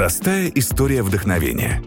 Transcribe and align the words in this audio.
Простая 0.00 0.50
история 0.54 1.02
вдохновения. 1.02 1.82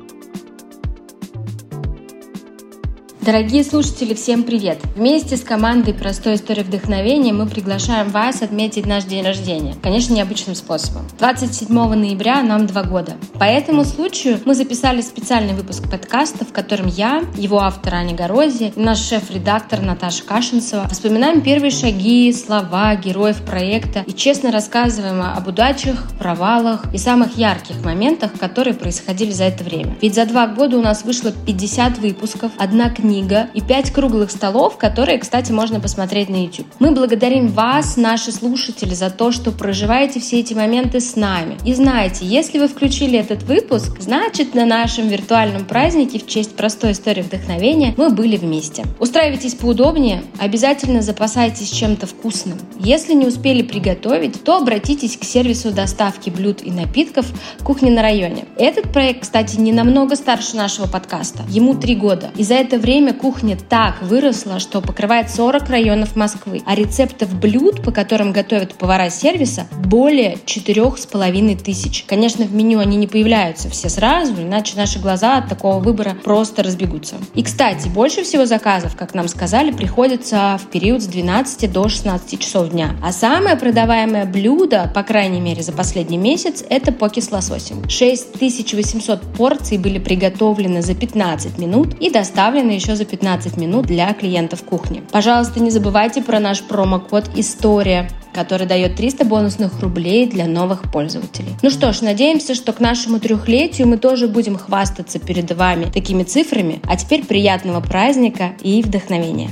Дорогие 3.25 3.63
слушатели, 3.63 4.13
всем 4.15 4.43
привет! 4.43 4.79
Вместе 4.97 5.37
с 5.37 5.43
командой 5.43 5.93
«Простой 5.93 6.35
истории 6.35 6.61
вдохновения» 6.61 7.31
мы 7.31 7.47
приглашаем 7.47 8.09
вас 8.09 8.41
отметить 8.41 8.85
наш 8.85 9.05
день 9.05 9.23
рождения, 9.23 9.75
конечно, 9.81 10.13
необычным 10.13 10.55
способом. 10.55 11.03
27 11.19 11.73
ноября 11.73 12.43
нам 12.43 12.67
два 12.67 12.83
года. 12.83 13.13
По 13.39 13.45
этому 13.45 13.85
случаю 13.85 14.41
мы 14.43 14.55
записали 14.55 14.99
специальный 14.99 15.53
выпуск 15.53 15.89
подкаста, 15.89 16.43
в 16.43 16.51
котором 16.51 16.87
я, 16.87 17.23
его 17.37 17.61
автор 17.61 17.95
Аня 17.95 18.13
Горози 18.13 18.73
и 18.75 18.79
наш 18.79 18.99
шеф-редактор 18.99 19.79
Наташа 19.81 20.25
Кашинцева 20.25 20.89
вспоминаем 20.89 21.39
первые 21.39 21.71
шаги, 21.71 22.33
слова 22.33 22.93
героев 22.97 23.41
проекта 23.43 24.03
и 24.05 24.11
честно 24.11 24.51
рассказываем 24.51 25.21
об 25.21 25.47
удачах, 25.47 26.09
провалах 26.19 26.93
и 26.93 26.97
самых 26.97 27.37
ярких 27.37 27.85
моментах, 27.85 28.33
которые 28.37 28.73
происходили 28.73 29.31
за 29.31 29.45
это 29.45 29.63
время. 29.63 29.95
Ведь 30.01 30.13
за 30.13 30.25
два 30.25 30.45
года 30.47 30.77
у 30.77 30.81
нас 30.81 31.05
вышло 31.05 31.31
50 31.31 31.99
выпусков, 31.99 32.51
одна 32.57 32.89
книга 32.89 33.12
книга 33.13 33.49
и 33.53 33.61
пять 33.61 33.91
круглых 33.91 34.31
столов, 34.31 34.77
которые, 34.77 35.19
кстати, 35.19 35.51
можно 35.51 35.79
посмотреть 35.79 36.29
на 36.29 36.43
YouTube. 36.43 36.65
Мы 36.79 36.91
благодарим 36.91 37.47
вас, 37.47 37.95
наши 37.95 38.31
слушатели, 38.31 38.95
за 38.95 39.11
то, 39.11 39.31
что 39.31 39.51
проживаете 39.51 40.19
все 40.19 40.39
эти 40.39 40.55
моменты 40.55 40.99
с 40.99 41.15
нами. 41.15 41.57
И 41.63 41.75
знаете, 41.75 42.25
если 42.25 42.57
вы 42.57 42.67
включили 42.67 43.19
этот 43.19 43.43
выпуск, 43.43 43.97
значит 43.99 44.55
на 44.55 44.65
нашем 44.65 45.09
виртуальном 45.09 45.65
празднике 45.65 46.17
в 46.17 46.25
честь 46.25 46.55
простой 46.55 46.93
истории 46.93 47.21
вдохновения 47.21 47.93
мы 47.97 48.09
были 48.09 48.35
вместе. 48.35 48.83
Устраивайтесь 48.99 49.53
поудобнее, 49.53 50.23
обязательно 50.39 51.03
запасайтесь 51.03 51.69
чем-то 51.69 52.07
вкусным. 52.07 52.57
Если 52.79 53.13
не 53.13 53.27
успели 53.27 53.61
приготовить, 53.61 54.43
то 54.43 54.57
обратитесь 54.57 55.17
к 55.17 55.23
сервису 55.23 55.71
доставки 55.71 56.31
блюд 56.31 56.63
и 56.63 56.71
напитков 56.71 57.27
«Кухня 57.63 57.91
на 57.91 58.01
районе». 58.01 58.45
Этот 58.57 58.91
проект, 58.91 59.21
кстати, 59.21 59.57
не 59.57 59.71
намного 59.71 60.15
старше 60.15 60.55
нашего 60.55 60.87
подкаста. 60.87 61.43
Ему 61.49 61.75
три 61.75 61.95
года. 61.95 62.31
И 62.37 62.43
за 62.43 62.55
это 62.55 62.79
время 62.79 63.02
время 63.03 63.19
кухня 63.19 63.57
так 63.57 64.01
выросла, 64.01 64.59
что 64.59 64.79
покрывает 64.79 65.29
40 65.29 65.69
районов 65.69 66.15
Москвы, 66.15 66.61
а 66.65 66.73
рецептов 66.73 67.33
блюд, 67.37 67.83
по 67.83 67.91
которым 67.91 68.31
готовят 68.31 68.75
повара 68.75 69.09
сервиса, 69.09 69.67
более 69.85 70.35
4,5 70.45 71.61
тысяч. 71.61 72.05
Конечно, 72.07 72.45
в 72.45 72.53
меню 72.53 72.79
они 72.79 72.95
не 72.95 73.07
появляются 73.07 73.69
все 73.69 73.89
сразу, 73.89 74.41
иначе 74.41 74.77
наши 74.77 74.99
глаза 74.99 75.37
от 75.37 75.49
такого 75.49 75.79
выбора 75.79 76.15
просто 76.23 76.63
разбегутся. 76.63 77.15
И, 77.35 77.43
кстати, 77.43 77.89
больше 77.89 78.23
всего 78.23 78.45
заказов, 78.45 78.95
как 78.95 79.13
нам 79.13 79.27
сказали, 79.27 79.71
приходится 79.71 80.57
в 80.63 80.71
период 80.71 81.01
с 81.01 81.07
12 81.07 81.71
до 81.71 81.89
16 81.89 82.39
часов 82.39 82.69
дня. 82.69 82.95
А 83.03 83.11
самое 83.11 83.57
продаваемое 83.57 84.25
блюдо, 84.25 84.89
по 84.95 85.03
крайней 85.03 85.41
мере 85.41 85.61
за 85.61 85.73
последний 85.73 86.17
месяц, 86.17 86.63
это 86.69 86.93
поки 86.93 87.19
с 87.19 87.31
лососем. 87.31 87.87
6800 87.89 89.21
порций 89.33 89.77
были 89.77 89.99
приготовлены 89.99 90.81
за 90.81 90.95
15 90.95 91.57
минут 91.57 91.95
и 91.99 92.09
доставлены 92.09 92.71
еще 92.71 92.92
еще 92.93 92.95
за 92.95 93.05
15 93.05 93.57
минут 93.57 93.85
для 93.87 94.13
клиентов 94.13 94.63
кухни. 94.63 95.03
Пожалуйста, 95.11 95.59
не 95.59 95.71
забывайте 95.71 96.21
про 96.21 96.39
наш 96.39 96.61
промокод 96.61 97.29
«История», 97.35 98.09
который 98.33 98.67
дает 98.67 98.95
300 98.95 99.25
бонусных 99.25 99.79
рублей 99.81 100.27
для 100.27 100.45
новых 100.47 100.91
пользователей. 100.91 101.55
Ну 101.61 101.69
что 101.69 101.93
ж, 101.93 102.01
надеемся, 102.01 102.55
что 102.55 102.73
к 102.73 102.79
нашему 102.79 103.19
трехлетию 103.19 103.87
мы 103.87 103.97
тоже 103.97 104.27
будем 104.27 104.57
хвастаться 104.57 105.19
перед 105.19 105.51
вами 105.51 105.85
такими 105.85 106.23
цифрами. 106.23 106.79
А 106.83 106.95
теперь 106.95 107.25
приятного 107.25 107.81
праздника 107.81 108.53
и 108.61 108.81
вдохновения. 108.81 109.49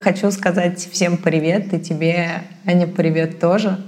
Хочу 0.00 0.30
сказать 0.30 0.88
всем 0.92 1.16
привет, 1.16 1.72
и 1.74 1.80
тебе, 1.80 2.42
Аня, 2.64 2.86
привет 2.86 3.40
тоже. 3.40 3.78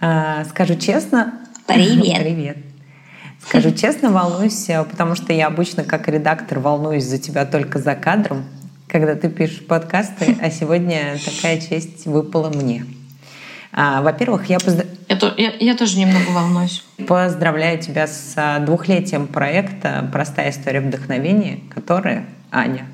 А, 0.00 0.44
скажу 0.44 0.76
честно... 0.76 1.40
Привет. 1.66 2.18
Привет. 2.20 2.65
Скажу 3.48 3.70
честно, 3.70 4.10
волнуюсь, 4.10 4.68
э, 4.68 4.82
потому 4.84 5.14
что 5.14 5.32
я 5.32 5.46
обычно 5.46 5.84
как 5.84 6.08
редактор 6.08 6.58
волнуюсь 6.58 7.04
за 7.04 7.18
тебя 7.18 7.46
только 7.46 7.78
за 7.78 7.94
кадром, 7.94 8.44
когда 8.88 9.14
ты 9.14 9.28
пишешь 9.28 9.64
подкасты, 9.64 10.36
а 10.42 10.50
сегодня 10.50 11.16
такая 11.24 11.60
честь 11.60 12.06
выпала 12.06 12.48
мне. 12.48 12.84
А, 13.72 14.02
во-первых, 14.02 14.48
я, 14.48 14.58
позд... 14.58 14.84
я, 15.08 15.34
я, 15.36 15.52
я 15.60 15.76
тоже 15.76 15.98
немного 15.98 16.28
волнуюсь. 16.30 16.84
Поздравляю 17.06 17.78
тебя 17.78 18.08
с 18.08 18.32
а, 18.36 18.58
двухлетием 18.58 19.28
проекта 19.28 20.08
«Простая 20.12 20.50
история 20.50 20.80
вдохновения», 20.80 21.60
которая, 21.72 22.26
Аня, 22.50 22.86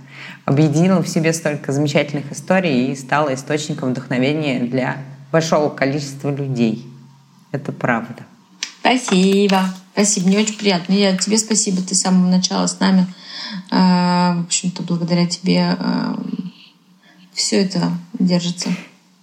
объединила 0.44 1.02
в 1.02 1.08
себе 1.08 1.32
столько 1.32 1.72
замечательных 1.72 2.30
историй 2.30 2.92
и 2.92 2.96
стала 2.96 3.32
источником 3.32 3.90
вдохновения 3.90 4.60
для 4.60 4.96
большого 5.30 5.70
количества 5.70 6.30
людей. 6.30 6.86
Это 7.52 7.72
правда. 7.72 8.24
Спасибо. 8.80 9.62
Спасибо, 9.92 10.28
мне 10.28 10.38
очень 10.38 10.56
приятно. 10.56 10.92
Я 10.94 11.16
тебе 11.16 11.38
спасибо, 11.38 11.82
ты 11.82 11.94
с 11.94 12.00
самого 12.00 12.30
начала 12.30 12.66
с 12.66 12.80
нами. 12.80 13.06
А, 13.70 14.36
в 14.36 14.46
общем-то, 14.46 14.82
благодаря 14.82 15.26
тебе 15.26 15.76
а, 15.78 16.18
все 17.34 17.62
это 17.64 17.90
держится. 18.18 18.70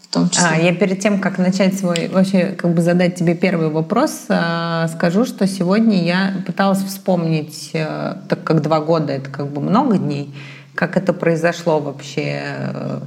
В 0.01 0.13
том 0.13 0.29
числе. 0.29 0.47
А, 0.51 0.55
я 0.57 0.73
перед 0.73 0.99
тем, 0.99 1.19
как 1.19 1.37
начать 1.37 1.77
свой, 1.77 2.07
вообще, 2.07 2.47
как 2.57 2.73
бы 2.73 2.81
задать 2.81 3.15
тебе 3.15 3.35
первый 3.35 3.69
вопрос, 3.69 4.25
а, 4.29 4.87
скажу, 4.87 5.25
что 5.25 5.47
сегодня 5.47 6.03
я 6.03 6.43
пыталась 6.45 6.83
вспомнить, 6.83 7.71
так 7.73 8.43
как 8.43 8.61
два 8.61 8.79
года 8.79 9.13
это 9.13 9.29
как 9.29 9.51
бы 9.51 9.61
много 9.61 9.97
дней, 9.97 10.33
как 10.79 10.97
это 10.97 11.13
произошло 11.13 11.79
вообще, 11.79 12.41
э, 12.41 13.01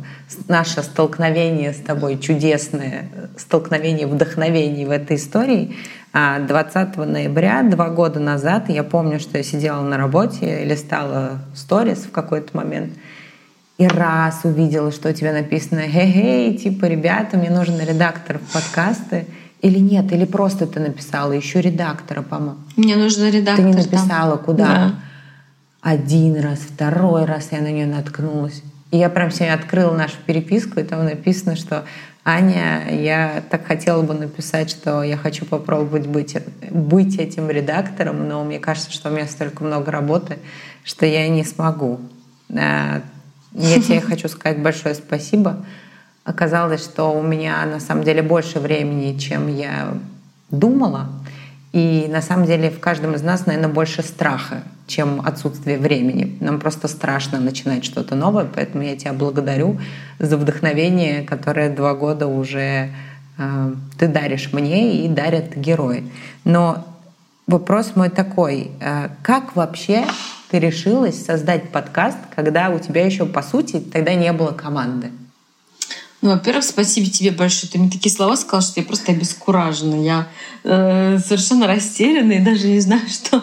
наше 0.47 0.83
столкновение 0.83 1.73
с 1.73 1.79
тобой, 1.79 2.19
чудесное 2.19 3.22
столкновение 3.37 4.07
вдохновений 4.07 4.85
в 4.85 4.91
этой 4.91 5.17
истории. 5.17 5.77
20 6.13 6.75
а 6.75 7.05
ноября, 7.07 7.63
два 7.63 7.89
года 7.89 8.21
назад, 8.21 8.69
я 8.69 8.83
помню, 8.83 9.19
что 9.19 9.39
я 9.39 9.45
сидела 9.45 9.81
на 9.83 9.97
работе, 9.97 10.65
листала 10.65 11.39
сторис 11.55 12.01
в 12.01 12.11
какой-то 12.11 12.55
момент, 12.55 12.93
и 13.79 13.87
раз 13.87 14.41
увидела, 14.45 14.93
что 14.93 15.09
у 15.09 15.13
тебя 15.13 15.33
написано 15.33 15.81
«Хей-хей, 15.81 16.59
типа, 16.59 16.85
ребята, 16.85 17.39
мне 17.39 17.51
нужен 17.51 17.81
редактор 17.81 18.39
в 18.39 18.53
подкасты», 18.53 19.27
или 19.63 19.79
нет, 19.79 20.13
или 20.13 20.25
просто 20.25 20.67
ты 20.67 20.81
написала 20.81 21.33
еще 21.33 21.61
редактора, 21.61 22.23
по-моему. 22.23 22.59
Мне 22.77 22.97
нужен 22.97 23.31
редактор. 23.31 23.65
Ты 23.65 23.71
не 23.71 23.75
написала, 23.75 24.37
да. 24.37 24.43
куда? 24.43 24.67
Да. 24.67 24.95
Один 25.81 26.41
раз, 26.41 26.59
второй 26.59 27.25
раз 27.25 27.49
я 27.53 27.61
на 27.61 27.71
нее 27.71 27.87
наткнулась. 27.87 28.63
И 28.91 28.99
я 28.99 29.09
прям 29.09 29.31
сегодня 29.31 29.55
открыла 29.55 29.97
нашу 29.97 30.17
переписку, 30.27 30.81
и 30.81 30.83
там 30.83 31.05
написано, 31.05 31.57
что 31.57 31.85
Аня, 32.25 32.87
я 32.89 33.43
так 33.51 33.67
хотела 33.67 34.03
бы 34.03 34.15
написать, 34.15 34.71
что 34.71 35.03
я 35.03 35.17
хочу 35.17 35.45
попробовать 35.45 36.07
быть, 36.07 36.37
быть 36.71 37.19
этим 37.19 37.51
редактором, 37.51 38.29
но 38.29 38.45
мне 38.45 38.61
кажется, 38.61 38.93
что 38.93 39.11
у 39.11 39.13
меня 39.13 39.27
столько 39.27 39.65
много 39.65 39.91
работы, 39.91 40.39
что 40.85 41.05
я 41.05 41.29
не 41.29 41.43
смогу. 41.43 42.01
А, 42.57 43.03
я 43.53 43.81
тебе 43.83 44.01
хочу 44.09 44.29
сказать 44.29 44.63
большое 44.63 44.95
спасибо. 44.95 45.65
Оказалось, 46.25 46.85
что 46.85 47.13
у 47.13 47.23
меня 47.23 47.65
на 47.67 47.81
самом 47.81 48.05
деле 48.05 48.23
больше 48.23 48.61
времени, 48.61 49.19
чем 49.19 49.49
я 49.49 49.99
думала. 50.51 51.09
И 51.73 52.07
на 52.09 52.23
самом 52.23 52.47
деле 52.47 52.71
в 52.71 52.79
каждом 52.79 53.15
из 53.15 53.23
нас, 53.23 53.47
наверное, 53.47 53.73
больше 53.73 54.03
страха, 54.03 54.63
чем 54.93 55.23
отсутствие 55.25 55.79
времени. 55.79 56.37
Нам 56.41 56.61
просто 56.61 56.87
страшно 56.89 57.41
начинать 57.41 57.85
что-то 57.85 58.15
новое, 58.15 58.45
поэтому 58.45 58.85
я 58.85 58.97
тебя 58.97 59.13
благодарю 59.13 59.79
за 60.19 60.37
вдохновение, 60.37 61.23
которое 61.23 61.75
два 61.75 61.95
года 61.95 62.27
уже 62.27 62.91
э, 63.39 63.75
ты 63.99 64.09
даришь 64.09 64.53
мне 64.53 65.05
и 65.05 65.09
дарят 65.09 65.57
герои. 65.57 66.05
Но 66.45 66.87
вопрос 67.47 67.93
мой 67.97 68.11
такой, 68.11 68.71
э, 68.81 69.09
как 69.23 69.57
вообще 69.57 70.05
ты 70.51 70.59
решилась 70.59 71.25
создать 71.25 71.71
подкаст, 71.71 72.19
когда 72.37 72.69
у 72.69 72.79
тебя 72.79 73.07
еще, 73.07 73.25
по 73.25 73.43
сути, 73.43 73.81
тогда 73.81 74.15
не 74.15 74.33
было 74.33 74.53
команды? 74.53 75.11
Ну, 76.23 76.31
во-первых, 76.31 76.63
спасибо 76.65 77.11
тебе 77.11 77.33
большое. 77.33 77.71
Ты 77.71 77.81
мне 77.81 77.91
такие 77.91 78.15
слова 78.15 78.37
сказал, 78.37 78.63
что 78.63 78.81
я 78.81 78.87
просто 78.87 79.11
обескуражена. 79.11 79.97
Я 79.97 80.29
э, 80.63 81.19
совершенно 81.19 81.67
растеряна 81.67 82.31
и 82.33 82.39
даже 82.39 82.69
не 82.69 82.79
знаю, 82.79 83.03
что, 83.09 83.43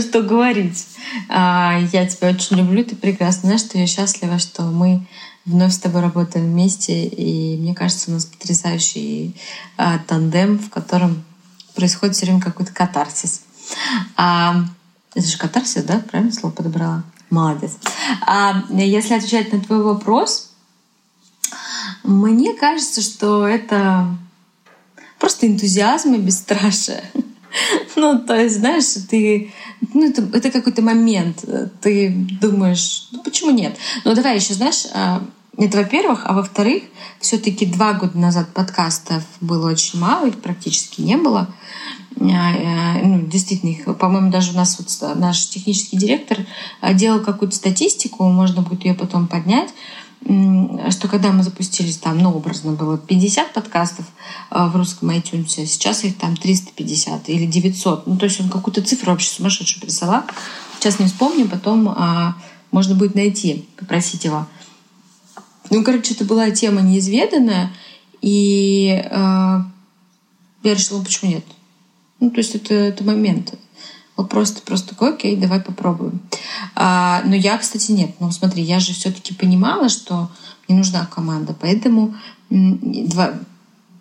что 0.00 0.22
говорить. 0.22 0.86
А, 1.28 1.78
я 1.92 2.04
тебя 2.04 2.30
очень 2.30 2.56
люблю, 2.56 2.84
ты 2.84 2.96
прекрасна. 2.96 3.42
Знаешь, 3.42 3.60
что 3.60 3.78
я 3.78 3.86
счастлива, 3.86 4.40
что 4.40 4.62
мы 4.64 5.06
вновь 5.44 5.72
с 5.72 5.78
тобой 5.78 6.02
работаем 6.02 6.46
вместе. 6.46 7.06
И 7.06 7.56
мне 7.58 7.76
кажется, 7.76 8.10
у 8.10 8.14
нас 8.14 8.24
потрясающий 8.24 9.36
а, 9.76 10.00
тандем, 10.00 10.58
в 10.58 10.68
котором 10.68 11.22
происходит 11.76 12.16
все 12.16 12.26
время 12.26 12.40
какой-то 12.40 12.72
катарсис. 12.72 13.42
А, 14.16 14.64
это 15.14 15.26
же 15.26 15.38
катарсис, 15.38 15.84
да? 15.84 16.00
Правильно 16.10 16.32
слово 16.32 16.52
подобрала? 16.52 17.04
Молодец. 17.30 17.76
А, 18.26 18.64
если 18.70 19.14
отвечать 19.14 19.52
на 19.52 19.60
твой 19.60 19.80
вопрос, 19.80 20.55
мне 22.06 22.54
кажется, 22.54 23.02
что 23.02 23.46
это 23.46 24.06
просто 25.18 25.46
энтузиазм 25.46 26.14
и 26.14 26.18
бесстрашие. 26.18 27.02
Ну, 27.94 28.18
то 28.18 28.38
есть, 28.38 28.58
знаешь, 28.58 28.84
ты, 29.08 29.50
ну, 29.94 30.10
это, 30.10 30.20
это 30.36 30.50
какой-то 30.50 30.82
момент, 30.82 31.42
ты 31.80 32.10
думаешь, 32.38 33.08
ну, 33.12 33.22
почему 33.22 33.50
нет? 33.50 33.78
Ну, 34.04 34.14
давай 34.14 34.36
еще, 34.36 34.52
знаешь, 34.52 34.84
а, 34.92 35.22
это 35.56 35.78
во-первых, 35.78 36.22
а 36.26 36.34
во-вторых, 36.34 36.82
все-таки 37.18 37.64
два 37.64 37.94
года 37.94 38.18
назад 38.18 38.52
подкастов 38.52 39.22
было 39.40 39.70
очень 39.70 39.98
мало, 39.98 40.26
их 40.26 40.42
практически 40.42 41.00
не 41.00 41.16
было. 41.16 41.48
ну, 42.16 43.26
действительно, 43.26 43.70
их, 43.70 43.96
по-моему, 43.96 44.30
даже 44.30 44.52
у 44.52 44.56
нас 44.56 44.78
вот 44.78 45.16
наш 45.16 45.48
технический 45.48 45.96
директор 45.96 46.38
делал 46.92 47.20
какую-то 47.20 47.56
статистику, 47.56 48.24
можно 48.24 48.60
будет 48.60 48.84
ее 48.84 48.92
потом 48.92 49.28
поднять, 49.28 49.70
что 50.24 51.08
когда 51.08 51.30
мы 51.30 51.42
запустились, 51.42 51.98
там, 51.98 52.18
ну, 52.18 52.32
образно 52.32 52.72
было 52.72 52.98
50 52.98 53.52
подкастов 53.52 54.06
в 54.50 54.74
русском 54.74 55.10
iTunes, 55.10 55.62
а 55.62 55.66
сейчас 55.66 56.04
их 56.04 56.18
там 56.18 56.36
350 56.36 57.28
или 57.28 57.46
900. 57.46 58.06
Ну, 58.06 58.16
то 58.16 58.24
есть 58.24 58.40
он 58.40 58.48
какую-то 58.48 58.82
цифру 58.82 59.12
вообще 59.12 59.30
сумасшедшую 59.30 59.82
присылал. 59.82 60.22
Сейчас 60.78 60.98
не 60.98 61.06
вспомню, 61.06 61.48
потом 61.48 61.88
а, 61.88 62.36
можно 62.72 62.94
будет 62.94 63.14
найти, 63.14 63.68
попросить 63.76 64.24
его. 64.24 64.46
Ну, 65.70 65.82
короче, 65.82 66.14
это 66.14 66.24
была 66.24 66.50
тема 66.50 66.80
неизведанная, 66.80 67.72
и 68.20 69.02
э, 69.04 69.10
я 69.10 70.74
решила, 70.74 71.02
почему 71.02 71.30
нет. 71.30 71.44
Ну, 72.20 72.30
то 72.30 72.38
есть 72.38 72.54
это, 72.54 72.74
это 72.74 73.04
момент. 73.04 73.54
Вот 74.16 74.30
просто, 74.30 74.62
просто 74.62 74.90
такой, 74.90 75.10
окей, 75.10 75.36
давай 75.36 75.60
попробуем. 75.60 76.20
А, 76.74 77.22
но 77.24 77.34
я, 77.34 77.58
кстати, 77.58 77.92
нет. 77.92 78.12
Ну, 78.18 78.30
смотри, 78.30 78.62
я 78.62 78.80
же 78.80 78.94
все-таки 78.94 79.34
понимала, 79.34 79.88
что 79.88 80.30
мне 80.68 80.78
нужна 80.78 81.06
команда, 81.06 81.54
поэтому 81.58 82.14
два, 82.50 83.34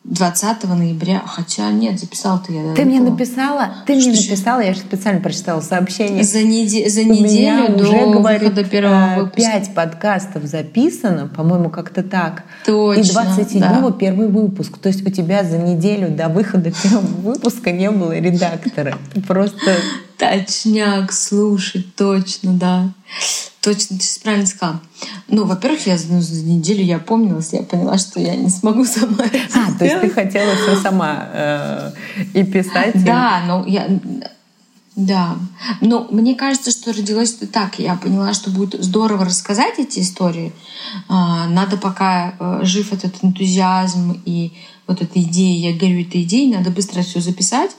20 0.05 0.63
ноября, 0.65 1.23
хотя 1.25 1.71
нет, 1.71 1.99
записала-то 1.99 2.53
я. 2.53 2.75
Ты 2.75 2.85
мне 2.85 2.99
написала, 2.99 3.73
ты 3.87 3.99
что 3.99 4.11
мне 4.11 4.21
написала, 4.21 4.59
я 4.59 4.73
же 4.73 4.79
специально 4.79 5.19
прочитала 5.19 5.61
сообщение. 5.61 6.23
За, 6.23 6.43
неде, 6.43 6.87
за 6.89 7.03
неделю 7.03 7.75
до 7.75 7.83
уже, 7.83 8.11
говорит, 8.11 8.43
выхода 8.43 8.63
первого 8.63 9.13
э, 9.15 9.15
выпуска. 9.21 9.51
Пять 9.51 9.73
подкастов 9.73 10.43
записано, 10.43 11.27
по-моему, 11.27 11.71
как-то 11.71 12.03
так. 12.03 12.43
Точно, 12.65 13.01
И 13.01 13.11
27 13.11 13.59
да. 13.59 13.91
первый 13.91 14.27
выпуск. 14.27 14.77
То 14.77 14.89
есть 14.89 15.05
у 15.05 15.09
тебя 15.09 15.43
за 15.43 15.57
неделю 15.57 16.09
до 16.09 16.29
выхода 16.29 16.71
первого 16.83 17.31
выпуска 17.31 17.71
не 17.71 17.89
было 17.89 18.17
редактора. 18.17 18.97
Просто... 19.27 19.71
Точняк, 20.17 21.11
слушай, 21.11 21.85
точно, 21.95 22.53
да. 22.53 22.89
Точно, 23.61 23.97
ты 23.97 24.05
правильно 24.21 24.45
сказала. 24.45 24.81
Ну, 25.27 25.45
во-первых, 25.45 25.87
я 25.87 25.97
ну, 26.09 26.21
за 26.21 26.43
неделю 26.43 26.83
я 26.83 26.99
помнилась, 26.99 27.51
я 27.51 27.63
поняла, 27.63 27.97
что 27.97 28.19
я 28.19 28.35
не 28.35 28.49
смогу 28.49 28.85
сама 28.85 29.25
А, 29.53 29.77
то 29.77 29.85
есть 29.85 30.01
ты 30.01 30.09
хотела 30.09 30.55
все 30.55 30.75
сама 30.77 31.29
э, 31.33 31.91
и 32.33 32.43
писать? 32.43 33.03
Да, 33.03 33.41
и... 33.43 33.47
ну 33.47 33.65
я... 33.65 33.87
Да. 34.95 35.35
Но 35.81 36.07
мне 36.09 36.35
кажется, 36.35 36.71
что 36.71 36.93
родилось 36.93 37.33
это 37.33 37.47
так. 37.47 37.79
Я 37.79 37.95
поняла, 37.95 38.33
что 38.33 38.49
будет 38.49 38.81
здорово 38.81 39.25
рассказать 39.25 39.77
эти 39.77 39.99
истории. 39.99 40.53
А, 41.09 41.47
надо 41.47 41.75
пока 41.75 42.35
э, 42.39 42.59
жив 42.63 42.93
этот 42.93 43.15
энтузиазм 43.21 44.21
и 44.25 44.53
вот 44.87 45.01
эта 45.01 45.21
идея, 45.21 45.71
я 45.71 45.77
горю 45.77 46.01
этой 46.01 46.21
идеей, 46.21 46.53
надо 46.53 46.69
быстро 46.69 47.01
все 47.01 47.19
записать. 47.19 47.71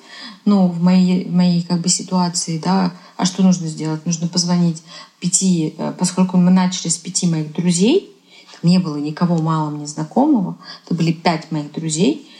Ну, 0.46 0.68
в 0.68 0.80
моей, 0.80 1.24
в 1.24 1.34
моей 1.34 1.62
как 1.62 1.80
бы 1.80 1.88
ситуации, 1.88 2.58
да, 2.58 2.92
а 3.16 3.24
что 3.24 3.42
нужно 3.42 3.66
сделать? 3.66 4.06
Нужно 4.06 4.28
позвонить 4.28 4.80
пяти, 5.18 5.74
э, 5.76 5.92
поскольку 5.98 6.36
мы 6.36 6.52
начали 6.52 6.88
с 6.88 6.96
пяти 6.96 7.26
моих 7.26 7.52
друзей, 7.52 8.16
там 8.52 8.70
не 8.70 8.78
было 8.78 8.96
никого 8.96 9.38
мало 9.38 9.70
мне 9.70 9.88
знакомого, 9.88 10.56
это 10.84 10.94
были 10.94 11.10
пять 11.10 11.50
моих 11.50 11.72
друзей, 11.72 12.30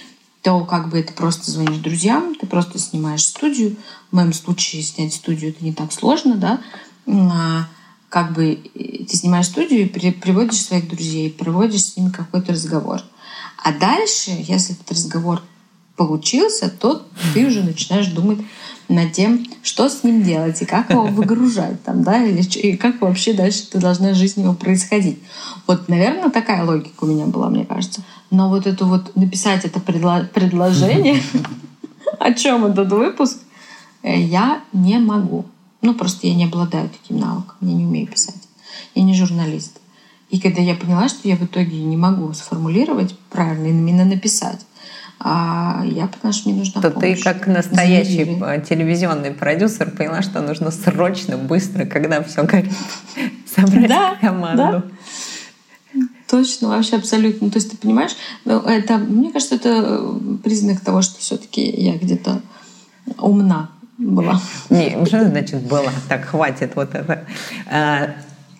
то 0.43 0.65
как 0.65 0.89
бы 0.89 1.03
ты 1.03 1.13
просто 1.13 1.51
звонишь 1.51 1.79
друзьям, 1.79 2.37
ты 2.37 2.47
просто 2.47 2.79
снимаешь 2.79 3.25
студию. 3.25 3.75
В 4.13 4.15
моем 4.15 4.33
случае 4.33 4.83
снять 4.83 5.13
студию 5.13 5.51
это 5.51 5.65
не 5.65 5.73
так 5.73 5.93
сложно, 5.93 6.37
да. 6.37 6.61
А, 7.09 7.67
как 8.09 8.35
бы 8.35 8.53
э, 8.53 9.05
ты 9.05 9.17
снимаешь 9.17 9.47
студию 9.47 9.91
и 9.91 10.11
приводишь 10.13 10.63
своих 10.63 10.89
друзей, 10.89 11.33
проводишь 11.33 11.87
с 11.87 11.97
ними 11.97 12.11
какой-то 12.11 12.53
разговор. 12.53 13.03
А 13.65 13.73
дальше, 13.73 14.31
если 14.31 14.77
этот 14.77 14.93
разговор 14.93 15.43
получился, 15.97 16.71
то 16.71 17.07
ты 17.35 17.47
уже 17.47 17.63
начинаешь 17.63 18.09
думать 18.09 18.39
над 18.89 19.13
тем, 19.13 19.45
что 19.63 19.89
с 19.89 20.05
ним 20.05 20.23
делать 20.23 20.63
и 20.63 20.67
как 20.67 20.91
его 20.91 21.07
выгружать 21.07 21.83
там, 21.83 22.05
да, 22.05 22.25
или 22.25 22.43
и 22.59 22.77
как 22.77 23.01
вообще 23.01 23.33
дальше 23.33 23.65
это 23.69 23.81
должна 23.81 24.15
жизнь 24.15 24.43
его 24.43 24.55
происходить. 24.55 25.19
Вот, 25.67 25.89
наверное, 25.89 26.31
такая 26.31 26.65
логика 26.65 27.05
у 27.05 27.07
меня 27.07 27.27
была, 27.27 27.49
мне 27.49 27.65
кажется. 27.65 28.03
Но 28.31 28.49
вот 28.49 28.67
это 28.67 28.85
вот 28.85 29.17
написать 29.17 29.65
это 29.65 29.81
предложение, 29.81 31.21
о 32.21 32.33
чем 32.33 32.67
этот 32.67 32.93
выпуск, 32.93 33.39
э, 34.03 34.21
я 34.21 34.61
не 34.73 34.99
могу. 34.99 35.47
Ну, 35.83 35.95
просто 35.95 36.27
я 36.27 36.35
не 36.35 36.45
обладаю 36.45 36.89
таким 36.89 37.19
навыком, 37.19 37.57
я 37.61 37.73
не 37.73 37.85
умею 37.85 38.07
писать. 38.07 38.49
Я 38.95 39.03
не 39.03 39.15
журналист. 39.15 39.81
И 40.31 40.41
когда 40.41 40.61
я 40.61 40.75
поняла, 40.75 41.09
что 41.09 41.29
я 41.29 41.37
в 41.37 41.45
итоге 41.45 41.83
не 41.83 41.97
могу 41.97 42.33
сформулировать 42.33 43.17
правильно, 43.31 43.67
именно 43.67 44.05
написать, 44.05 44.61
а 45.19 45.83
я 45.85 46.07
потому 46.07 46.33
что 46.33 46.49
мне 46.49 46.59
нужна 46.59 46.81
То 46.83 46.91
помощь. 46.91 47.19
ты 47.19 47.25
как 47.25 47.47
настоящий 47.47 48.25
Заявили. 48.25 48.65
телевизионный 48.69 49.31
продюсер 49.31 49.91
поняла, 49.91 50.23
что 50.23 50.41
нужно 50.43 50.71
срочно, 50.71 51.39
быстро, 51.39 51.87
когда 51.87 52.23
все 52.23 52.43
горит, 52.43 52.73
собрать 53.55 53.89
да, 53.89 54.17
команду. 54.21 54.83
Да. 55.95 56.03
Точно, 56.29 56.69
вообще 56.69 56.97
абсолютно. 56.97 57.51
То 57.51 57.57
есть 57.57 57.71
ты 57.71 57.77
понимаешь, 57.77 58.17
ну, 58.45 58.59
это, 58.61 58.99
мне 58.99 59.31
кажется, 59.31 59.55
это 59.55 60.03
признак 60.43 60.81
того, 60.81 61.01
что 61.01 61.19
все-таки 61.21 61.63
я 61.63 61.97
где-то 61.97 62.43
умна 63.19 63.71
была. 63.97 64.41
Не, 64.69 65.05
что 65.07 65.25
значит 65.25 65.63
была? 65.63 65.93
Так, 66.09 66.27
хватит 66.27 66.73
вот 66.75 66.95
это. 66.95 67.25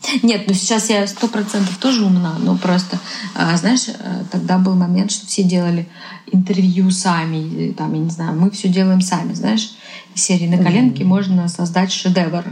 А, 0.07 0.27
нет, 0.27 0.45
ну 0.47 0.55
сейчас 0.55 0.91
я 0.91 1.07
сто 1.07 1.29
процентов 1.29 1.77
тоже 1.79 2.05
умна, 2.05 2.37
но 2.39 2.57
просто, 2.57 2.99
а, 3.35 3.57
знаешь, 3.57 3.89
э, 3.89 4.25
тогда 4.31 4.59
был 4.59 4.75
момент, 4.75 5.11
что 5.11 5.27
все 5.27 5.43
делали 5.43 5.89
интервью 6.33 6.91
сами, 6.91 7.73
там, 7.73 7.93
я 7.95 8.01
не 8.01 8.11
знаю, 8.11 8.39
мы 8.39 8.51
все 8.51 8.69
делаем 8.69 9.01
сами, 9.01 9.33
знаешь, 9.35 9.77
из 10.15 10.23
серии 10.23 10.49
на 10.49 10.63
коленке 10.63 11.03
mm-hmm. 11.03 11.07
можно 11.07 11.49
создать 11.49 11.93
шедевр. 11.93 12.45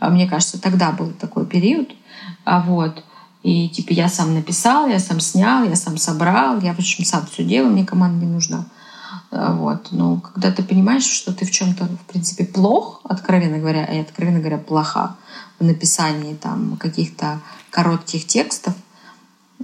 А 0.00 0.10
мне 0.10 0.28
кажется, 0.28 0.60
тогда 0.60 0.92
был 0.92 1.12
такой 1.12 1.46
период, 1.46 1.90
а 2.44 2.60
вот. 2.60 3.02
И 3.42 3.68
типа 3.68 3.92
я 3.92 4.08
сам 4.08 4.34
написал, 4.34 4.88
я 4.88 4.98
сам 4.98 5.20
снял, 5.20 5.64
я 5.64 5.76
сам 5.76 5.98
собрал, 5.98 6.60
я 6.60 6.74
в 6.74 6.78
общем 6.78 7.04
сам 7.04 7.26
все 7.26 7.44
делал, 7.44 7.70
мне 7.70 7.86
команда 7.86 8.24
не 8.24 8.32
нужна. 8.32 8.66
А 9.30 9.52
вот. 9.52 9.88
Но 9.92 10.20
когда 10.20 10.50
ты 10.50 10.62
понимаешь, 10.62 11.04
что 11.04 11.32
ты 11.32 11.44
в 11.44 11.50
чем-то, 11.50 11.84
в 11.84 12.12
принципе, 12.12 12.44
плох, 12.44 13.00
откровенно 13.04 13.58
говоря, 13.58 13.84
и 13.84 14.00
откровенно 14.00 14.40
говоря, 14.40 14.58
плоха, 14.58 15.16
в 15.58 15.64
написании 15.64 16.34
там 16.34 16.76
каких-то 16.76 17.40
коротких 17.70 18.26
текстов, 18.26 18.74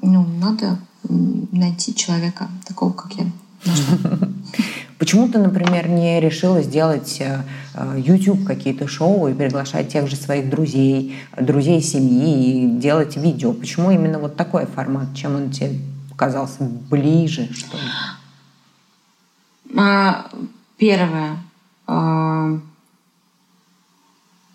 ну, 0.01 0.27
надо 0.27 0.79
найти 1.09 1.95
человека 1.95 2.49
такого, 2.67 2.93
как 2.93 3.13
я. 3.15 3.27
Почему 4.99 5.29
ты, 5.29 5.39
например, 5.39 5.89
не 5.89 6.21
решила 6.21 6.63
сделать 6.63 7.21
э, 7.21 7.43
YouTube 7.97 8.45
какие-то 8.45 8.87
шоу 8.87 9.27
и 9.27 9.35
приглашать 9.35 9.89
тех 9.89 10.09
же 10.09 10.15
своих 10.15 10.49
друзей, 10.49 11.17
друзей 11.37 11.83
семьи 11.83 12.63
и 12.63 12.79
делать 12.79 13.17
видео? 13.17 13.53
Почему 13.53 13.91
именно 13.91 14.21
вот 14.21 14.37
такой 14.37 14.67
формат? 14.67 15.09
Чем 15.17 15.35
он 15.35 15.51
тебе 15.51 15.81
показался 16.11 16.63
ближе, 16.63 17.53
что 17.53 17.77
ли? 17.77 17.83
А, 19.77 20.31
первое. 20.77 21.39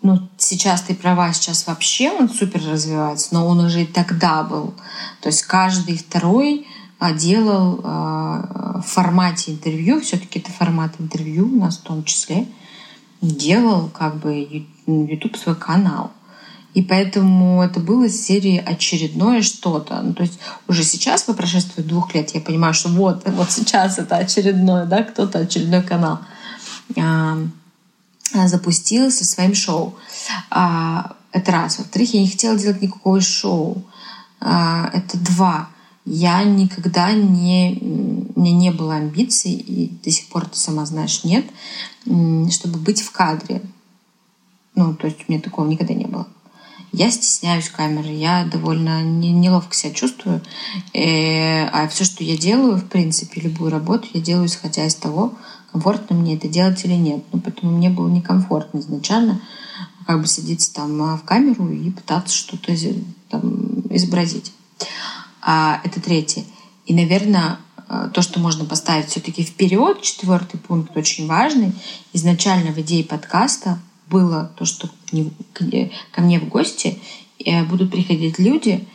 А, 0.02 0.06
ну, 0.06 0.28
сейчас 0.36 0.82
ты 0.82 0.94
права, 0.94 1.32
сейчас 1.32 1.66
вообще 1.66 2.10
он 2.10 2.28
супер 2.28 2.62
развивается, 2.64 3.34
но 3.34 3.46
он 3.46 3.60
уже 3.60 3.82
и 3.82 3.86
тогда 3.86 4.42
был. 4.42 4.74
То 5.20 5.28
есть 5.28 5.42
каждый 5.42 5.98
второй 5.98 6.66
а, 6.98 7.12
делал 7.12 7.80
а, 7.84 8.80
в 8.80 8.86
формате 8.86 9.52
интервью, 9.52 10.00
все-таки 10.00 10.38
это 10.38 10.50
формат 10.52 10.92
интервью 10.98 11.46
у 11.46 11.60
нас 11.60 11.78
в 11.78 11.82
том 11.82 12.04
числе, 12.04 12.46
делал 13.20 13.88
как 13.88 14.16
бы 14.16 14.66
YouTube 14.86 15.36
свой 15.36 15.56
канал. 15.56 16.12
И 16.74 16.82
поэтому 16.82 17.62
это 17.62 17.80
было 17.80 18.04
из 18.04 18.24
серии 18.24 18.58
очередное 18.58 19.42
что-то. 19.42 20.00
Ну, 20.00 20.12
то 20.12 20.22
есть 20.22 20.38
уже 20.68 20.84
сейчас, 20.84 21.24
по 21.24 21.32
прошествии 21.32 21.82
двух 21.82 22.14
лет, 22.14 22.30
я 22.34 22.40
понимаю, 22.40 22.74
что 22.74 22.88
вот, 22.90 23.26
вот 23.26 23.50
сейчас 23.50 23.98
это 23.98 24.16
очередное, 24.16 24.84
да, 24.84 25.02
кто-то 25.02 25.40
очередной 25.40 25.82
канал. 25.82 26.20
Э, 28.34 28.48
запустил 28.48 29.10
со 29.10 29.24
своим 29.24 29.54
шоу. 29.54 29.94
А, 30.50 31.16
это 31.32 31.52
раз. 31.52 31.78
Во-вторых, 31.78 32.14
я 32.14 32.20
не 32.20 32.28
хотела 32.28 32.58
делать 32.58 32.82
никакого 32.82 33.20
шоу. 33.20 33.84
А, 34.40 34.90
это 34.92 35.18
два. 35.18 35.68
Я 36.04 36.42
никогда 36.42 37.12
не... 37.12 37.78
У 38.34 38.40
меня 38.40 38.56
не 38.56 38.70
было 38.70 38.94
амбиций, 38.94 39.52
и 39.52 39.88
до 40.02 40.10
сих 40.10 40.28
пор, 40.28 40.46
ты 40.46 40.56
сама 40.56 40.86
знаешь, 40.86 41.24
нет, 41.24 41.44
чтобы 42.04 42.78
быть 42.78 43.02
в 43.02 43.10
кадре. 43.10 43.62
Ну, 44.74 44.94
то 44.94 45.06
есть 45.06 45.24
у 45.26 45.32
меня 45.32 45.42
такого 45.42 45.66
никогда 45.66 45.92
не 45.92 46.06
было. 46.06 46.26
Я 46.92 47.10
стесняюсь 47.10 47.68
камеры, 47.68 48.08
я 48.08 48.44
довольно 48.44 49.02
неловко 49.02 49.74
себя 49.74 49.92
чувствую. 49.92 50.40
Э, 50.94 51.66
а 51.66 51.88
все, 51.88 52.04
что 52.04 52.24
я 52.24 52.36
делаю, 52.36 52.76
в 52.76 52.88
принципе, 52.88 53.42
любую 53.42 53.70
работу, 53.70 54.08
я 54.14 54.20
делаю 54.20 54.46
исходя 54.46 54.86
из 54.86 54.94
того, 54.94 55.34
комфортно 55.72 56.16
мне 56.16 56.36
это 56.36 56.48
делать 56.48 56.84
или 56.84 56.94
нет. 56.94 57.24
Ну, 57.32 57.40
поэтому 57.40 57.76
мне 57.76 57.90
было 57.90 58.08
некомфортно 58.08 58.78
изначально 58.78 59.40
как 60.06 60.20
бы 60.20 60.26
садиться 60.26 60.72
там 60.72 61.00
а, 61.02 61.16
в 61.16 61.24
камеру 61.24 61.70
и 61.70 61.90
пытаться 61.90 62.34
что-то 62.34 62.74
там 63.28 63.82
изобразить. 63.90 64.52
А, 65.42 65.80
это 65.84 66.00
третье. 66.00 66.44
И, 66.86 66.94
наверное, 66.94 67.58
э, 67.88 68.08
то, 68.14 68.22
что 68.22 68.40
можно 68.40 68.64
поставить 68.64 69.08
все-таки 69.08 69.42
вперед, 69.42 70.00
четвертый 70.00 70.58
пункт 70.58 70.96
очень 70.96 71.26
важный. 71.26 71.74
Изначально 72.14 72.72
в 72.72 72.78
идее 72.78 73.04
подкаста 73.04 73.78
было 74.08 74.50
то, 74.56 74.64
что 74.64 74.88
ко 75.52 76.20
мне 76.22 76.40
в 76.40 76.48
гости 76.48 76.98
э, 77.44 77.62
будут 77.64 77.90
приходить 77.90 78.38
люди 78.38 78.88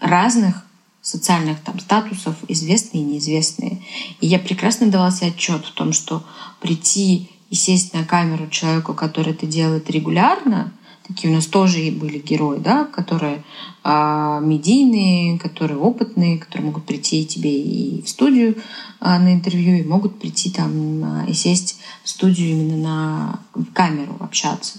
разных 0.00 0.64
социальных 1.04 1.60
там 1.60 1.78
статусов, 1.78 2.34
известные 2.48 3.02
и 3.02 3.06
неизвестные. 3.06 3.82
И 4.20 4.26
я 4.26 4.38
прекрасно 4.38 4.90
давала 4.90 5.12
себе 5.12 5.28
отчет 5.28 5.64
в 5.66 5.72
том, 5.72 5.92
что 5.92 6.24
прийти 6.60 7.28
и 7.50 7.54
сесть 7.54 7.92
на 7.92 8.04
камеру 8.04 8.48
человеку, 8.48 8.94
который 8.94 9.34
это 9.34 9.46
делает 9.46 9.90
регулярно, 9.90 10.72
такие 11.06 11.30
у 11.30 11.36
нас 11.36 11.44
тоже 11.44 11.80
и 11.80 11.90
были 11.90 12.18
герои, 12.18 12.58
да, 12.58 12.86
которые 12.86 13.44
э, 13.84 14.40
медийные, 14.42 15.38
которые 15.38 15.78
опытные, 15.78 16.38
которые 16.38 16.68
могут 16.68 16.86
прийти 16.86 17.26
тебе 17.26 17.54
и 17.54 18.02
в 18.02 18.08
студию 18.08 18.56
э, 18.56 19.18
на 19.18 19.34
интервью, 19.34 19.76
и 19.76 19.82
могут 19.82 20.18
прийти 20.18 20.50
там 20.50 21.22
э, 21.22 21.30
и 21.30 21.34
сесть 21.34 21.78
в 22.02 22.08
студию 22.08 22.48
именно 22.48 22.76
на 22.78 23.40
камеру 23.74 24.16
общаться. 24.20 24.78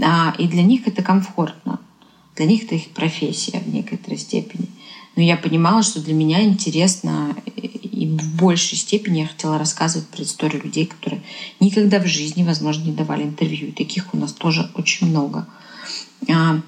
А, 0.00 0.32
и 0.38 0.46
для 0.46 0.62
них 0.62 0.86
это 0.86 1.02
комфортно. 1.02 1.80
Для 2.36 2.46
них 2.46 2.64
это 2.64 2.76
их 2.76 2.90
профессия 2.90 3.58
в 3.58 3.68
некоторой 3.68 4.16
степени. 4.16 4.68
Но 5.16 5.22
я 5.22 5.36
понимала, 5.36 5.82
что 5.82 6.00
для 6.00 6.14
меня 6.14 6.42
интересно 6.42 7.34
и 8.00 8.06
в 8.06 8.36
большей 8.36 8.78
степени 8.78 9.20
я 9.20 9.26
хотела 9.26 9.58
рассказывать 9.58 10.08
про 10.08 10.22
историю 10.22 10.62
людей, 10.62 10.86
которые 10.86 11.22
никогда 11.58 11.98
в 11.98 12.06
жизни, 12.06 12.44
возможно, 12.44 12.84
не 12.84 12.92
давали 12.92 13.24
интервью. 13.24 13.68
И 13.68 13.72
таких 13.72 14.14
у 14.14 14.16
нас 14.16 14.32
тоже 14.32 14.70
очень 14.74 15.08
много. 15.08 15.46
А, 16.30 16.60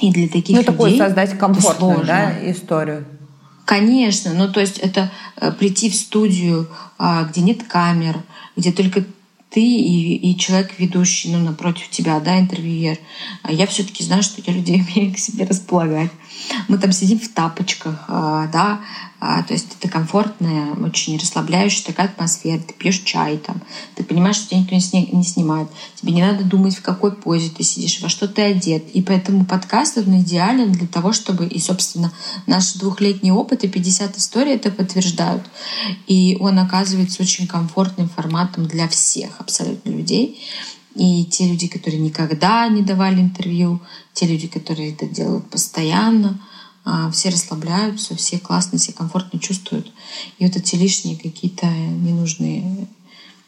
и 0.00 0.10
для 0.10 0.28
таких 0.28 0.56
ну, 0.56 0.62
людей... 0.62 0.66
Ну, 0.66 0.72
такое 0.72 0.96
создать 0.96 1.38
комфортную 1.38 2.06
да, 2.06 2.50
историю. 2.50 3.06
Конечно, 3.66 4.32
ну 4.32 4.50
то 4.50 4.60
есть 4.60 4.78
это 4.78 5.10
э, 5.36 5.50
прийти 5.52 5.90
в 5.90 5.94
студию, 5.96 6.68
а, 6.98 7.24
где 7.24 7.40
нет 7.40 7.64
камер, 7.64 8.22
где 8.56 8.70
только 8.72 9.04
ты 9.50 9.60
и, 9.60 10.16
и 10.16 10.38
человек 10.38 10.78
ведущий, 10.78 11.32
ну, 11.32 11.38
напротив 11.38 11.90
тебя, 11.90 12.20
да, 12.20 12.38
интервьюер. 12.38 12.98
А 13.42 13.52
я 13.52 13.66
все-таки 13.66 14.04
знаю, 14.04 14.22
что 14.22 14.40
я 14.46 14.52
людей 14.52 14.84
умею 14.96 15.14
к 15.14 15.18
себе 15.18 15.44
располагать. 15.46 16.10
Мы 16.68 16.78
там 16.78 16.92
сидим 16.92 17.18
в 17.18 17.28
тапочках, 17.28 18.04
а, 18.08 18.46
да, 18.48 18.80
а, 19.18 19.42
то 19.42 19.54
есть 19.54 19.68
это 19.78 19.88
комфортная, 19.88 20.74
очень 20.74 21.16
расслабляющая 21.18 21.86
такая 21.86 22.06
атмосфера. 22.06 22.60
Ты 22.60 22.74
пьешь 22.74 23.00
чай 23.00 23.38
там, 23.38 23.62
ты 23.94 24.04
понимаешь, 24.04 24.36
что 24.36 24.50
тебя 24.50 24.60
никто 24.60 24.74
не, 24.74 24.80
сни, 24.80 25.08
не 25.10 25.24
снимает. 25.24 25.68
Тебе 25.94 26.12
не 26.12 26.22
надо 26.22 26.44
думать, 26.44 26.76
в 26.76 26.82
какой 26.82 27.12
позе 27.12 27.50
ты 27.50 27.62
сидишь, 27.62 28.00
во 28.00 28.08
что 28.08 28.28
ты 28.28 28.42
одет. 28.42 28.90
И 28.90 29.02
поэтому 29.02 29.46
подкаст 29.46 29.96
он 29.98 30.20
идеален 30.20 30.70
для 30.72 30.86
того, 30.86 31.12
чтобы, 31.12 31.46
и, 31.46 31.58
собственно, 31.58 32.12
наш 32.46 32.74
двухлетний 32.74 33.30
опыт 33.30 33.64
и 33.64 33.68
50 33.68 34.18
историй 34.18 34.54
это 34.54 34.70
подтверждают. 34.70 35.42
И 36.06 36.36
он 36.38 36.58
оказывается 36.58 37.22
очень 37.22 37.46
комфортным 37.46 38.08
форматом 38.08 38.66
для 38.66 38.86
всех 38.86 39.40
абсолютно 39.40 39.90
людей. 39.90 40.40
И 40.96 41.24
те 41.26 41.46
люди, 41.48 41.68
которые 41.68 42.00
никогда 42.00 42.66
не 42.68 42.82
давали 42.82 43.20
интервью, 43.20 43.80
те 44.12 44.26
люди, 44.26 44.48
которые 44.48 44.92
это 44.92 45.06
делают 45.06 45.48
постоянно— 45.50 46.40
а, 46.88 47.10
все 47.10 47.30
расслабляются, 47.30 48.14
все 48.14 48.38
классно, 48.38 48.78
все 48.78 48.92
комфортно 48.92 49.40
чувствуют. 49.40 49.92
И 50.38 50.46
вот 50.46 50.54
эти 50.54 50.76
лишние 50.76 51.18
какие-то 51.18 51.66
ненужные 51.66 52.86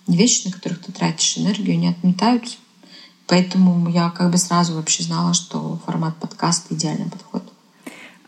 вещи, 0.08 0.48
на 0.48 0.52
которых 0.52 0.82
ты 0.82 0.90
тратишь 0.90 1.38
энергию, 1.38 1.78
не 1.78 1.86
отметаются. 1.86 2.56
Поэтому 3.28 3.88
я 3.90 4.10
как 4.10 4.32
бы 4.32 4.38
сразу 4.38 4.74
вообще 4.74 5.04
знала, 5.04 5.34
что 5.34 5.80
формат 5.86 6.16
подкаста 6.16 6.74
идеально 6.74 7.10
подходит. 7.10 7.48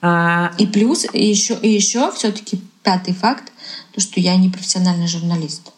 А... 0.01 0.55
И 0.59 0.67
плюс, 0.69 1.05
и 1.13 1.27
еще, 1.27 1.59
и 1.61 1.69
еще 1.69 2.13
все-таки 2.13 2.63
пятый 2.85 3.13
факт, 3.13 3.53
то, 3.93 4.01
что 4.01 4.21
я 4.21 4.37
не 4.37 4.49
профессиональный 4.49 5.09
журналист. 5.09 5.73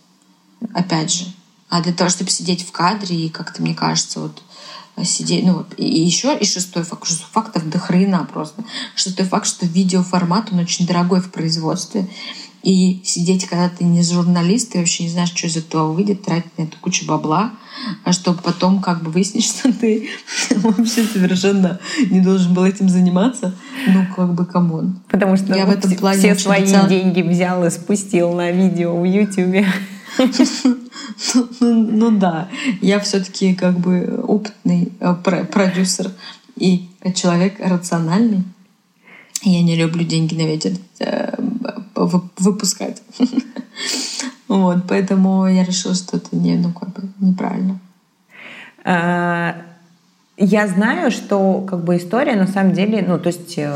Опять 0.75 1.11
же. 1.11 1.25
А 1.73 1.81
для 1.81 1.95
того, 1.95 2.11
чтобы 2.11 2.29
сидеть 2.29 2.69
в 2.69 2.71
кадре 2.71 3.17
и 3.17 3.31
как-то, 3.31 3.63
мне 3.63 3.75
кажется, 3.75 4.21
вот 4.21 4.43
сидеть. 5.07 5.43
Ну, 5.43 5.65
и 5.79 6.03
еще 6.03 6.37
и 6.37 6.45
шестой 6.45 6.83
факт, 6.83 7.07
что 7.07 7.25
фактов 7.33 7.67
до 7.71 7.79
хрена 7.79 8.29
просто. 8.31 8.63
Шестой 8.95 9.25
факт, 9.25 9.47
что 9.47 9.65
видеоформат, 9.65 10.53
он 10.53 10.59
очень 10.59 10.87
дорогой 10.87 11.23
в 11.23 11.31
производстве. 11.31 12.07
И 12.63 13.01
сидеть, 13.07 13.47
когда 13.47 13.71
ты 13.71 13.85
не 13.85 14.03
журналист, 14.03 14.73
ты 14.73 14.81
вообще 14.81 15.05
не 15.05 15.09
знаешь, 15.09 15.31
что 15.31 15.47
из 15.47 15.57
этого 15.57 15.91
выйдет, 15.91 16.23
тратить 16.23 16.59
на 16.59 16.65
это 16.65 16.77
кучу 16.77 17.07
бабла, 17.07 17.53
а 18.05 18.13
чтобы 18.13 18.43
потом 18.43 18.83
как 18.83 19.03
бы 19.03 19.11
выяснить, 19.11 19.47
что 19.47 19.73
ты 19.73 20.11
вообще 20.57 21.05
совершенно 21.05 21.81
не 22.11 22.21
должен 22.21 22.53
был 22.53 22.65
этим 22.65 22.91
заниматься, 22.91 23.55
ну 23.87 24.05
как 24.15 24.35
бы 24.35 24.45
come 24.45 24.77
on. 24.77 25.01
Потому 25.11 25.39
что 25.39 25.55
я 25.57 25.65
в 25.65 25.71
этом 25.71 25.97
плане 25.97 26.21
все 26.21 26.35
свои 26.35 26.67
цел... 26.67 26.87
деньги 26.87 27.23
взял 27.23 27.65
и 27.65 27.71
спустил 27.71 28.35
на 28.35 28.51
видео 28.51 28.95
в 28.95 29.05
Ютубе. 29.05 29.67
Ну, 30.19 31.49
ну, 31.61 32.11
да, 32.11 32.49
я 32.81 33.01
все-таки 33.01 33.55
как 33.55 33.79
бы 33.79 34.23
опытный 34.27 34.93
э, 35.01 35.15
продюсер 35.15 36.11
и 36.57 36.89
человек 37.15 37.55
рациональный. 37.59 38.45
Я 39.43 39.63
не 39.63 39.77
люблю 39.77 40.05
деньги 40.05 40.35
на 40.35 40.47
ветер 40.47 40.73
э, 41.01 41.35
выпускать. 41.95 43.03
Вот, 44.49 44.83
поэтому 44.87 45.47
я 45.47 45.65
решила, 45.65 45.95
что 45.95 46.19
это 46.19 46.37
не, 46.37 46.57
ну, 46.57 46.75
как 46.75 46.93
бы 46.93 47.09
неправильно. 47.21 47.81
А, 48.85 49.57
я 50.37 50.67
знаю, 50.67 51.11
что 51.11 51.61
как 51.63 51.85
бы 51.85 51.97
история 51.97 52.35
на 52.35 52.47
самом 52.47 52.73
деле, 52.73 53.05
ну 53.07 53.19
то 53.19 53.29
есть 53.29 53.57
э, 53.57 53.73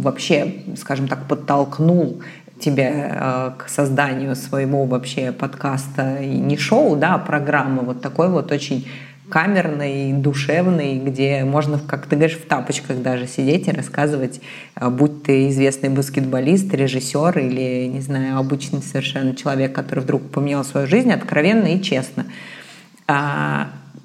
вообще, 0.00 0.62
скажем 0.76 1.08
так, 1.08 1.26
подтолкнул 1.28 2.22
тебя 2.60 3.54
э, 3.58 3.62
к 3.62 3.68
созданию 3.68 4.36
своего 4.36 4.84
вообще 4.84 5.32
подкаста 5.32 6.18
и 6.20 6.36
не 6.38 6.56
шоу, 6.56 6.96
да, 6.96 7.14
а 7.14 7.18
программы 7.18 7.82
вот 7.82 8.00
такой 8.00 8.28
вот 8.28 8.52
очень 8.52 8.86
камерный, 9.28 10.12
душевный, 10.12 10.98
где 10.98 11.44
можно, 11.44 11.78
как 11.78 12.06
ты 12.06 12.16
говоришь, 12.16 12.36
в 12.36 12.46
тапочках 12.46 13.00
даже 13.02 13.26
сидеть 13.26 13.68
и 13.68 13.72
рассказывать, 13.72 14.40
э, 14.76 14.88
будь 14.88 15.22
ты 15.24 15.48
известный 15.48 15.88
баскетболист, 15.88 16.72
режиссер 16.72 17.38
или, 17.38 17.86
не 17.86 18.00
знаю, 18.00 18.38
обычный 18.38 18.82
совершенно 18.82 19.34
человек, 19.34 19.72
который 19.72 20.00
вдруг 20.00 20.30
поменял 20.30 20.64
свою 20.64 20.86
жизнь, 20.86 21.12
откровенно 21.12 21.66
и 21.66 21.82
честно. 21.82 22.26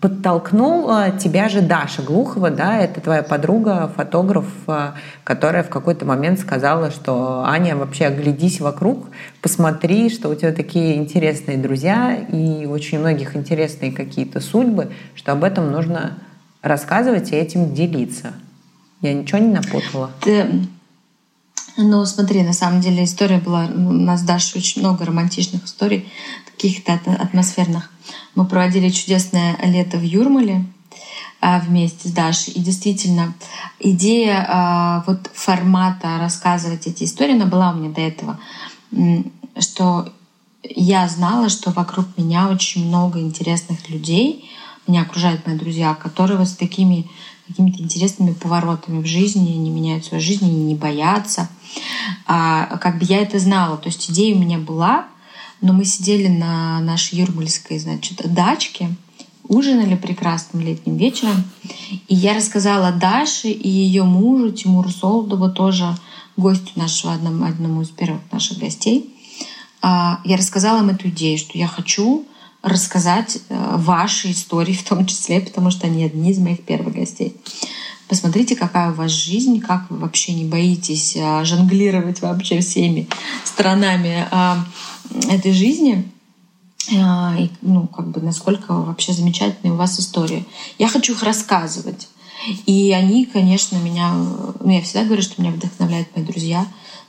Подтолкнула 0.01 1.11
тебя 1.11 1.49
же 1.49 1.61
Даша 1.61 2.01
Глухова, 2.01 2.49
да, 2.49 2.77
это 2.77 3.01
твоя 3.01 3.21
подруга, 3.21 3.91
фотограф, 3.97 4.45
э, 4.67 4.93
которая 5.25 5.61
в 5.61 5.69
какой-то 5.69 6.05
момент 6.05 6.39
сказала, 6.39 6.89
что 6.89 7.43
Аня, 7.45 7.75
вообще 7.75 8.05
оглядись 8.05 8.61
вокруг, 8.61 9.07
посмотри, 9.41 10.09
что 10.09 10.29
у 10.29 10.35
тебя 10.35 10.53
такие 10.53 10.95
интересные 10.95 11.57
друзья 11.57 12.15
и 12.15 12.65
очень 12.65 12.99
многих 12.99 13.35
интересные 13.35 13.91
какие-то 13.91 14.39
судьбы, 14.39 14.89
что 15.15 15.33
об 15.33 15.43
этом 15.43 15.69
нужно 15.69 16.17
рассказывать 16.61 17.33
и 17.33 17.35
этим 17.35 17.73
делиться. 17.73 18.33
Я 19.01 19.13
ничего 19.13 19.39
не 19.39 19.47
напутала. 19.47 20.11
Ну, 21.81 22.05
смотри, 22.05 22.43
на 22.43 22.51
самом 22.51 22.81
деле 22.81 23.05
история 23.05 23.37
была... 23.37 23.65
У 23.65 23.91
нас 23.91 24.23
Даша 24.23 24.57
очень 24.57 24.81
много 24.81 25.05
романтичных 25.05 25.63
историй, 25.63 26.09
каких-то 26.59 26.93
атмосферных. 26.93 27.89
Мы 28.35 28.45
проводили 28.45 28.89
чудесное 28.89 29.57
лето 29.63 29.97
в 29.97 30.03
Юрмале 30.03 30.65
а, 31.39 31.59
вместе 31.59 32.09
с 32.09 32.11
Дашей. 32.11 32.53
И 32.53 32.59
действительно, 32.59 33.33
идея 33.79 34.45
а, 34.47 35.03
вот 35.07 35.29
формата 35.33 36.17
рассказывать 36.19 36.85
эти 36.85 37.05
истории, 37.05 37.35
она 37.35 37.45
была 37.45 37.71
у 37.71 37.75
меня 37.75 37.91
до 37.91 38.01
этого, 38.01 38.39
что 39.57 40.11
я 40.63 41.07
знала, 41.07 41.47
что 41.47 41.71
вокруг 41.71 42.05
меня 42.17 42.49
очень 42.49 42.85
много 42.85 43.19
интересных 43.19 43.89
людей, 43.89 44.51
меня 44.85 45.03
окружают 45.03 45.47
мои 45.47 45.57
друзья, 45.57 45.93
которые 45.93 46.37
вот 46.37 46.47
с 46.47 46.57
такими 46.57 47.07
какими-то 47.47 47.81
интересными 47.81 48.33
поворотами 48.33 49.01
в 49.01 49.07
жизни, 49.07 49.55
они 49.55 49.71
меняют 49.71 50.05
свою 50.05 50.21
жизнь, 50.21 50.45
они 50.45 50.65
не 50.65 50.75
боятся. 50.75 51.49
А, 52.27 52.77
как 52.77 52.99
бы 52.99 53.05
я 53.05 53.21
это 53.21 53.39
знала. 53.39 53.77
То 53.77 53.87
есть 53.87 54.11
идея 54.11 54.35
у 54.35 54.39
меня 54.39 54.59
была, 54.59 55.07
но 55.61 55.73
мы 55.73 55.85
сидели 55.85 56.27
на 56.27 56.79
нашей 56.81 57.19
юрмальской, 57.19 57.79
значит, 57.79 58.21
дачке, 58.33 58.89
ужинали 59.43 59.95
прекрасным 59.95 60.61
летним 60.63 60.97
вечером. 60.97 61.43
И 62.07 62.15
я 62.15 62.35
рассказала 62.35 62.91
Даше 62.91 63.49
и 63.49 63.67
ее 63.67 64.03
мужу 64.03 64.51
Тимуру 64.51 64.89
Солдову, 64.89 65.49
тоже 65.49 65.95
гостю 66.37 66.71
нашего, 66.75 67.13
одному, 67.13 67.45
одному 67.45 67.81
из 67.81 67.89
первых 67.89 68.21
наших 68.31 68.59
гостей. 68.59 69.13
А, 69.81 70.21
я 70.23 70.37
рассказала 70.37 70.79
им 70.79 70.89
эту 70.89 71.09
идею, 71.09 71.37
что 71.37 71.57
я 71.57 71.67
хочу 71.67 72.25
рассказать 72.61 73.39
э, 73.47 73.75
ваши 73.77 74.31
истории 74.31 74.73
в 74.73 74.83
том 74.83 75.05
числе, 75.05 75.39
потому 75.39 75.71
что 75.71 75.87
они 75.87 76.03
одни 76.03 76.31
из 76.31 76.39
моих 76.39 76.63
первых 76.65 76.93
гостей. 76.93 77.37
Посмотрите, 78.09 78.55
какая 78.55 78.91
у 78.91 78.95
вас 78.95 79.11
жизнь, 79.11 79.61
как 79.61 79.89
вы 79.89 79.99
вообще 79.99 80.33
не 80.33 80.43
боитесь 80.43 81.15
а, 81.15 81.45
жонглировать 81.45 82.21
вообще 82.21 82.59
всеми 82.59 83.07
сторонами 83.45 84.27
а, 84.31 84.65
этой 85.29 85.53
жизни. 85.53 86.11
А, 86.97 87.35
и, 87.37 87.49
ну, 87.61 87.87
как 87.87 88.09
бы, 88.09 88.21
насколько 88.21 88.73
вообще 88.73 89.13
замечательная 89.13 89.73
у 89.73 89.77
вас 89.77 89.99
история. 89.99 90.45
Я 90.77 90.87
хочу 90.87 91.13
их 91.13 91.23
рассказывать. 91.23 92.07
И 92.65 92.91
они, 92.93 93.25
конечно, 93.25 93.77
меня... 93.77 94.13
Ну, 94.13 94.69
я 94.69 94.81
всегда 94.81 95.03
говорю, 95.03 95.21
что 95.21 95.41
меня 95.41 95.51
вдохновляют 95.51 96.15
мои 96.15 96.23
друзья. 96.23 96.65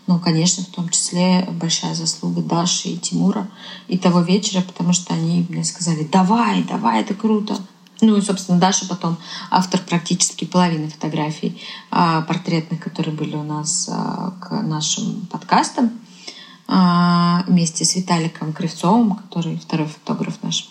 Ну, 0.07 0.19
конечно, 0.19 0.65
в 0.65 0.69
том 0.69 0.89
числе 0.89 1.49
большая 1.53 1.95
заслуга 1.95 2.43
Даши 2.43 2.89
и 2.89 2.99
Тимура 2.99 3.49
и 3.87 3.97
того 3.97 4.21
вечера, 4.21 4.61
потому 4.61 4.93
что 4.93 5.15
они 5.15 5.47
мне 5.49 5.63
сказали, 5.65 6.05
давай, 6.05 6.65
давай, 6.65 7.03
это 7.03 7.15
круто. 7.15 7.57
Ну 8.01 8.17
и, 8.17 8.23
собственно, 8.23 8.59
Даша 8.59 8.89
потом 8.89 9.19
автор 9.51 9.81
практически 9.81 10.47
половины 10.47 10.89
фотографий 10.89 11.61
а, 11.91 12.23
портретных, 12.23 12.81
которые 12.81 13.15
были 13.15 13.37
у 13.37 13.43
нас 13.43 13.89
а, 13.93 14.33
к 14.41 14.63
нашим 14.63 15.27
подкастам 15.31 15.93
вместе 17.49 17.85
с 17.85 17.97
Виталиком 17.97 18.53
Кривцовым, 18.53 19.17
который 19.17 19.59
второй 19.59 19.89
фотограф 19.89 20.41
наш. 20.43 20.71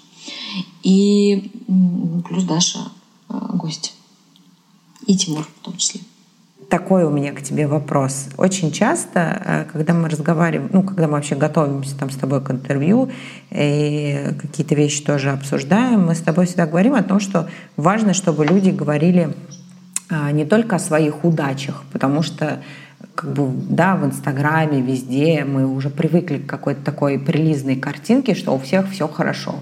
И 0.82 1.52
плюс 2.28 2.46
Даша 2.46 2.80
гость. 3.28 3.96
И 5.06 5.18
Тимур 5.18 5.44
в 5.44 5.66
том 5.66 5.76
числе 5.76 6.02
такой 6.70 7.04
у 7.04 7.10
меня 7.10 7.34
к 7.34 7.42
тебе 7.42 7.68
вопрос. 7.68 8.30
Очень 8.38 8.72
часто, 8.72 9.42
э, 9.44 9.66
когда 9.72 9.94
мы 9.94 10.08
разговариваем, 10.08 10.70
ну, 10.72 10.84
когда 10.84 11.08
мы 11.08 11.14
вообще 11.14 11.36
готовимся 11.36 11.98
там 11.98 12.10
с 12.10 12.16
тобой 12.16 12.42
к 12.42 12.52
интервью 12.52 13.10
и 13.50 14.36
какие-то 14.40 14.76
вещи 14.76 15.04
тоже 15.04 15.32
обсуждаем, 15.32 16.06
мы 16.06 16.16
с 16.16 16.20
тобой 16.20 16.46
всегда 16.46 16.68
говорим 16.68 16.94
о 16.94 17.04
том, 17.04 17.20
что 17.20 17.50
важно, 17.76 18.14
чтобы 18.14 18.46
люди 18.46 18.70
говорили 18.70 19.36
а, 20.10 20.32
не 20.32 20.46
только 20.46 20.76
о 20.76 20.80
своих 20.80 21.24
удачах, 21.24 21.84
потому 21.92 22.22
что 22.22 22.62
как 23.20 23.34
бы, 23.34 23.52
да, 23.70 23.98
в 23.98 24.06
Инстаграме, 24.06 24.80
везде 24.80 25.44
мы 25.44 25.68
уже 25.68 25.90
привыкли 25.90 26.38
к 26.38 26.46
какой-то 26.46 26.86
такой 26.86 27.20
прилизной 27.20 27.76
картинке, 27.76 28.34
что 28.34 28.56
у 28.56 28.60
всех 28.60 28.90
все 28.90 29.10
хорошо. 29.10 29.56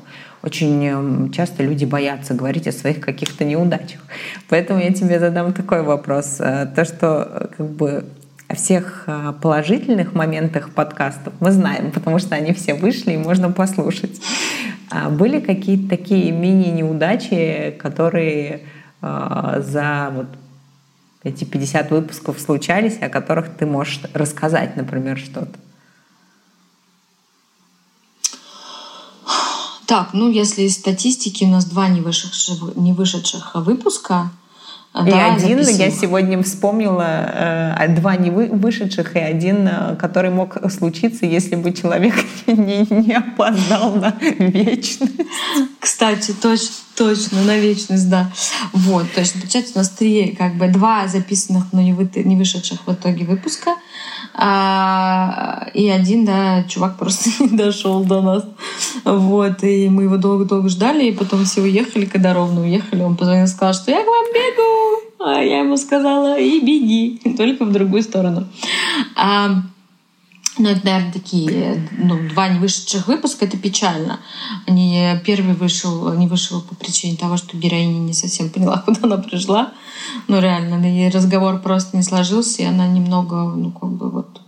Очень 0.44 0.86
эм, 0.86 1.32
часто 1.32 1.64
люди 1.64 1.84
боятся 1.84 2.36
говорить 2.36 2.68
о 2.68 2.72
своих 2.72 3.00
каких-то 3.00 3.46
неудачах. 3.46 4.00
Поэтому 4.48 4.80
я 4.80 4.94
тебе 4.94 5.20
задам 5.20 5.54
такой 5.54 5.82
вопрос. 5.82 6.36
Э, 6.40 6.68
то, 6.68 6.86
что 6.86 7.28
э, 7.32 7.48
как 7.58 7.68
бы 7.68 8.06
о 8.48 8.54
всех 8.54 9.06
э, 9.08 9.34
положительных 9.42 10.14
моментах 10.14 10.70
подкастов 10.70 11.34
мы 11.40 11.52
знаем, 11.52 11.90
потому 11.92 12.20
что 12.20 12.36
они 12.36 12.54
все 12.54 12.76
вышли 12.76 13.14
и 13.14 13.18
можно 13.18 13.52
послушать. 13.52 14.22
А 14.92 15.10
были 15.10 15.40
какие-то 15.40 15.90
такие 15.90 16.32
мини-неудачи, 16.32 17.76
которые 17.80 18.62
за 19.02 20.12
вот 20.12 20.28
эти 21.28 21.44
50 21.44 21.92
выпусков 21.92 22.40
случались, 22.40 22.98
о 23.02 23.10
которых 23.10 23.56
ты 23.58 23.66
можешь 23.66 24.02
рассказать, 24.14 24.76
например, 24.76 25.18
что-то? 25.18 25.60
Так, 29.86 30.10
ну 30.14 30.30
если 30.30 30.64
из 30.64 30.76
статистики 30.76 31.46
у 31.46 31.48
нас 31.48 31.66
два 31.66 31.88
не 31.88 32.02
вышедших, 32.02 32.76
не 32.76 32.92
вышедших 32.92 33.56
выпуска, 33.56 34.32
и 35.06 35.12
да, 35.12 35.34
один, 35.34 35.64
записывала. 35.64 35.86
я 35.86 35.92
сегодня 35.92 36.44
вспомнила 36.44 37.76
э, 37.80 37.88
два 37.90 38.16
не 38.16 38.32
вы, 38.32 38.48
вышедших 38.48 39.16
и 39.16 39.20
один, 39.20 39.68
э, 39.68 39.96
который 39.96 40.32
мог 40.32 40.58
случиться, 40.72 41.26
если 41.26 41.56
бы 41.56 41.74
человек 41.74 42.16
не, 42.48 42.86
не 42.90 43.14
опоздал 43.14 43.96
на 43.96 44.16
вечность. 44.20 45.14
Кстати, 45.80 46.32
точно, 46.32 46.76
точно, 46.96 47.44
на 47.44 47.58
вечность, 47.58 48.10
да. 48.10 48.32
Вот, 48.74 49.12
то 49.14 49.22
есть 49.22 49.34
получается 49.34 49.74
у 49.76 49.78
нас 49.80 49.90
три, 49.90 50.36
как 50.38 50.56
бы 50.56 50.68
два 50.68 51.08
записанных, 51.08 51.66
но 51.72 51.82
не, 51.82 51.94
вы, 51.94 52.10
не 52.16 52.36
вышедших 52.36 52.88
в 52.88 52.94
итоге 52.94 53.26
выпуска. 53.26 53.72
А, 54.34 55.68
и 55.74 55.90
один, 55.90 56.26
да, 56.26 56.64
чувак 56.68 56.98
просто 56.98 57.30
не 57.44 57.58
дошел 57.58 58.04
до 58.04 58.22
нас. 58.22 58.46
Вот, 59.04 59.64
и 59.64 59.90
мы 59.90 60.04
его 60.04 60.18
долго-долго 60.18 60.70
ждали, 60.70 61.06
и 61.06 61.16
потом 61.16 61.46
все 61.46 61.62
уехали, 61.62 62.06
когда 62.06 62.34
ровно 62.34 62.62
уехали, 62.62 63.04
он 63.04 63.16
позвонил 63.16 63.46
и 63.46 63.48
сказал, 63.48 63.74
что 63.74 63.92
я 63.92 64.04
к 64.04 64.08
вам 64.08 64.26
бегу. 64.34 65.08
А 65.20 65.42
я 65.42 65.60
ему 65.60 65.78
сказала, 65.78 66.40
и 66.40 66.60
беги, 66.60 67.20
только 67.38 67.66
в 67.66 67.72
другую 67.72 68.04
сторону. 68.04 68.46
А, 69.16 69.62
ну, 70.58 70.70
это, 70.70 70.86
наверное, 70.86 71.14
такие 71.14 71.88
ну, 71.92 72.30
два 72.30 72.48
не 72.48 72.60
вышедших 72.60 73.08
выпуска, 73.08 73.46
это 73.46 73.58
печально. 73.58 74.20
Они, 74.66 75.20
первый 75.26 75.56
вышел, 75.56 76.14
не 76.14 76.28
вышел 76.28 76.62
по 76.62 76.76
причине 76.76 77.18
того, 77.18 77.38
что 77.38 77.58
героиня 77.58 78.00
не 78.00 78.14
совсем 78.14 78.50
поняла, 78.50 78.78
куда 78.86 79.02
она 79.04 79.18
пришла. 79.18 79.74
Ну, 80.28 80.40
реально, 80.40 80.86
и 80.86 81.10
разговор 81.10 81.60
просто 81.60 81.98
не 81.98 82.04
сложился, 82.04 82.62
и 82.62 82.66
она 82.66 82.88
немного, 82.88 83.44
ну, 83.56 83.72
как 83.72 83.90
бы 83.92 84.10
вот... 84.10 84.42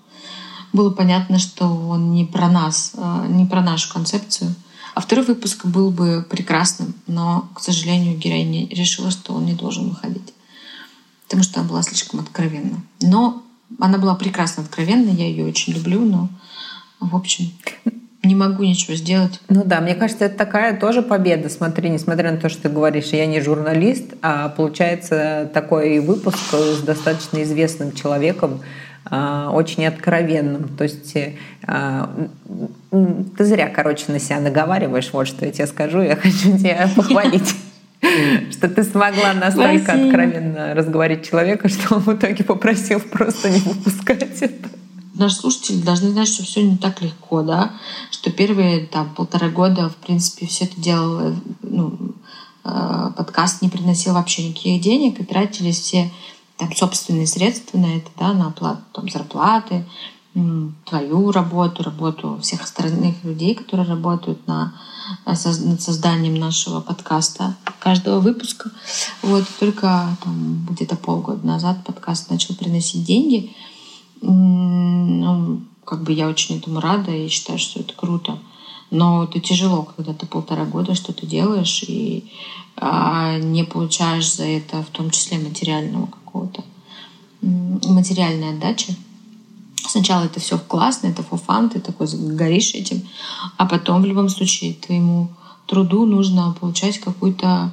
Было 0.71 0.91
понятно, 0.91 1.39
что 1.39 1.65
он 1.65 2.11
не 2.11 2.25
про 2.25 2.47
нас, 2.47 2.93
а, 2.95 3.25
не 3.25 3.45
про 3.45 3.61
нашу 3.61 3.91
концепцию. 3.91 4.53
А 4.93 5.01
второй 5.01 5.25
выпуск 5.25 5.65
был 5.65 5.89
бы 5.89 6.23
прекрасным, 6.29 6.93
но, 7.07 7.49
к 7.55 7.59
сожалению, 7.59 8.17
героиня 8.17 8.67
решила, 8.69 9.09
что 9.09 9.33
он 9.33 9.45
не 9.45 9.53
должен 9.53 9.89
выходить. 9.89 10.33
Потому 11.23 11.41
что 11.41 11.59
она 11.59 11.69
была 11.69 11.81
слишком 11.81 12.19
откровенна. 12.19 12.83
Но 13.01 13.41
она 13.77 13.97
была 13.97 14.15
прекрасно 14.15 14.63
откровенна, 14.63 15.09
я 15.09 15.25
ее 15.25 15.45
очень 15.45 15.73
люблю, 15.73 16.01
но, 16.01 16.29
в 16.99 17.15
общем, 17.15 17.51
не 18.23 18.35
могу 18.35 18.63
ничего 18.63 18.95
сделать. 18.95 19.39
Ну 19.47 19.63
да, 19.65 19.79
мне 19.79 19.95
кажется, 19.95 20.25
это 20.25 20.37
такая 20.37 20.77
тоже 20.77 21.01
победа. 21.01 21.49
Смотри, 21.49 21.89
несмотря 21.89 22.31
на 22.31 22.37
то, 22.37 22.49
что 22.49 22.63
ты 22.63 22.69
говоришь, 22.69 23.07
я 23.07 23.25
не 23.25 23.39
журналист, 23.39 24.13
а 24.21 24.49
получается 24.49 25.49
такой 25.53 25.99
выпуск 25.99 26.37
с 26.51 26.81
достаточно 26.81 27.41
известным 27.43 27.93
человеком, 27.93 28.61
а, 29.05 29.51
очень 29.51 29.85
откровенным. 29.85 30.67
То 30.75 30.83
есть 30.83 31.15
а, 31.65 32.13
ты 33.37 33.45
зря, 33.45 33.69
короче, 33.69 34.11
на 34.11 34.19
себя 34.19 34.41
наговариваешь. 34.41 35.11
Вот 35.13 35.27
что 35.27 35.45
я 35.45 35.51
тебе 35.51 35.67
скажу. 35.67 36.01
Я 36.01 36.15
хочу 36.17 36.57
тебя 36.57 36.89
похвалить. 36.95 37.55
Что 38.51 38.69
ты 38.69 38.83
смогла 38.83 39.33
настолько 39.33 39.83
Спасибо. 39.83 40.07
откровенно 40.07 40.73
разговорить 40.73 41.27
человека, 41.29 41.67
что 41.67 41.95
он 41.95 42.01
в 42.01 42.13
итоге 42.13 42.43
попросил 42.43 42.99
просто 42.99 43.49
не 43.49 43.59
выпускать 43.59 44.23
это. 44.41 44.69
Наши 45.15 45.35
слушатели 45.35 45.81
должны 45.81 46.11
знать, 46.11 46.29
что 46.29 46.43
все 46.43 46.63
не 46.63 46.77
так 46.77 47.01
легко, 47.01 47.41
да, 47.41 47.73
что 48.09 48.31
первые 48.31 48.85
там 48.85 49.13
полтора 49.13 49.49
года, 49.49 49.89
в 49.89 49.95
принципе, 49.97 50.47
все 50.47 50.63
это 50.63 50.79
делало, 50.79 51.35
ну, 51.61 52.15
э, 52.63 53.11
подкаст 53.17 53.61
не 53.61 53.67
приносил 53.67 54.13
вообще 54.13 54.47
никаких 54.47 54.81
денег, 54.81 55.19
и 55.19 55.25
тратились 55.25 55.79
все 55.79 56.09
там 56.57 56.73
собственные 56.73 57.27
средства 57.27 57.77
на 57.77 57.97
это, 57.97 58.09
да, 58.17 58.33
на 58.33 58.47
оплату 58.47 58.81
там, 58.93 59.09
зарплаты, 59.09 59.85
твою 60.85 61.31
работу, 61.31 61.83
работу 61.83 62.37
всех 62.41 62.63
остальных 62.63 63.23
людей, 63.23 63.55
которые 63.55 63.87
работают 63.87 64.45
на 64.47 64.73
Э, 65.25 65.33
над 65.33 65.81
созданием 65.81 66.35
нашего 66.35 66.81
подкаста, 66.81 67.55
каждого 67.79 68.19
выпуска. 68.19 68.71
Вот 69.21 69.45
только 69.59 70.17
там, 70.23 70.67
где-то 70.69 70.95
полгода 70.95 71.45
назад 71.45 71.83
подкаст 71.85 72.29
начал 72.29 72.55
приносить 72.55 73.03
деньги. 73.03 73.55
Ну, 74.21 75.61
как 75.85 76.03
бы 76.03 76.13
я 76.13 76.27
очень 76.27 76.57
этому 76.57 76.79
рада 76.79 77.11
и 77.11 77.29
считаю, 77.29 77.57
что 77.57 77.79
это 77.79 77.93
круто. 77.93 78.37
Но 78.91 79.23
это 79.23 79.39
тяжело, 79.39 79.83
когда 79.83 80.13
ты 80.13 80.25
полтора 80.25 80.65
года 80.65 80.95
что-то 80.95 81.25
делаешь 81.25 81.83
и 81.87 82.31
а, 82.75 83.37
не 83.37 83.63
получаешь 83.63 84.33
за 84.33 84.45
это, 84.45 84.81
в 84.83 84.89
том 84.89 85.11
числе 85.11 85.37
материального 85.37 86.07
какого-то 86.07 86.63
материальной 87.41 88.49
отдачи. 88.49 88.95
Сначала 89.89 90.25
это 90.25 90.39
все 90.39 90.59
классно, 90.59 91.07
это 91.07 91.23
фуфан, 91.23 91.71
ты 91.71 91.79
такой 91.79 92.05
горишь 92.07 92.75
этим, 92.75 93.07
а 93.57 93.65
потом 93.65 94.03
в 94.03 94.05
любом 94.05 94.29
случае 94.29 94.75
твоему 94.75 95.29
труду 95.65 96.05
нужно 96.05 96.55
получать 96.59 96.99
какую-то, 96.99 97.71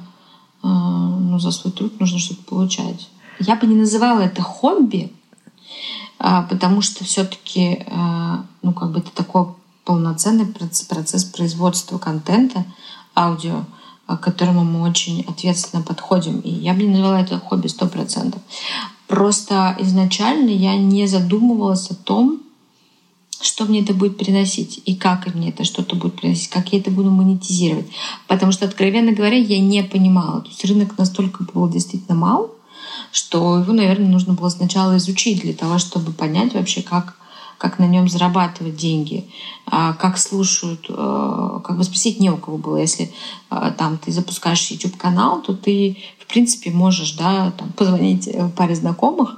э, 0.63 0.67
ну, 0.67 1.37
за 1.37 1.51
свой 1.51 1.71
труд 1.71 1.99
нужно 1.99 2.17
что-то 2.17 2.41
получать. 2.45 3.07
Я 3.39 3.55
бы 3.55 3.67
не 3.67 3.75
называла 3.75 4.21
это 4.21 4.41
хобби, 4.41 5.11
э, 6.17 6.43
потому 6.49 6.81
что 6.81 7.03
все-таки, 7.03 7.85
э, 7.85 8.37
ну, 8.63 8.73
как 8.73 8.93
бы 8.93 8.97
это 8.97 9.11
такой 9.11 9.49
полноценный 9.85 10.47
процесс, 10.47 10.87
процесс 10.87 11.23
производства 11.23 11.99
контента 11.99 12.65
аудио, 13.15 13.65
к 14.07 14.17
которому 14.17 14.63
мы 14.63 14.89
очень 14.89 15.23
ответственно 15.27 15.83
подходим. 15.83 16.39
И 16.39 16.49
я 16.49 16.73
бы 16.73 16.81
не 16.81 16.89
назвала 16.89 17.21
это 17.21 17.37
хобби 17.39 17.67
сто 17.67 17.87
процентов. 17.87 18.41
Просто 19.07 19.75
изначально 19.79 20.49
я 20.49 20.75
не 20.75 21.07
задумывалась 21.07 21.89
о 21.89 21.95
том, 21.95 22.41
что 23.39 23.65
мне 23.65 23.81
это 23.81 23.93
будет 23.93 24.17
приносить 24.17 24.81
и 24.85 24.95
как 24.95 25.33
мне 25.33 25.49
это 25.49 25.63
что-то 25.63 25.95
будет 25.95 26.15
приносить, 26.15 26.49
как 26.49 26.73
я 26.73 26.79
это 26.79 26.91
буду 26.91 27.11
монетизировать. 27.11 27.87
Потому 28.27 28.51
что, 28.51 28.65
откровенно 28.65 29.11
говоря, 29.11 29.37
я 29.37 29.59
не 29.59 29.83
понимала. 29.83 30.41
То 30.41 30.49
есть 30.49 30.65
рынок 30.65 30.97
настолько 30.97 31.43
был 31.43 31.69
действительно 31.69 32.15
мал, 32.15 32.51
что 33.11 33.59
его, 33.59 33.73
наверное, 33.73 34.09
нужно 34.09 34.33
было 34.33 34.49
сначала 34.49 34.97
изучить 34.97 35.41
для 35.41 35.53
того, 35.53 35.77
чтобы 35.77 36.11
понять 36.11 36.53
вообще, 36.53 36.81
как 36.81 37.17
как 37.57 37.79
на 37.79 37.87
нем 37.87 38.07
зарабатывать 38.07 38.75
деньги, 38.75 39.27
а, 39.65 39.93
как 39.93 40.17
слушают, 40.17 40.85
э, 40.89 41.59
как 41.63 41.77
бы 41.77 41.83
спросить 41.83 42.19
не 42.19 42.29
у 42.29 42.37
кого 42.37 42.57
было. 42.57 42.77
Если 42.77 43.11
э, 43.49 43.71
там 43.77 43.97
ты 43.97 44.11
запускаешь 44.11 44.69
YouTube-канал, 44.69 45.41
то 45.41 45.53
ты, 45.53 45.97
в 46.27 46.33
принципе, 46.33 46.71
можешь 46.71 47.13
да, 47.13 47.51
там, 47.51 47.71
позвонить 47.71 48.27
э, 48.27 48.49
паре 48.49 48.75
знакомых 48.75 49.37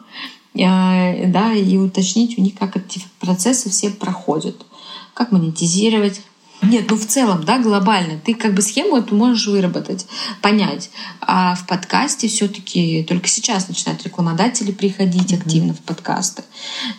да, 0.55 1.53
и 1.53 1.77
уточнить 1.77 2.37
у 2.37 2.41
них, 2.41 2.55
как 2.55 2.75
эти 2.75 3.01
процессы 3.19 3.69
все 3.69 3.91
проходят. 3.91 4.65
Как 5.13 5.31
монетизировать, 5.31 6.21
Нет, 6.61 6.87
ну 6.89 6.97
в 6.97 7.05
целом, 7.05 7.43
да, 7.45 7.59
глобально. 7.59 8.19
Ты 8.19 8.33
как 8.33 8.53
бы 8.53 8.61
схему 8.61 8.97
эту 8.97 9.15
можешь 9.15 9.47
выработать, 9.47 10.05
понять. 10.41 10.89
А 11.21 11.55
в 11.55 11.65
подкасте 11.67 12.27
все 12.27 12.49
таки 12.49 13.03
только 13.03 13.29
сейчас 13.29 13.69
начинают 13.69 14.03
рекламодатели 14.03 14.71
приходить 14.71 15.31
mm-hmm. 15.31 15.41
активно 15.41 15.73
в 15.73 15.79
подкасты. 15.79 16.43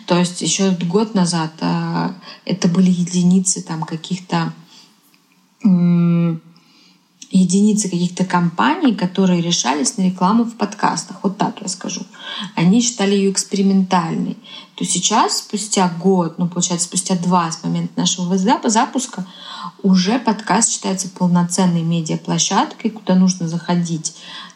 То 0.07 0.17
есть 0.17 0.41
еще 0.41 0.71
год 0.71 1.13
назад 1.13 1.51
а, 1.61 2.15
это 2.45 2.67
были 2.67 2.89
единицы 2.89 3.61
там 3.61 3.83
каких-то 3.83 4.53
единицы 7.31 7.89
каких-то 7.89 8.25
компаний, 8.25 8.93
которые 8.93 9.41
решались 9.41 9.97
на 9.97 10.03
рекламу 10.03 10.43
в 10.43 10.55
подкастах. 10.55 11.17
Вот 11.23 11.37
так 11.37 11.61
я 11.61 11.67
скажу. 11.67 12.01
Они 12.55 12.81
считали 12.81 13.15
ее 13.15 13.31
экспериментальной. 13.31 14.37
То 14.75 14.85
сейчас, 14.85 15.39
спустя 15.39 15.91
год, 16.01 16.37
ну, 16.37 16.47
получается, 16.47 16.87
спустя 16.87 17.15
два 17.15 17.51
с 17.51 17.63
момента 17.63 17.99
нашего 17.99 18.37
запуска, 18.37 19.25
уже 19.83 20.19
подкаст 20.19 20.71
считается 20.71 21.09
полноценной 21.09 21.83
медиаплощадкой, 21.83 22.91
куда 22.91 23.15
нужно 23.15 23.47
заходить 23.47 24.13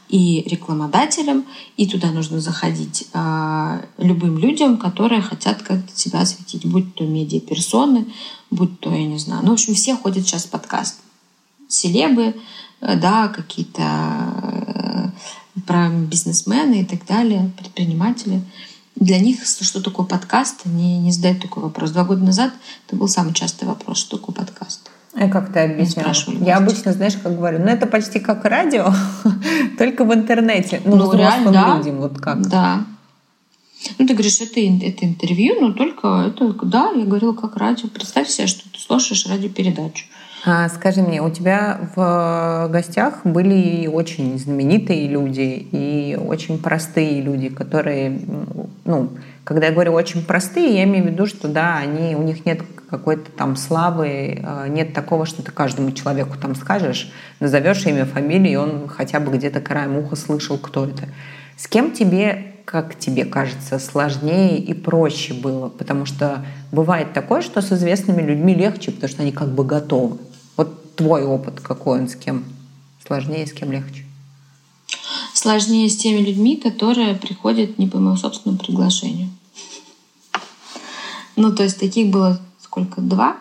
и 0.08 0.44
рекламодателям, 0.46 1.46
и 1.78 1.88
туда 1.88 2.12
нужно 2.12 2.40
заходить 2.40 3.08
э, 3.14 3.86
любым 3.98 4.38
людям, 4.38 4.78
которые 4.78 5.22
хотят 5.22 5.64
как-то 5.64 5.98
себя 6.00 6.22
осветить, 6.22 6.66
будь 6.66 6.94
то 6.94 7.04
медиаперсоны, 7.06 8.06
будь 8.52 8.80
то, 8.80 8.94
я 8.94 9.06
не 9.06 9.18
знаю. 9.18 9.42
Ну, 9.44 9.50
в 9.50 9.54
общем, 9.54 9.74
все 9.74 9.96
ходят 9.96 10.28
сейчас 10.28 10.46
в 10.46 10.50
подкаст. 10.50 11.00
Селебы, 11.68 12.36
да, 12.96 13.28
какие-то 13.30 13.82
э, 13.84 15.62
про 15.66 15.90
бизнесмены 15.90 16.82
и 16.82 16.86
так 16.86 17.06
далее, 17.06 17.52
предприниматели. 17.58 18.42
Для 18.96 19.20
них, 19.20 19.46
что 19.46 19.82
такое 19.82 20.06
подкаст, 20.06 20.62
они 20.66 21.00
не 21.00 21.12
задают 21.12 21.42
такой 21.42 21.64
вопрос. 21.64 21.92
Два 21.92 22.04
года 22.04 22.24
назад 22.24 22.54
это 22.88 22.96
был 22.96 23.08
самый 23.08 23.34
частый 23.34 23.68
вопрос, 23.68 23.98
что 23.98 24.18
такое 24.18 24.36
подкаст. 24.36 24.90
А 25.18 25.30
как 25.30 25.52
ты 25.52 25.60
объясняла? 25.60 26.14
Я 26.46 26.58
обычно, 26.58 26.94
знаешь, 26.94 27.16
как 27.16 27.36
говорю, 27.36 27.60
ну 27.60 27.68
это 27.68 27.88
почти 27.88 28.20
как 28.20 28.44
радио, 28.46 28.94
только 29.78 30.04
в 30.04 30.14
интернете. 30.14 30.82
Ну, 30.86 30.98
ну 30.98 31.14
реально, 31.14 31.52
да. 31.52 31.78
людям, 31.78 31.98
вот 31.98 32.20
как. 32.20 32.48
Да. 32.48 32.86
Ну, 33.98 34.08
ты 34.08 34.14
говоришь, 34.14 34.42
это, 34.42 34.60
это 34.60 35.06
интервью, 35.06 35.62
но 35.62 35.74
только 35.74 36.26
это, 36.28 36.54
да, 36.66 36.92
я 36.92 37.06
говорила, 37.06 37.34
как 37.34 37.56
радио. 37.56 37.88
Представь 37.88 38.30
себе, 38.30 38.48
что 38.48 38.70
ты 38.70 38.80
слушаешь 38.80 39.26
радиопередачу. 39.28 40.06
А, 40.48 40.70
скажи 40.70 41.02
мне, 41.02 41.24
у 41.24 41.32
тебя 41.32 41.80
в 41.96 42.68
гостях 42.72 43.22
были 43.24 43.88
очень 43.88 44.38
знаменитые 44.38 45.08
люди 45.08 45.68
и 45.72 46.16
очень 46.16 46.60
простые 46.60 47.20
люди, 47.20 47.50
которые, 47.50 48.20
ну, 48.86 49.10
когда 49.44 49.68
я 49.68 49.72
говорю 49.72 49.94
очень 49.94 50.24
простые, 50.24 50.76
я 50.76 50.84
имею 50.84 51.06
в 51.06 51.08
виду, 51.08 51.26
что 51.26 51.48
да, 51.48 51.78
они, 51.78 52.16
у 52.16 52.22
них 52.22 52.46
нет 52.46 52.62
какой-то 52.92 53.32
там 53.32 53.56
славы, 53.56 54.40
а, 54.46 54.68
нет 54.68 54.94
такого, 54.94 55.26
что 55.26 55.42
ты 55.42 55.52
каждому 55.52 55.92
человеку 55.94 56.38
там 56.40 56.54
скажешь, 56.54 57.12
назовешь 57.40 57.84
имя, 57.88 58.06
фамилию, 58.06 58.52
и 58.52 58.56
он 58.56 58.88
хотя 58.88 59.20
бы 59.20 59.36
где-то 59.36 59.62
краем 59.62 59.98
уха 59.98 60.16
слышал, 60.16 60.60
кто 60.60 60.86
это. 60.86 61.06
С 61.58 61.68
кем 61.68 61.92
тебе, 61.92 62.54
как 62.66 63.00
тебе 63.00 63.26
кажется, 63.26 63.80
сложнее 63.80 64.60
и 64.60 64.76
проще 64.76 65.34
было? 65.34 65.70
Потому 65.70 66.06
что 66.06 66.46
бывает 66.72 67.14
такое, 67.14 67.42
что 67.42 67.62
с 67.62 67.72
известными 67.72 68.22
людьми 68.22 68.54
легче, 68.54 68.92
потому 68.92 69.10
что 69.10 69.24
они 69.24 69.32
как 69.32 69.48
бы 69.48 69.66
готовы. 69.66 70.20
Твой 70.96 71.24
опыт 71.24 71.60
какой 71.62 72.00
он 72.00 72.08
с 72.08 72.16
кем? 72.16 72.46
Сложнее, 73.06 73.46
с 73.46 73.54
кем 73.54 73.72
легче? 73.72 74.06
Сложнее 75.34 75.90
с 75.90 75.98
теми 75.98 76.20
людьми, 76.26 76.56
которые 76.56 77.16
приходят 77.16 77.78
не 77.78 77.88
по 77.88 77.98
моему 77.98 78.18
собственному 78.18 78.58
приглашению. 78.58 79.30
Ну, 81.36 81.54
то 81.54 81.64
есть 81.64 81.80
таких 81.80 82.10
было 82.10 82.40
сколько? 82.60 83.02
Два 83.02 83.38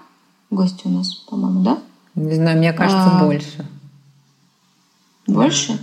гостя 0.50 0.82
у 0.84 0.90
нас, 0.90 1.14
по-моему, 1.14 1.60
да? 1.60 1.78
Не 2.14 2.34
знаю, 2.34 2.58
мне 2.58 2.72
кажется, 2.72 3.18
а... 3.18 3.24
больше. 3.24 3.66
Больше? 5.26 5.78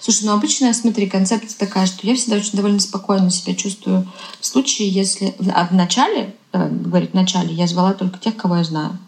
Слушай, 0.00 0.24
ну 0.26 0.32
обычно, 0.32 0.72
смотри, 0.72 1.08
концепция 1.08 1.58
такая, 1.58 1.86
что 1.86 2.06
я 2.06 2.14
всегда 2.14 2.36
очень 2.36 2.56
довольно 2.56 2.80
спокойно 2.80 3.30
себя 3.30 3.54
чувствую 3.54 4.06
в 4.40 4.46
случае, 4.46 4.88
если... 4.88 5.34
А 5.52 5.66
в 5.66 5.72
начале, 5.72 6.34
давай 6.52 6.70
говорить 6.70 7.10
в 7.10 7.14
начале, 7.14 7.54
я 7.54 7.66
звала 7.66 7.92
только 7.92 8.18
тех, 8.18 8.36
кого 8.36 8.56
я 8.56 8.64
знаю. 8.64 8.98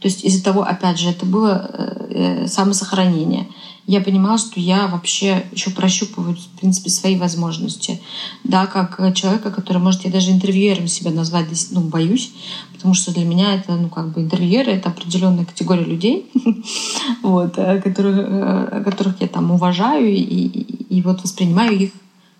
То 0.00 0.08
есть 0.08 0.24
из-за 0.24 0.42
того, 0.42 0.62
опять 0.62 0.98
же, 0.98 1.10
это 1.10 1.26
было 1.26 1.70
э, 2.10 2.46
самосохранение. 2.46 3.48
Я 3.86 4.00
понимала, 4.00 4.38
что 4.38 4.60
я 4.60 4.86
вообще 4.86 5.44
еще 5.52 5.70
прощупываю, 5.70 6.36
в 6.36 6.60
принципе, 6.60 6.90
свои 6.90 7.16
возможности. 7.16 8.00
Да, 8.44 8.66
как 8.66 9.14
человека, 9.14 9.50
который, 9.50 9.78
может, 9.78 10.04
я 10.04 10.10
даже 10.10 10.30
интервьюером 10.30 10.86
себя 10.86 11.10
назвать, 11.10 11.48
ну, 11.70 11.80
боюсь, 11.80 12.32
потому 12.72 12.94
что 12.94 13.12
для 13.12 13.24
меня 13.24 13.54
это, 13.54 13.76
ну, 13.76 13.88
как 13.88 14.12
бы 14.12 14.22
интервьюеры— 14.22 14.72
это 14.72 14.90
определенная 14.90 15.44
категория 15.44 15.84
людей, 15.84 16.30
вот, 17.22 17.54
э, 17.58 17.80
которых, 17.82 18.16
э, 18.16 18.82
которых 18.84 19.20
я 19.20 19.28
там 19.28 19.50
уважаю 19.50 20.08
и, 20.08 20.14
и 20.16 21.02
вот 21.02 21.22
воспринимаю 21.22 21.76
их 21.76 21.90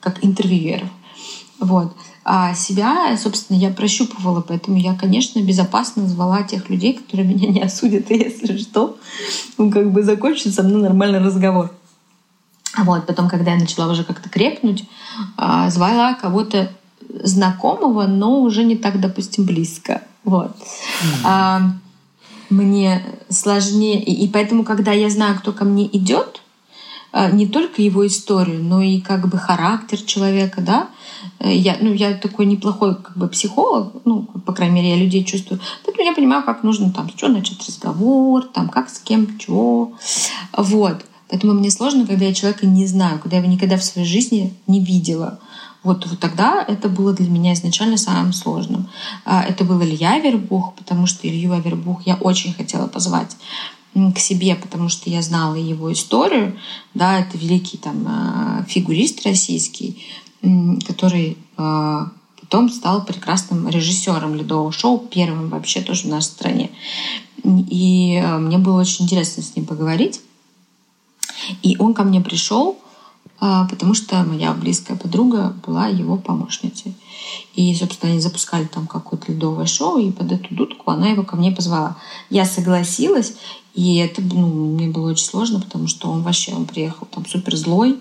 как 0.00 0.24
интервьюеров. 0.24 0.88
Вот. 1.60 1.94
А 2.24 2.54
себя, 2.54 3.16
собственно, 3.16 3.58
я 3.58 3.70
прощупывала, 3.70 4.40
поэтому 4.40 4.78
я, 4.78 4.94
конечно, 4.94 5.40
безопасно 5.40 6.08
звала 6.08 6.42
тех 6.42 6.68
людей, 6.70 6.94
которые 6.94 7.28
меня 7.34 7.48
не 7.48 7.60
осудят, 7.60 8.10
и 8.10 8.14
если 8.14 8.56
что, 8.56 8.96
ну, 9.58 9.70
как 9.70 9.92
бы 9.92 10.02
закончится 10.02 10.50
со 10.50 10.62
мной 10.62 10.82
нормальный 10.82 11.20
разговор. 11.20 11.70
Вот, 12.76 13.06
потом, 13.06 13.28
когда 13.28 13.52
я 13.52 13.58
начала 13.58 13.90
уже 13.90 14.04
как-то 14.04 14.28
крепнуть, 14.28 14.84
а, 15.36 15.68
звала 15.70 16.14
кого-то 16.14 16.70
знакомого, 17.22 18.06
но 18.06 18.40
уже 18.40 18.64
не 18.64 18.76
так, 18.76 19.00
допустим, 19.00 19.44
близко. 19.44 20.02
Вот. 20.24 20.54
А, 21.24 21.72
мне 22.48 23.04
сложнее. 23.28 24.02
И, 24.02 24.24
и 24.24 24.28
поэтому, 24.28 24.64
когда 24.64 24.92
я 24.92 25.10
знаю, 25.10 25.36
кто 25.38 25.52
ко 25.52 25.64
мне 25.64 25.86
идет, 25.86 26.42
не 27.32 27.46
только 27.46 27.82
его 27.82 28.06
историю, 28.06 28.62
но 28.62 28.82
и 28.82 29.00
как 29.00 29.28
бы 29.28 29.38
характер 29.38 29.98
человека, 29.98 30.60
да, 30.60 30.88
Э, 31.38 31.54
я, 31.54 31.76
ну, 31.80 31.92
я 31.92 32.14
такой 32.14 32.46
неплохой 32.46 32.94
как 32.94 33.16
бы 33.16 33.28
психолог, 33.28 33.94
ну, 34.04 34.22
по 34.22 34.52
крайней 34.52 34.76
мере, 34.76 34.90
я 34.90 34.96
людей 34.96 35.24
чувствую. 35.24 35.60
Поэтому 35.84 36.06
я 36.06 36.14
понимаю, 36.14 36.42
как 36.44 36.62
нужно 36.62 36.92
там, 36.92 37.08
что 37.08 37.28
начать 37.28 37.66
разговор, 37.66 38.44
там, 38.44 38.68
как 38.68 38.90
с 38.90 38.98
кем, 38.98 39.38
что. 39.38 39.92
Вот. 40.56 41.04
Поэтому 41.28 41.52
мне 41.54 41.70
сложно, 41.70 42.06
когда 42.06 42.24
я 42.24 42.34
человека 42.34 42.66
не 42.66 42.86
знаю, 42.86 43.20
когда 43.20 43.36
я 43.36 43.42
его 43.42 43.52
никогда 43.52 43.76
в 43.76 43.84
своей 43.84 44.06
жизни 44.06 44.54
не 44.66 44.84
видела. 44.84 45.38
Вот, 45.82 46.06
вот 46.06 46.18
тогда 46.18 46.62
это 46.66 46.90
было 46.90 47.14
для 47.14 47.30
меня 47.30 47.54
изначально 47.54 47.96
самым 47.96 48.34
сложным. 48.34 48.88
А, 49.24 49.42
это 49.42 49.64
был 49.64 49.80
Илья 49.82 50.18
Вербух, 50.18 50.74
потому 50.74 51.06
что 51.06 51.26
Илью 51.26 51.52
Авербух 51.52 52.02
я 52.04 52.16
очень 52.16 52.52
хотела 52.52 52.86
позвать 52.86 53.36
к 53.94 54.18
себе, 54.18 54.54
потому 54.54 54.88
что 54.88 55.10
я 55.10 55.22
знала 55.22 55.54
его 55.54 55.92
историю. 55.92 56.58
Да, 56.94 57.18
это 57.18 57.36
великий 57.36 57.76
там 57.76 58.06
а, 58.06 58.64
фигурист 58.68 59.26
российский, 59.26 60.04
который 60.86 61.36
а, 61.56 62.08
потом 62.40 62.70
стал 62.70 63.04
прекрасным 63.04 63.68
режиссером 63.68 64.34
ледового 64.34 64.72
шоу, 64.72 64.98
первым 64.98 65.48
вообще 65.48 65.80
тоже 65.80 66.02
в 66.02 66.06
нашей 66.06 66.26
стране. 66.26 66.70
И 67.44 68.16
а, 68.22 68.38
мне 68.38 68.58
было 68.58 68.80
очень 68.80 69.06
интересно 69.06 69.42
с 69.42 69.56
ним 69.56 69.66
поговорить. 69.66 70.20
И 71.62 71.76
он 71.78 71.94
ко 71.94 72.04
мне 72.04 72.20
пришел, 72.20 72.78
потому 73.40 73.94
что 73.94 74.22
моя 74.22 74.52
близкая 74.52 74.96
подруга 74.96 75.54
была 75.66 75.86
его 75.86 76.16
помощницей. 76.16 76.94
И, 77.54 77.74
собственно, 77.74 78.12
они 78.12 78.20
запускали 78.20 78.66
там 78.66 78.86
какое-то 78.86 79.32
ледовое 79.32 79.66
шоу, 79.66 79.98
и 79.98 80.12
под 80.12 80.32
эту 80.32 80.54
дудку 80.54 80.90
она 80.90 81.08
его 81.08 81.22
ко 81.22 81.36
мне 81.36 81.50
позвала. 81.50 81.96
Я 82.28 82.44
согласилась, 82.44 83.34
и 83.74 83.96
это 83.96 84.20
ну, 84.20 84.74
мне 84.74 84.88
было 84.88 85.10
очень 85.10 85.24
сложно, 85.24 85.60
потому 85.60 85.86
что 85.86 86.10
он 86.10 86.22
вообще 86.22 86.54
он 86.54 86.66
приехал 86.66 87.06
там 87.10 87.26
супер 87.26 87.56
злой, 87.56 87.98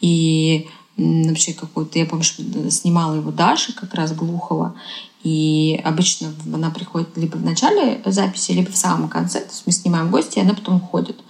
и 0.00 0.68
вообще 0.96 1.52
какой-то, 1.52 1.98
я 1.98 2.06
помню, 2.06 2.24
что 2.24 2.42
снимала 2.70 3.14
его 3.14 3.30
Даша 3.30 3.72
как 3.72 3.94
раз 3.94 4.12
Глухова, 4.12 4.74
и 5.22 5.80
обычно 5.84 6.32
она 6.52 6.70
приходит 6.70 7.16
либо 7.16 7.36
в 7.36 7.44
начале 7.44 8.02
записи, 8.04 8.52
либо 8.52 8.70
в 8.70 8.76
самом 8.76 9.08
конце. 9.08 9.40
То 9.40 9.50
есть 9.50 9.62
мы 9.66 9.72
снимаем 9.72 10.10
гости, 10.10 10.38
и 10.38 10.42
она 10.42 10.54
потом 10.54 10.76
уходит. 10.76 11.20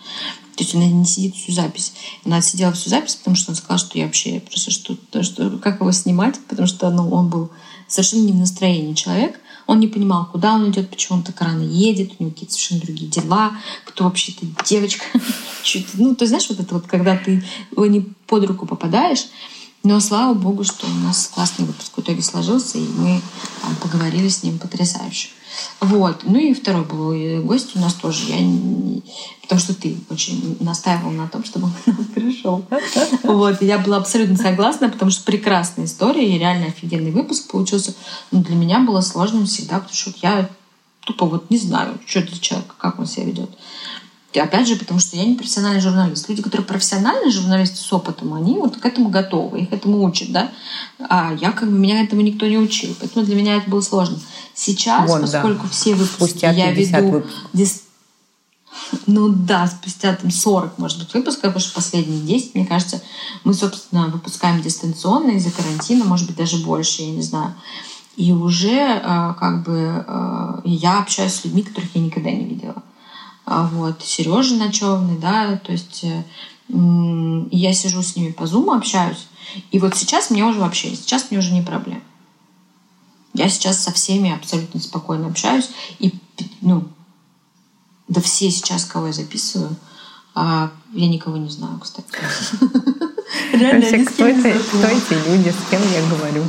То 0.57 0.65
есть 0.65 0.75
она 0.75 0.87
не 0.87 1.05
сидит 1.05 1.35
всю 1.35 1.53
запись. 1.53 1.93
Она 2.25 2.43
сидела 2.43 2.73
всю 2.73 2.91
запись, 2.91 3.17
потому 3.17 3.37
что 3.37 3.53
он 3.53 3.57
сказал, 3.57 3.79
что 3.79 3.99
я 3.99 4.05
вообще 4.05 4.41
просто 4.41 4.71
что, 4.71 4.97
что 5.23 5.59
как 5.59 5.81
его 5.81 5.93
снимать, 5.93 6.39
потому 6.49 6.69
что 6.69 6.91
ну, 6.91 7.09
он 7.11 7.29
был 7.29 7.51
совершенно 7.89 8.25
не 8.27 8.33
в 8.33 8.37
настроении 8.37 8.95
человек. 8.95 9.41
Он 9.67 9.81
не 9.81 9.87
понимал, 9.87 10.27
куда 10.27 10.55
он 10.55 10.71
идет, 10.71 10.91
почему 10.91 11.19
он 11.19 11.25
так 11.25 11.41
рано 11.41 11.63
едет, 11.63 12.13
у 12.19 12.23
него 12.23 12.33
какие-то 12.33 12.53
совершенно 12.53 12.81
другие 12.81 13.11
дела, 13.11 13.53
кто 13.85 14.05
вообще 14.05 14.33
эта 14.33 14.47
девочка. 14.65 15.05
ну, 15.95 16.15
ты 16.15 16.27
знаешь, 16.27 16.49
вот 16.49 16.61
это 16.61 16.75
вот, 16.75 16.87
когда 16.87 17.17
ты 17.17 17.45
не 17.77 18.01
под 18.27 18.45
руку 18.47 18.67
попадаешь, 18.67 19.27
но 19.85 19.99
слава 20.01 20.35
богу, 20.35 20.65
что 20.65 20.87
у 20.87 21.07
нас 21.07 21.31
классный 21.33 21.65
выпуск 21.65 21.97
в 21.97 22.01
итоге 22.01 22.23
сложился, 22.23 22.79
и 22.79 22.87
мы 22.87 23.21
там, 23.63 23.75
поговорили 23.77 24.29
с 24.29 24.43
ним 24.43 24.59
потрясающе. 24.59 25.29
Вот. 25.81 26.23
Ну 26.25 26.39
и 26.39 26.55
второй 26.55 26.85
был 26.85 27.43
гость 27.43 27.77
у 27.77 27.81
нас 27.81 27.95
тоже. 27.95 28.29
Я 28.29 28.41
не... 28.41 29.03
Потому 29.43 29.61
что 29.61 29.75
ты 29.75 29.97
очень 30.11 30.57
настаивал 30.61 31.11
на 31.11 31.29
том, 31.29 31.45
чтобы 31.45 31.67
он 31.67 31.73
к 31.73 31.87
нам 31.87 32.05
пришел. 32.07 32.65
Вот. 33.23 33.61
Я 33.63 33.79
была 33.79 33.99
абсолютно 33.99 34.37
согласна, 34.37 34.89
потому 34.89 35.11
что 35.11 35.25
прекрасная 35.25 35.87
история 35.87 36.29
и 36.29 36.39
реально 36.39 36.67
офигенный 36.67 37.11
выпуск 37.11 37.51
получился. 37.51 37.95
Но 38.31 38.43
для 38.43 38.57
меня 38.57 38.81
было 38.81 39.01
сложным 39.01 39.47
всегда, 39.47 39.81
потому 39.81 39.95
что 39.95 40.13
я 40.23 40.49
тупо 41.01 41.27
вот 41.27 41.51
не 41.51 41.59
знаю, 41.59 41.99
что 42.07 42.21
это 42.21 42.39
человек, 42.39 42.75
как 42.79 42.99
он 42.99 43.07
себя 43.07 43.25
ведет. 43.27 43.51
Опять 44.35 44.69
же, 44.69 44.77
потому 44.77 44.99
что 44.99 45.17
я 45.17 45.25
не 45.25 45.35
профессиональный 45.35 45.81
журналист. 45.81 46.29
Люди, 46.29 46.43
которые 46.43 46.67
профессиональные 46.67 47.31
журналисты 47.31 47.77
с 47.77 47.93
опытом, 47.93 48.33
они 48.35 48.55
вот 48.55 48.77
к 48.77 48.87
этому 48.87 49.11
готовы, 49.11 49.61
их 49.61 49.73
этому 49.73 50.03
учат, 50.03 50.33
да. 50.33 50.51
А 50.99 51.35
я 51.41 51.53
как 51.53 51.71
бы 51.71 51.79
меня 51.79 52.03
этому 52.03 52.23
никто 52.23 52.47
не 52.47 52.59
учил, 52.59 52.95
поэтому 52.99 53.25
для 53.25 53.35
меня 53.35 53.57
это 53.57 53.69
было 53.69 53.81
сложно. 53.81 54.19
Сейчас, 54.55 55.09
вот, 55.09 55.23
поскольку 55.23 55.65
да. 55.65 55.69
все 55.71 55.95
выпуски 55.95 56.31
Спустя 56.31 56.51
я 56.53 56.73
веду 56.73 57.25
дис... 57.53 57.83
Ну 59.07 59.29
да, 59.29 59.67
спустя 59.67 60.15
там 60.15 60.31
40, 60.31 60.79
может 60.79 60.99
быть, 60.99 61.13
выпусков, 61.13 61.43
потому 61.43 61.61
что 61.61 61.75
последние 61.75 62.21
10, 62.21 62.55
мне 62.55 62.67
кажется, 62.67 63.03
мы, 63.45 63.55
собственно, 63.55 64.09
выпускаем 64.09 64.63
дистанционно 64.63 65.33
из-за 65.33 65.51
карантина, 65.51 66.05
может 66.05 66.27
быть, 66.27 66.37
даже 66.37 66.59
больше, 66.59 67.03
я 67.03 67.11
не 67.11 67.23
знаю. 67.23 67.55
И 68.17 68.33
уже 68.33 68.71
э, 68.71 69.35
как 69.39 69.65
бы 69.65 70.05
э, 70.07 70.61
я 70.65 71.01
общаюсь 71.01 71.35
с 71.35 71.45
людьми, 71.45 71.63
которых 71.63 71.95
я 71.95 72.03
никогда 72.03 72.31
не 72.31 72.45
видела. 72.45 72.83
А 73.45 73.67
вот, 73.67 74.03
Сережа 74.03 74.55
Ночевный, 74.57 75.19
да, 75.19 75.57
то 75.57 75.73
есть 75.73 76.05
э, 76.05 76.25
я 77.51 77.73
сижу 77.73 78.03
с 78.03 78.17
ними 78.17 78.33
по 78.33 78.47
зуму, 78.47 78.73
общаюсь. 78.73 79.27
И 79.71 79.79
вот 79.79 79.97
сейчас 79.97 80.31
мне 80.31 80.45
уже 80.45 80.61
вообще, 80.61 80.95
сейчас 80.95 81.31
мне 81.31 81.39
уже 81.39 81.53
не 81.53 81.63
проблема. 81.63 82.03
Я 83.35 83.49
сейчас 83.49 83.83
со 83.83 83.93
всеми 83.93 84.31
абсолютно 84.31 84.81
спокойно 84.81 85.27
общаюсь. 85.27 85.71
И, 85.99 86.13
ну, 86.61 86.89
да 88.09 88.21
все 88.21 88.51
сейчас, 88.51 88.85
кого 88.85 89.09
я 89.09 89.13
записываю, 89.13 89.75
а 90.35 90.71
я 90.93 91.09
никого 91.09 91.37
не 91.37 91.49
знаю, 91.49 91.79
кстати. 91.81 92.09
Реально, 93.53 94.05
кто, 94.05 94.27
это, 94.27 94.59
кто 94.59 94.87
эти 94.87 95.29
люди, 95.29 95.49
с 95.51 95.71
кем 95.71 95.81
я 95.93 96.07
говорю? 96.09 96.45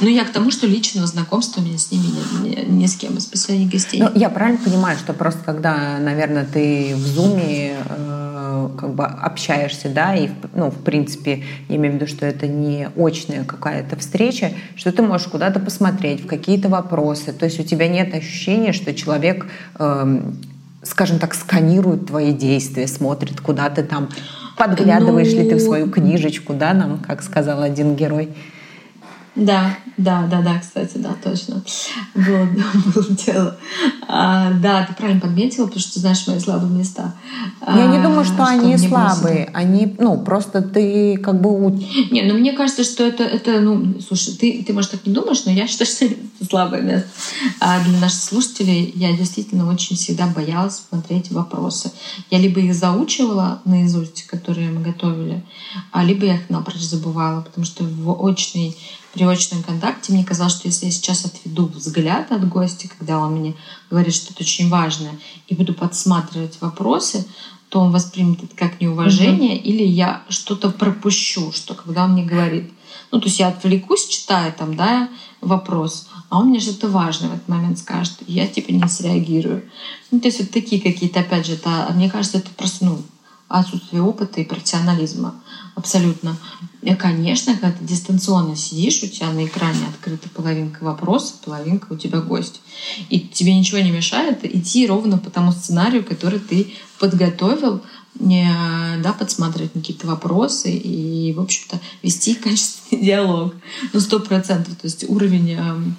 Ну, 0.00 0.08
я 0.08 0.24
к 0.24 0.30
тому, 0.30 0.50
что 0.50 0.66
личного 0.66 1.06
знакомства 1.06 1.60
у 1.60 1.64
меня 1.64 1.78
с 1.78 1.90
ними 1.90 2.06
нет, 2.44 2.68
ни, 2.68 2.82
ни 2.82 2.86
с 2.86 2.96
кем 2.96 3.16
из 3.16 3.26
последних 3.26 3.70
гостей. 3.70 4.00
Ну, 4.00 4.10
я 4.14 4.28
правильно 4.28 4.60
понимаю, 4.62 4.98
что 4.98 5.12
просто 5.12 5.40
когда, 5.44 5.98
наверное, 5.98 6.44
ты 6.44 6.94
в 6.94 7.06
зуме 7.06 7.76
э, 7.88 8.68
как 8.78 8.94
бы 8.94 9.04
общаешься, 9.04 9.88
да, 9.88 10.14
и, 10.14 10.30
ну, 10.54 10.70
в 10.70 10.82
принципе, 10.82 11.44
я 11.68 11.76
имею 11.76 11.94
в 11.94 11.96
виду, 11.96 12.06
что 12.06 12.26
это 12.26 12.46
не 12.46 12.88
очная 12.96 13.44
какая-то 13.44 13.96
встреча, 13.96 14.52
что 14.76 14.92
ты 14.92 15.02
можешь 15.02 15.28
куда-то 15.28 15.60
посмотреть, 15.60 16.24
в 16.24 16.26
какие-то 16.26 16.68
вопросы. 16.68 17.32
То 17.32 17.46
есть 17.46 17.60
у 17.60 17.62
тебя 17.62 17.88
нет 17.88 18.14
ощущения, 18.14 18.72
что 18.72 18.94
человек, 18.94 19.46
э, 19.78 20.20
скажем 20.82 21.18
так, 21.18 21.34
сканирует 21.34 22.06
твои 22.06 22.32
действия, 22.32 22.86
смотрит, 22.86 23.40
куда 23.40 23.68
ты 23.70 23.82
там 23.82 24.08
подглядываешь 24.56 25.32
ну... 25.32 25.42
ли 25.42 25.50
ты 25.50 25.56
в 25.56 25.60
свою 25.60 25.90
книжечку, 25.90 26.54
да, 26.54 26.72
нам, 26.74 26.98
как 26.98 27.22
сказал 27.22 27.62
один 27.62 27.96
герой. 27.96 28.30
Да, 29.34 29.78
да, 29.96 30.26
да, 30.30 30.42
да, 30.42 30.58
кстати, 30.58 30.98
да, 30.98 31.14
точно. 31.22 31.62
Было, 32.14 32.46
было 32.94 33.06
дело. 33.10 33.56
А, 34.06 34.52
да, 34.52 34.84
ты 34.84 34.94
правильно 34.94 35.22
подметила, 35.22 35.66
потому 35.66 35.80
что 35.80 35.94
ты 35.94 36.00
знаешь 36.00 36.26
мои 36.26 36.38
слабые 36.38 36.70
места. 36.70 37.14
Я 37.66 37.84
а, 37.84 37.96
не 37.96 38.02
думаю, 38.02 38.24
что, 38.24 38.34
что 38.34 38.44
они 38.44 38.76
слабые. 38.76 39.50
Они, 39.54 39.96
ну, 39.98 40.22
просто 40.22 40.60
ты 40.60 41.16
как 41.16 41.40
бы... 41.40 41.50
Не, 42.10 42.22
ну 42.22 42.34
мне 42.34 42.52
кажется, 42.52 42.84
что 42.84 43.04
это, 43.04 43.24
это 43.24 43.60
ну, 43.60 44.00
слушай, 44.06 44.34
ты, 44.34 44.62
ты, 44.66 44.72
может, 44.74 44.90
так 44.90 45.06
не 45.06 45.14
думаешь, 45.14 45.44
но 45.46 45.52
я 45.52 45.66
считаю, 45.68 45.88
что 45.88 46.04
это 46.04 46.16
слабое 46.48 46.82
место. 46.82 47.08
А 47.58 47.82
для 47.82 48.00
наших 48.00 48.22
слушателей 48.22 48.92
я 48.94 49.16
действительно 49.16 49.70
очень 49.70 49.96
всегда 49.96 50.26
боялась 50.26 50.82
смотреть 50.90 51.30
вопросы. 51.30 51.90
Я 52.30 52.38
либо 52.38 52.60
их 52.60 52.74
заучивала 52.74 53.62
наизусть, 53.64 54.24
которые 54.26 54.70
мы 54.70 54.82
готовили, 54.82 55.42
а 55.90 56.04
либо 56.04 56.26
я 56.26 56.34
их 56.34 56.50
напрочь 56.50 56.82
забывала, 56.82 57.40
потому 57.40 57.64
что 57.64 57.84
в 57.84 58.28
очной 58.28 58.76
при 59.12 59.24
очном 59.24 59.62
контакте 59.62 60.12
мне 60.12 60.24
казалось, 60.24 60.54
что 60.54 60.68
если 60.68 60.86
я 60.86 60.92
сейчас 60.92 61.24
отведу 61.24 61.66
взгляд 61.66 62.32
от 62.32 62.48
гостя, 62.48 62.88
когда 62.88 63.18
он 63.18 63.34
мне 63.34 63.54
говорит 63.90 64.14
что-то 64.14 64.42
очень 64.42 64.68
важное, 64.68 65.18
и 65.48 65.54
буду 65.54 65.74
подсматривать 65.74 66.58
вопросы, 66.60 67.26
то 67.68 67.80
он 67.80 67.90
воспримет 67.90 68.42
это 68.42 68.54
как 68.56 68.80
неуважение, 68.80 69.56
mm-hmm. 69.56 69.62
или 69.62 69.82
я 69.82 70.22
что-то 70.28 70.70
пропущу, 70.70 71.52
что 71.52 71.74
когда 71.74 72.04
он 72.04 72.12
мне 72.12 72.24
говорит. 72.24 72.70
Ну, 73.10 73.20
то 73.20 73.26
есть 73.26 73.38
я 73.38 73.48
отвлекусь, 73.48 74.06
читая 74.08 74.52
там, 74.52 74.76
да, 74.76 75.08
вопрос, 75.40 76.08
а 76.28 76.38
он 76.38 76.48
мне 76.48 76.60
что-то 76.60 76.88
важное 76.88 77.30
в 77.30 77.34
этот 77.34 77.48
момент 77.48 77.78
скажет, 77.78 78.14
и 78.26 78.32
я 78.32 78.46
типа 78.46 78.70
не 78.70 78.86
среагирую. 78.88 79.64
Ну, 80.10 80.20
то 80.20 80.28
есть 80.28 80.40
вот 80.40 80.50
такие 80.50 80.80
какие-то, 80.80 81.20
опять 81.20 81.46
же, 81.46 81.54
это, 81.54 81.92
мне 81.94 82.10
кажется, 82.10 82.38
это 82.38 82.50
просто, 82.50 82.86
ну, 82.86 83.02
отсутствие 83.52 84.02
опыта 84.02 84.40
и 84.40 84.44
профессионализма. 84.44 85.34
Абсолютно. 85.74 86.36
И, 86.82 86.94
конечно, 86.94 87.54
когда 87.54 87.72
ты 87.72 87.84
дистанционно 87.84 88.56
сидишь, 88.56 89.02
у 89.02 89.06
тебя 89.06 89.30
на 89.30 89.44
экране 89.44 89.86
открыта 89.88 90.28
половинка 90.28 90.82
вопросов, 90.82 91.40
половинка 91.44 91.92
у 91.92 91.96
тебя 91.96 92.20
гость. 92.20 92.60
И 93.08 93.20
тебе 93.20 93.54
ничего 93.54 93.78
не 93.78 93.90
мешает 93.90 94.44
идти 94.44 94.86
ровно 94.86 95.18
по 95.18 95.30
тому 95.30 95.52
сценарию, 95.52 96.04
который 96.04 96.40
ты 96.40 96.72
подготовил, 96.98 97.82
да, 98.14 99.14
подсматривать 99.18 99.72
какие-то 99.72 100.06
вопросы 100.06 100.70
и, 100.72 101.32
в 101.32 101.40
общем-то, 101.40 101.80
вести 102.02 102.34
качественный 102.34 103.02
диалог. 103.04 103.54
Ну, 103.92 104.00
сто 104.00 104.20
процентов. 104.20 104.74
То 104.76 104.86
есть 104.86 105.08
уровень 105.08 105.52
эм, 105.52 105.96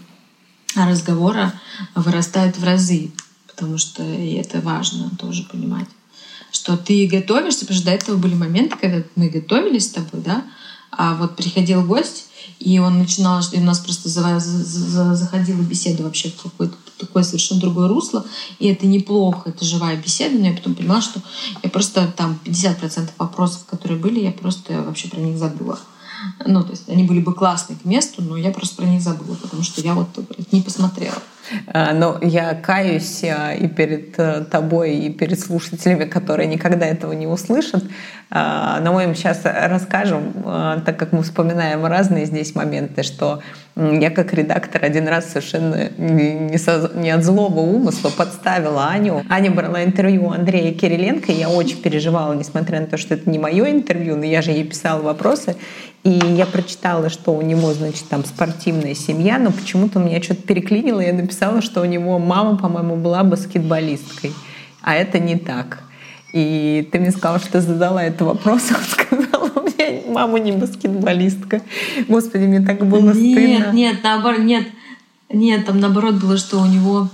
разговора 0.76 1.54
вырастает 1.96 2.58
в 2.58 2.63
разы, 2.63 3.12
потому 3.48 3.78
что 3.78 4.04
и 4.04 4.34
это 4.34 4.62
важно 4.62 5.10
тоже 5.18 5.44
понимать 5.44 5.88
что 6.54 6.78
ты 6.78 7.08
готовишься, 7.08 7.62
потому 7.62 7.78
что 7.78 7.86
до 7.88 7.92
этого 7.92 8.16
были 8.16 8.36
моменты, 8.36 8.78
когда 8.80 9.04
мы 9.16 9.28
готовились 9.28 9.88
с 9.88 9.89
тобой, 9.89 10.22
да, 10.22 10.46
а 10.92 11.16
вот 11.16 11.36
приходил 11.36 11.84
гость, 11.84 12.28
и 12.60 12.78
он 12.80 13.00
начинал, 13.00 13.42
и 13.52 13.58
у 13.58 13.63
нас 13.63 13.80
просто 13.80 14.08
за, 14.08 14.39
за, 14.39 15.16
заходила 15.16 15.62
беседа 15.62 16.04
вообще 16.04 16.30
в 16.30 16.42
какое-то 16.42 16.76
такое 17.00 17.24
совершенно 17.24 17.60
другое 17.60 17.88
русло, 17.88 18.24
и 18.60 18.68
это 18.68 18.86
неплохо, 18.86 19.50
это 19.50 19.66
живая 19.66 19.98
беседа, 19.98 20.38
но 20.38 20.48
я 20.48 20.54
потом 20.54 20.76
поняла, 20.76 21.02
что 21.02 21.20
я 21.63 21.70
просто 21.70 22.08
там 22.16 22.39
50% 22.46 23.10
вопросов, 23.18 23.66
которые 23.66 24.00
были, 24.00 24.20
я 24.20 24.32
просто 24.32 24.84
вообще 24.84 25.10
про 25.10 25.20
них 25.20 25.38
забыла. 25.38 25.80
Ну, 26.46 26.63
то 26.63 26.72
есть 26.72 26.88
они 26.88 27.04
были 27.04 27.20
бы 27.20 27.34
классные 27.34 27.78
к 27.78 27.84
месту, 27.84 28.22
но 28.22 28.38
я 28.38 28.52
просто 28.52 28.76
про 28.76 28.86
них 28.86 29.02
забыла, 29.02 29.36
потому 29.36 29.63
что 29.63 29.82
я 29.82 29.96
вот 29.96 30.08
не 30.52 30.62
посмотрела. 30.62 31.22
А, 31.67 31.93
но 31.93 32.17
я 32.21 32.53
каюсь 32.56 33.23
а, 33.23 33.53
и 33.53 33.67
перед 33.67 34.17
э, 34.17 34.45
тобой, 34.49 34.95
и 34.95 35.10
перед 35.10 35.39
слушателями, 35.39 36.06
которые 36.06 36.47
никогда 36.47 36.86
этого 36.86 37.13
не 37.13 37.27
услышат. 37.27 37.84
А, 38.29 38.79
но 38.82 38.93
мы 38.93 39.03
им 39.03 39.15
сейчас 39.15 39.41
расскажем, 39.43 40.34
так 40.86 40.97
как 40.97 41.12
мы 41.12 41.21
вспоминаем 41.21 41.86
разные 41.86 42.25
здесь 42.25 42.56
моменты, 42.56 43.03
что 43.03 43.41
я 43.75 44.12
как 44.12 44.34
редактор 44.34 44.84
один 44.84 45.08
раз 45.08 45.29
совершенно 45.29 45.89
не, 45.97 46.58
со, 46.58 46.91
не 46.93 47.10
от 47.10 47.23
злого 47.23 47.60
умысла 47.60 48.10
подставила 48.10 48.88
Аню. 48.88 49.23
Аня 49.29 49.51
брала 49.51 49.84
интервью 49.84 50.25
у 50.25 50.32
Андрея 50.32 50.73
Кириленко, 50.73 51.32
и 51.32 51.36
я 51.36 51.49
очень 51.49 51.82
переживала, 51.82 52.34
несмотря 52.34 52.82
на 52.82 52.88
то, 52.88 52.97
что 52.97 53.15
это 53.15 53.29
не 53.29 53.39
мое 53.39 53.69
интервью, 53.71 54.15
но 54.15 54.25
я 54.25 54.41
же 54.41 54.51
ей 54.51 54.63
писала 54.63 55.01
вопросы. 55.01 55.56
И 56.03 56.10
я 56.10 56.45
прочитала, 56.45 57.10
что 57.10 57.34
у 57.34 57.41
него, 57.41 57.73
значит, 57.73 58.10
там 58.10 58.25
спортивная 58.25 58.93
семья, 58.93 59.39
но 59.39 59.51
почему-то 59.51 59.99
меня 59.99 60.21
что-то 60.21 60.41
переклинило, 60.41 60.99
и 60.99 61.06
я 61.08 61.13
написала, 61.13 61.33
что 61.62 61.82
у 61.82 61.86
него 61.86 62.19
мама, 62.19 62.58
по-моему, 62.58 62.96
была 62.96 63.24
баскетболисткой. 63.24 64.34
А 64.82 64.96
это 64.96 65.19
не 65.19 65.38
так. 65.38 65.84
И 66.34 66.88
ты 66.91 67.00
мне 67.00 67.12
сказала, 67.12 67.39
что 67.39 67.54
ты 67.54 67.62
задала 67.62 68.04
этот 68.04 68.22
вопрос, 68.22 68.72
он 68.72 68.84
сказал, 68.84 69.52
у 69.56 69.62
меня 69.62 70.02
мама 70.08 70.39
не 70.39 70.52
баскетболистка. 70.52 71.62
Господи, 72.08 72.43
мне 72.43 72.62
так 72.62 72.86
было 72.86 73.13
нет, 73.13 73.15
стыдно. 73.15 73.48
Нет, 73.48 73.74
нет, 73.74 74.04
наоборот, 74.04 74.39
нет. 74.39 74.67
Нет, 75.32 75.65
там 75.65 75.80
наоборот 75.80 76.15
было, 76.15 76.38
что 76.38 76.60
у 76.60 76.65
него 76.65 77.10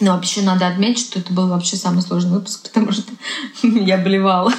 ну, 0.00 0.12
вообще 0.12 0.42
надо 0.42 0.66
отметить, 0.66 1.04
что 1.04 1.18
это 1.20 1.32
был 1.32 1.48
вообще 1.48 1.76
самый 1.76 2.02
сложный 2.02 2.32
выпуск, 2.32 2.62
потому 2.72 2.92
что 2.92 3.12
я 3.62 3.98
блевала. 3.98 4.52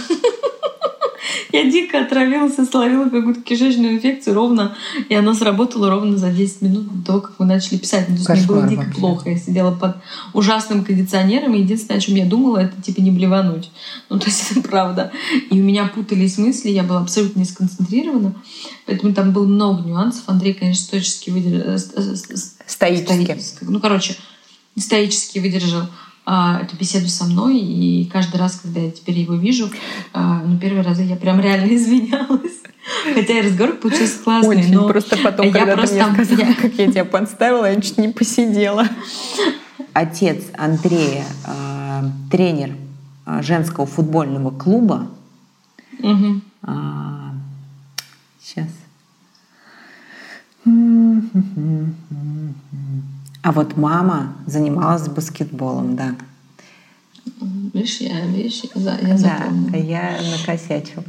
Я 1.51 1.69
дико 1.69 2.01
отравилась 2.01 2.57
и 2.57 2.65
словила 2.65 3.05
какую-то 3.05 3.41
кишечную 3.41 3.95
инфекцию 3.95 4.35
ровно, 4.35 4.75
и 5.09 5.15
она 5.15 5.33
сработала 5.33 5.89
ровно 5.89 6.17
за 6.17 6.31
10 6.31 6.61
минут 6.61 6.99
до 6.99 7.05
того, 7.05 7.21
как 7.21 7.39
мы 7.39 7.45
начали 7.45 7.77
писать. 7.77 8.07
Ну, 8.09 8.15
то 8.15 8.19
есть 8.19 8.27
Кошмар 8.27 8.47
мне 8.47 8.61
было 8.61 8.69
дико 8.69 8.81
вообще. 8.81 8.99
плохо. 8.99 9.29
Я 9.29 9.37
сидела 9.37 9.71
под 9.71 9.97
ужасным 10.33 10.85
кондиционером, 10.85 11.53
и 11.55 11.59
единственное, 11.59 11.97
о 11.97 12.01
чем 12.01 12.15
я 12.15 12.25
думала, 12.25 12.57
это 12.59 12.81
типа 12.81 13.01
не 13.01 13.11
блевануть. 13.11 13.71
Ну, 14.09 14.19
то 14.19 14.25
есть 14.27 14.51
это 14.51 14.61
правда. 14.61 15.11
И 15.49 15.59
у 15.59 15.63
меня 15.63 15.87
путались 15.87 16.37
мысли, 16.37 16.69
я 16.69 16.83
была 16.83 17.01
абсолютно 17.01 17.39
не 17.39 17.45
сконцентрирована. 17.45 18.35
Поэтому 18.85 19.13
там 19.13 19.31
было 19.31 19.45
много 19.45 19.83
нюансов. 19.83 20.23
Андрей, 20.27 20.53
конечно, 20.53 20.85
стоически 20.85 21.29
выдержал. 21.29 21.71
Э, 21.71 21.77
стоически. 22.65 23.63
Ну, 23.63 23.79
короче, 23.79 24.15
стоически 24.77 25.39
выдержал 25.39 25.87
эту 26.25 26.75
беседу 26.77 27.07
со 27.07 27.25
мной, 27.25 27.57
и 27.57 28.09
каждый 28.11 28.37
раз, 28.37 28.59
когда 28.61 28.79
я 28.79 28.91
теперь 28.91 29.19
его 29.19 29.35
вижу, 29.35 29.69
а, 30.13 30.41
ну, 30.45 30.57
первый 30.57 30.83
раз 30.83 30.99
я 30.99 31.15
прям 31.15 31.39
реально 31.39 31.73
извинялась. 31.75 32.61
Хотя 33.13 33.39
и 33.39 33.41
разговор 33.41 33.75
получился 33.75 34.19
классный, 34.23 34.57
Очень. 34.57 34.73
но... 34.73 34.87
Просто 34.87 35.17
потом, 35.17 35.47
я 35.47 35.51
когда 35.51 35.75
просто... 35.75 35.97
ты 35.97 36.05
мне 36.05 36.25
сказала, 36.25 36.47
я... 36.47 36.53
как 36.55 36.73
я 36.73 36.91
тебя 36.91 37.05
подставила, 37.05 37.71
я 37.71 37.79
чуть 37.81 37.97
не 37.97 38.09
посидела. 38.09 38.87
Отец 39.93 40.43
Андрея, 40.57 41.25
э, 41.45 42.03
тренер 42.31 42.75
женского 43.41 43.85
футбольного 43.85 44.51
клуба. 44.51 45.09
Угу. 45.99 46.41
А, 46.63 47.33
сейчас. 48.41 48.69
А 53.43 53.51
вот 53.51 53.75
мама 53.77 54.35
занималась 54.45 55.07
баскетболом, 55.07 55.95
да. 55.95 56.15
Видишь, 57.73 57.97
я, 58.01 58.25
видишь, 58.25 58.61
я, 58.75 58.97
я 58.99 59.17
запомнила. 59.17 59.71
Да, 59.71 59.77
я 59.77 60.17
накосячила. 60.37 61.03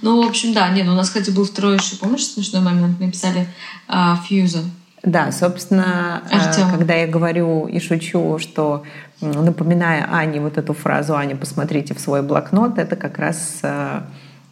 Ну, 0.00 0.22
в 0.22 0.28
общем, 0.28 0.52
да, 0.52 0.68
нет, 0.70 0.86
у 0.88 0.92
нас, 0.92 1.08
кстати, 1.08 1.30
был 1.30 1.44
второй 1.44 1.76
еще, 1.76 1.96
помнишь, 1.96 2.26
смешной 2.26 2.62
момент? 2.62 2.98
Мы 3.00 3.10
писали 3.10 3.46
а, 3.88 4.16
фьюза. 4.16 4.60
Да, 5.02 5.32
собственно, 5.32 6.22
э, 6.30 6.36
Артём. 6.36 6.70
когда 6.70 6.94
я 6.94 7.08
говорю 7.08 7.66
и 7.66 7.80
шучу, 7.80 8.38
что 8.38 8.84
напоминая 9.20 10.06
Ане 10.08 10.40
вот 10.40 10.58
эту 10.58 10.74
фразу 10.74 11.16
«Аня, 11.16 11.34
посмотрите 11.34 11.94
в 11.94 12.00
свой 12.00 12.22
блокнот», 12.22 12.78
это 12.78 12.94
как 12.94 13.18
раз 13.18 13.58
э, 13.62 14.02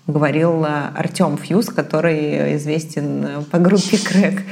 говорил 0.07 0.65
Артем 0.65 1.37
Фьюз, 1.37 1.67
который 1.67 2.57
известен 2.57 3.45
по 3.51 3.59
группе 3.59 3.99
Крэк. 3.99 4.43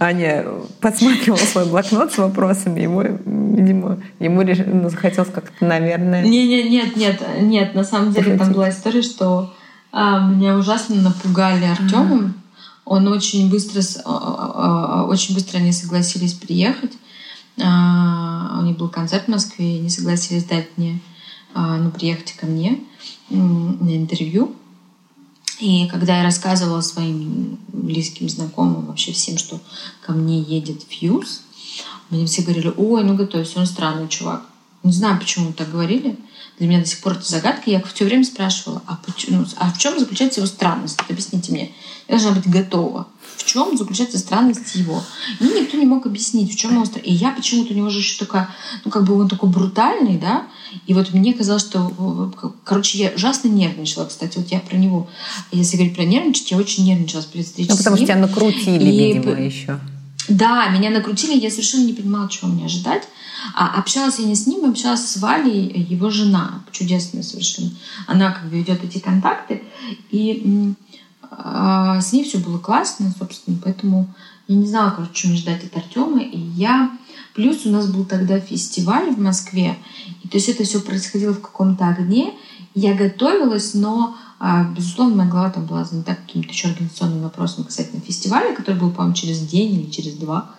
Аня 0.00 0.44
подсматривала 0.80 1.38
свой 1.38 1.66
блокнот 1.66 2.12
с 2.12 2.18
вопросами, 2.18 2.80
ему, 2.80 3.02
видимо, 3.02 4.00
ему 4.18 4.42
ну, 4.42 4.88
захотелось 4.88 5.30
как-то, 5.30 5.64
наверное... 5.64 6.22
Не, 6.22 6.48
не, 6.48 6.68
нет, 6.68 6.96
нет, 6.96 7.22
нет, 7.40 7.74
на 7.74 7.84
самом 7.84 8.12
деле 8.12 8.36
там 8.36 8.52
была 8.52 8.70
история, 8.70 9.02
что 9.02 9.54
а, 9.96 10.18
меня 10.18 10.56
ужасно 10.56 10.96
напугали 10.96 11.66
Артемом. 11.66 12.20
Mm-hmm. 12.20 12.32
Он 12.84 13.08
очень 13.08 13.48
быстро, 13.48 13.80
а, 14.04 15.02
а, 15.02 15.04
очень 15.04 15.34
быстро 15.34 15.58
они 15.58 15.72
согласились 15.72 16.34
приехать. 16.34 16.92
У 17.56 18.62
них 18.62 18.76
был 18.76 18.88
концерт 18.88 19.26
в 19.26 19.28
Москве, 19.28 19.76
и 19.76 19.78
они 19.78 19.88
согласились 19.88 20.42
дать 20.42 20.66
мне, 20.76 20.98
ну, 21.54 21.92
приехать 21.92 22.32
ко 22.32 22.46
мне 22.46 22.80
на 23.30 23.96
интервью. 23.96 24.56
И 25.60 25.86
когда 25.88 26.18
я 26.18 26.24
рассказывала 26.24 26.80
своим 26.80 27.58
близким 27.68 28.28
знакомым, 28.28 28.86
вообще 28.86 29.12
всем, 29.12 29.38
что 29.38 29.60
ко 30.04 30.12
мне 30.12 30.40
едет 30.40 30.82
Фьюз, 30.88 31.42
мне 32.10 32.26
все 32.26 32.42
говорили, 32.42 32.72
ой, 32.76 33.04
ну 33.04 33.14
готовься, 33.14 33.58
он 33.58 33.66
странный 33.66 34.08
чувак. 34.08 34.44
Не 34.82 34.92
знаю, 34.92 35.18
почему 35.18 35.52
так 35.52 35.70
говорили. 35.70 36.18
Для 36.58 36.68
меня 36.68 36.80
до 36.80 36.86
сих 36.86 37.00
пор 37.00 37.14
это 37.14 37.24
загадка. 37.24 37.70
Я 37.70 37.82
все 37.82 38.04
время 38.04 38.24
спрашивала, 38.24 38.82
а, 38.86 38.98
почему, 39.04 39.40
ну, 39.40 39.46
а 39.56 39.72
в 39.72 39.78
чем 39.78 39.98
заключается 39.98 40.40
его 40.40 40.46
странность? 40.46 41.00
Объясните 41.08 41.52
мне. 41.52 41.72
Я 42.06 42.18
должна 42.18 42.32
быть 42.32 42.48
готова. 42.48 43.08
В 43.36 43.44
чем 43.44 43.76
заключается 43.76 44.18
странность 44.18 44.74
его? 44.74 45.02
И 45.40 45.44
никто 45.44 45.76
не 45.76 45.86
мог 45.86 46.06
объяснить, 46.06 46.52
в 46.52 46.56
чем 46.56 46.74
его 46.74 46.84
странность. 46.84 47.08
И 47.08 47.14
я 47.14 47.30
почему-то 47.30 47.72
у 47.72 47.76
него 47.76 47.90
же 47.90 47.98
еще 47.98 48.18
такая, 48.18 48.48
ну 48.84 48.90
как 48.90 49.04
бы 49.04 49.14
он 49.18 49.28
такой 49.28 49.48
брутальный, 49.50 50.18
да, 50.18 50.46
и 50.86 50.94
вот 50.94 51.12
мне 51.12 51.32
казалось, 51.32 51.62
что, 51.62 52.32
короче, 52.64 52.98
я 52.98 53.12
ужасно 53.14 53.48
нервничала, 53.48 54.06
кстати, 54.06 54.38
вот 54.38 54.48
я 54.48 54.60
про 54.60 54.76
него, 54.76 55.08
если 55.52 55.76
говорить 55.76 55.94
про 55.94 56.04
нервничать, 56.04 56.50
я 56.50 56.56
очень 56.56 56.84
нервничала 56.84 57.22
перед 57.22 57.46
встречей 57.46 57.70
Ну, 57.70 57.76
потому 57.76 57.96
что 57.96 58.06
тебя 58.06 58.16
накрутили, 58.16 58.84
и... 58.84 59.14
видимо, 59.14 59.40
еще. 59.40 59.78
Да, 60.28 60.68
меня 60.68 60.90
накрутили, 60.90 61.38
я 61.38 61.50
совершенно 61.50 61.84
не 61.84 61.92
понимала, 61.92 62.28
чего 62.28 62.48
мне 62.48 62.64
ожидать. 62.64 63.02
А 63.54 63.78
общалась 63.78 64.18
я 64.18 64.24
не 64.24 64.34
с 64.34 64.46
ним, 64.46 64.64
общалась 64.70 65.04
с 65.04 65.18
Валей, 65.18 65.86
его 65.90 66.08
жена, 66.08 66.64
чудесная 66.72 67.22
совершенно. 67.22 67.70
Она 68.06 68.32
как 68.32 68.48
бы 68.48 68.56
ведет 68.56 68.82
эти 68.82 68.98
контакты, 68.98 69.62
и 70.10 70.74
э, 71.38 72.00
с 72.00 72.12
ней 72.12 72.24
все 72.24 72.38
было 72.38 72.58
классно, 72.58 73.12
собственно, 73.18 73.58
поэтому 73.62 74.12
я 74.48 74.56
не 74.56 74.66
знала, 74.66 74.90
короче, 74.90 75.28
мне 75.28 75.36
ждать 75.36 75.64
от 75.64 75.76
Артема, 75.76 76.20
и 76.20 76.38
я 76.38 76.90
Плюс 77.34 77.66
у 77.66 77.70
нас 77.70 77.88
был 77.88 78.04
тогда 78.04 78.38
фестиваль 78.38 79.12
в 79.12 79.18
Москве, 79.18 79.76
и 80.22 80.28
то 80.28 80.36
есть 80.36 80.48
это 80.48 80.62
все 80.62 80.80
происходило 80.80 81.32
в 81.32 81.40
каком-то 81.40 81.88
огне. 81.88 82.32
Я 82.76 82.94
готовилась, 82.94 83.74
но 83.74 84.16
а, 84.38 84.64
безусловно, 84.64 85.16
моя 85.16 85.30
голова 85.30 85.50
там 85.50 85.66
была 85.66 85.84
занята 85.84 86.14
какими-то 86.14 86.50
еще 86.50 86.68
организационными 86.68 87.24
вопросами 87.24 87.64
касательно 87.64 88.00
фестиваля, 88.00 88.54
который 88.54 88.78
был, 88.78 88.90
по-моему, 88.90 89.14
через 89.14 89.40
день 89.40 89.80
или 89.80 89.90
через 89.90 90.14
два. 90.14 90.50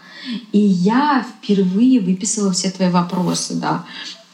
И 0.51 0.59
я 0.59 1.23
впервые 1.23 2.01
выписала 2.01 2.51
все 2.51 2.71
твои 2.71 2.89
вопросы, 2.89 3.55
да. 3.55 3.85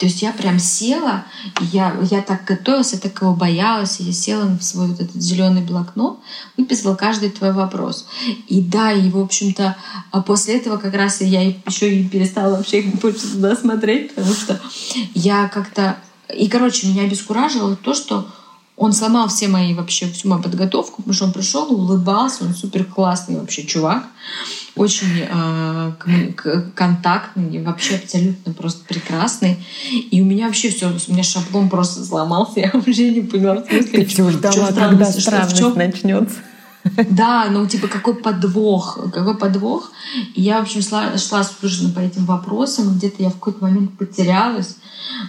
То 0.01 0.07
есть 0.07 0.23
я 0.23 0.31
прям 0.31 0.57
села, 0.57 1.25
я, 1.59 1.95
я 2.09 2.23
так 2.23 2.43
готовилась, 2.45 2.91
я 2.93 2.97
так 2.97 3.21
его 3.21 3.35
боялась, 3.35 3.99
я 3.99 4.11
села 4.11 4.45
в 4.45 4.63
свой 4.63 4.87
вот 4.87 4.99
этот 4.99 5.21
зеленый 5.21 5.61
блокнот, 5.61 6.19
выписала 6.57 6.95
каждый 6.95 7.29
твой 7.29 7.53
вопрос. 7.53 8.07
И 8.47 8.61
да, 8.61 8.91
и 8.91 9.11
в 9.11 9.19
общем-то 9.19 9.77
а 10.09 10.21
после 10.23 10.57
этого 10.57 10.77
как 10.77 10.95
раз 10.95 11.21
я 11.21 11.43
еще 11.43 11.95
и 11.95 12.09
перестала 12.09 12.57
вообще 12.57 12.81
больше 12.81 13.31
туда 13.31 13.55
смотреть, 13.55 14.15
потому 14.15 14.33
что 14.33 14.59
я 15.13 15.47
как-то... 15.49 15.99
И, 16.35 16.47
короче, 16.47 16.87
меня 16.87 17.03
обескуражило 17.03 17.75
то, 17.75 17.93
что 17.93 18.27
он 18.77 18.93
сломал 18.93 19.27
все 19.27 19.49
мои 19.49 19.75
вообще, 19.75 20.09
всю 20.09 20.29
мою 20.29 20.41
подготовку, 20.41 21.03
потому 21.03 21.13
что 21.13 21.25
он 21.25 21.33
пришел, 21.33 21.71
улыбался, 21.71 22.43
он 22.43 22.55
супер 22.55 22.85
классный 22.85 23.39
вообще 23.39 23.67
чувак, 23.67 24.07
очень 24.75 25.27
э, 25.29 25.91
контактный, 26.75 27.63
вообще 27.63 27.95
абсолютно 27.95 28.53
просто 28.53 28.83
прекрасный. 28.87 29.57
И 30.11 30.21
у 30.21 30.25
меня 30.25 30.47
вообще 30.47 30.69
все, 30.69 30.87
у 30.87 31.11
меня 31.11 31.23
шаблон 31.23 31.69
просто 31.69 32.03
сломался, 32.03 32.53
я 32.59 32.71
вообще 32.73 33.11
не 33.11 33.21
поняла, 33.21 33.61
в 33.61 33.67
смысле, 33.67 33.99
Ты 33.99 34.05
все 34.05 34.29
ждала, 34.31 34.67
когда 34.71 35.05
странность 35.05 35.55
что, 35.55 35.73
начнется. 35.73 36.37
Да, 37.09 37.47
ну 37.51 37.67
типа 37.67 37.87
какой 37.87 38.15
подвох, 38.15 38.97
какой 39.13 39.37
подвох. 39.37 39.91
И 40.33 40.41
я, 40.41 40.59
в 40.59 40.63
общем, 40.63 40.81
шла, 40.81 41.15
шла 41.17 41.43
слушательно 41.43 41.93
по 41.93 41.99
этим 41.99 42.25
вопросам, 42.25 42.95
где-то 42.95 43.21
я 43.21 43.29
в 43.29 43.33
какой-то 43.33 43.63
момент 43.63 43.97
потерялась, 43.97 44.77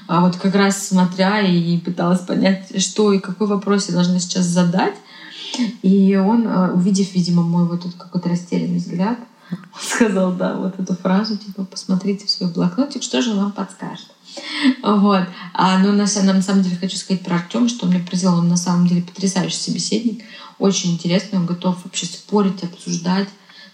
а 0.08 0.22
вот 0.22 0.36
как 0.36 0.54
раз 0.54 0.88
смотря 0.88 1.40
и 1.40 1.76
пыталась 1.78 2.20
понять, 2.20 2.82
что 2.82 3.12
и 3.12 3.18
какой 3.18 3.48
вопрос 3.48 3.88
я 3.88 3.94
должна 3.94 4.18
сейчас 4.18 4.46
задать. 4.46 4.94
И 5.82 6.16
он, 6.16 6.46
э, 6.46 6.72
увидев, 6.72 7.14
видимо, 7.14 7.42
мой 7.42 7.66
вот 7.66 7.80
этот 7.80 7.94
какой-то 7.96 8.30
растерянный 8.30 8.78
взгляд, 8.78 9.18
сказал, 9.80 10.32
да, 10.32 10.54
вот 10.54 10.78
эту 10.78 10.94
фразу, 10.94 11.36
типа, 11.36 11.64
посмотрите 11.64 12.26
в 12.26 12.30
свой 12.30 12.50
блокнотик, 12.50 13.02
что 13.02 13.22
же 13.22 13.34
вам 13.34 13.52
подскажет. 13.52 14.06
Вот. 14.82 15.26
А, 15.52 15.78
ну, 15.78 15.92
на, 15.92 16.04
на 16.04 16.42
самом 16.42 16.62
деле 16.62 16.76
хочу 16.76 16.96
сказать 16.96 17.22
про 17.22 17.36
Артема, 17.36 17.68
что 17.68 17.86
он 17.86 17.92
мне 17.92 18.02
произвел, 18.02 18.34
он 18.34 18.48
на 18.48 18.56
самом 18.56 18.86
деле 18.86 19.02
потрясающий 19.02 19.56
собеседник, 19.56 20.22
очень 20.58 20.92
интересный, 20.92 21.38
он 21.38 21.46
готов 21.46 21.84
вообще 21.84 22.06
спорить, 22.06 22.62
обсуждать. 22.62 23.28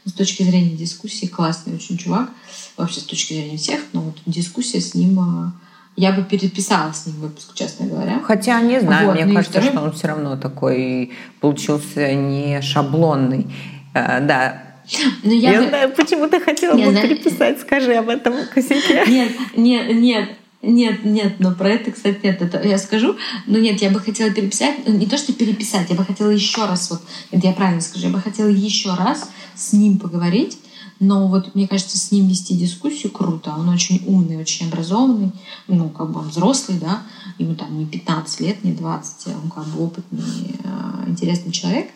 Ну, 0.05 0.11
с 0.11 0.15
точки 0.15 0.43
зрения 0.43 0.77
дискуссии 0.77 1.27
классный 1.27 1.75
очень 1.75 1.99
чувак, 1.99 2.31
вообще 2.77 3.01
с 3.01 3.05
точки 3.05 3.35
зрения 3.35 3.59
всех, 3.59 3.81
но 3.93 4.01
вот 4.01 4.17
дискуссия 4.27 4.81
с 4.81 4.95
ним 4.95 5.21
а, 5.21 5.53
я 5.97 6.13
бы 6.13 6.23
переписала 6.23 6.93
с 6.93 7.07
ним 7.07 7.17
выпуск, 7.17 7.55
честно 7.55 7.87
говоря. 7.87 8.21
Хотя, 8.25 8.61
не 8.61 8.81
знаю, 8.81 9.09
вот, 9.09 9.17
мне 9.17 9.27
ну 9.27 9.35
кажется, 9.35 9.61
второй... 9.61 9.77
что 9.77 9.83
он 9.83 9.93
все 9.93 10.07
равно 10.07 10.37
такой 10.37 11.13
получился 11.41 12.15
не 12.15 12.63
шаблонный. 12.63 13.47
А, 13.95 14.21
да, 14.21 14.68
но 15.23 15.33
я, 15.33 15.53
я 15.53 15.63
бы... 15.63 15.69
знаю, 15.69 15.93
почему 15.95 16.29
ты 16.29 16.41
хотела 16.41 16.77
бы 16.77 16.91
знаю... 16.91 17.09
переписать. 17.09 17.61
Скажи 17.61 17.95
об 17.95 18.09
этом 18.09 18.35
косяке. 18.53 19.05
Нет, 19.09 19.33
нет, 19.57 19.95
нет. 19.95 20.31
Нет, 20.61 21.05
нет, 21.05 21.39
но 21.39 21.53
про 21.55 21.71
это, 21.71 21.93
кстати, 21.93 22.19
нет, 22.25 22.43
это 22.43 22.67
я 22.67 22.79
скажу. 22.79 23.17
Но 23.47 23.59
нет, 23.59 23.81
я 23.81 23.91
бы 23.91 24.01
хотела 24.01 24.31
переписать, 24.31 24.89
не 24.89 25.07
то 25.07 25.17
что 25.17 25.33
переписать, 25.33 25.89
я 25.89 25.95
бы 25.95 26.05
хотела 26.05 26.31
еще 26.31 26.65
раз, 26.67 26.91
вот, 26.91 27.01
это 27.31 27.47
я 27.47 27.53
правильно 27.53 27.81
скажу, 27.81 28.09
я 28.09 28.13
бы 28.13 28.21
хотела 28.21 28.49
еще 28.49 28.93
раз 28.95 29.31
с 29.55 29.73
ним 29.73 30.01
поговорить, 30.01 30.59
но 31.01 31.29
вот 31.29 31.55
мне 31.55 31.69
кажется, 31.69 31.97
с 31.97 32.11
ним 32.11 32.27
вести 32.27 32.57
дискуссию 32.57 33.13
круто. 33.13 33.55
Он 33.57 33.69
очень 33.69 34.03
умный, 34.07 34.37
очень 34.37 34.67
образованный, 34.67 35.31
ну, 35.69 35.91
как 35.91 36.11
бы 36.11 36.21
он 36.21 36.29
взрослый, 36.29 36.79
да, 36.79 37.03
ему 37.39 37.55
там 37.55 37.79
не 37.79 37.87
15 37.87 38.41
лет, 38.41 38.65
не 38.65 38.73
20, 38.73 39.29
он 39.29 39.51
как 39.51 39.65
бы 39.67 39.85
опытный, 39.85 40.57
э, 40.65 41.05
интересный 41.07 41.53
человек, 41.53 41.91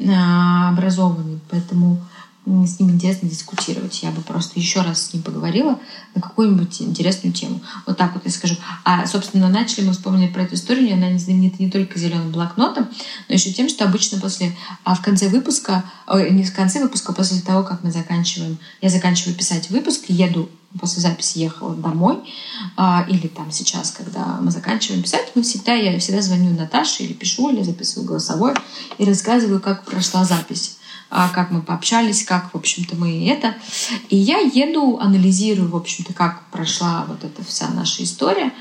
э, 0.00 0.12
образованный. 0.12 1.38
Поэтому 1.48 1.98
с 2.46 2.80
ним 2.80 2.90
интересно 2.90 3.28
дискутировать. 3.28 4.02
Я 4.02 4.10
бы 4.10 4.22
просто 4.22 4.58
еще 4.58 4.80
раз 4.80 5.02
с 5.02 5.12
ним 5.12 5.22
поговорила 5.22 5.78
на 6.14 6.22
какую-нибудь 6.22 6.80
интересную 6.82 7.32
тему. 7.32 7.60
Вот 7.86 7.98
так 7.98 8.14
вот 8.14 8.24
я 8.24 8.30
скажу. 8.30 8.56
А, 8.84 9.06
собственно, 9.06 9.48
начали 9.48 9.84
мы 9.84 9.92
вспомнили 9.92 10.32
про 10.32 10.42
эту 10.42 10.54
историю. 10.54 10.94
Она 10.94 11.10
не 11.10 11.18
знаменита 11.18 11.62
не 11.62 11.70
только 11.70 11.98
зеленым 11.98 12.32
блокнотом, 12.32 12.88
но 13.28 13.34
еще 13.34 13.52
тем, 13.52 13.68
что 13.68 13.84
обычно 13.84 14.18
после, 14.18 14.56
а 14.84 14.94
в 14.94 15.02
конце 15.02 15.28
выпуска, 15.28 15.84
ой, 16.06 16.30
не 16.30 16.44
в 16.44 16.54
конце 16.54 16.80
выпуска, 16.80 17.12
после 17.12 17.40
того, 17.40 17.62
как 17.62 17.84
мы 17.84 17.92
заканчиваем, 17.92 18.58
я 18.80 18.88
заканчиваю 18.88 19.36
писать 19.36 19.70
выпуск, 19.70 20.06
еду 20.08 20.48
после 20.78 21.02
записи 21.02 21.38
ехала 21.38 21.74
домой, 21.74 22.18
а, 22.76 23.04
или 23.08 23.26
там 23.26 23.50
сейчас, 23.50 23.90
когда 23.90 24.38
мы 24.40 24.50
заканчиваем 24.50 25.02
писать, 25.02 25.32
мы 25.34 25.42
всегда, 25.42 25.74
я 25.74 25.98
всегда 25.98 26.22
звоню 26.22 26.50
Наташе 26.50 27.02
или 27.02 27.12
пишу, 27.12 27.50
или 27.50 27.62
записываю 27.62 28.06
голосовой 28.06 28.54
и 28.98 29.04
рассказываю, 29.04 29.60
как 29.60 29.84
прошла 29.84 30.24
запись. 30.24 30.76
А, 31.10 31.28
как 31.28 31.50
мы 31.50 31.60
пообщались, 31.60 32.24
как, 32.24 32.54
в 32.54 32.56
общем-то, 32.56 32.94
мы 32.94 33.28
это. 33.28 33.56
И 34.08 34.16
я 34.16 34.38
еду, 34.38 34.98
анализирую, 35.00 35.68
в 35.68 35.76
общем-то, 35.76 36.14
как 36.14 36.42
прошла 36.52 37.04
вот 37.08 37.24
эта 37.24 37.44
вся 37.44 37.68
наша 37.68 38.04
история. 38.04 38.52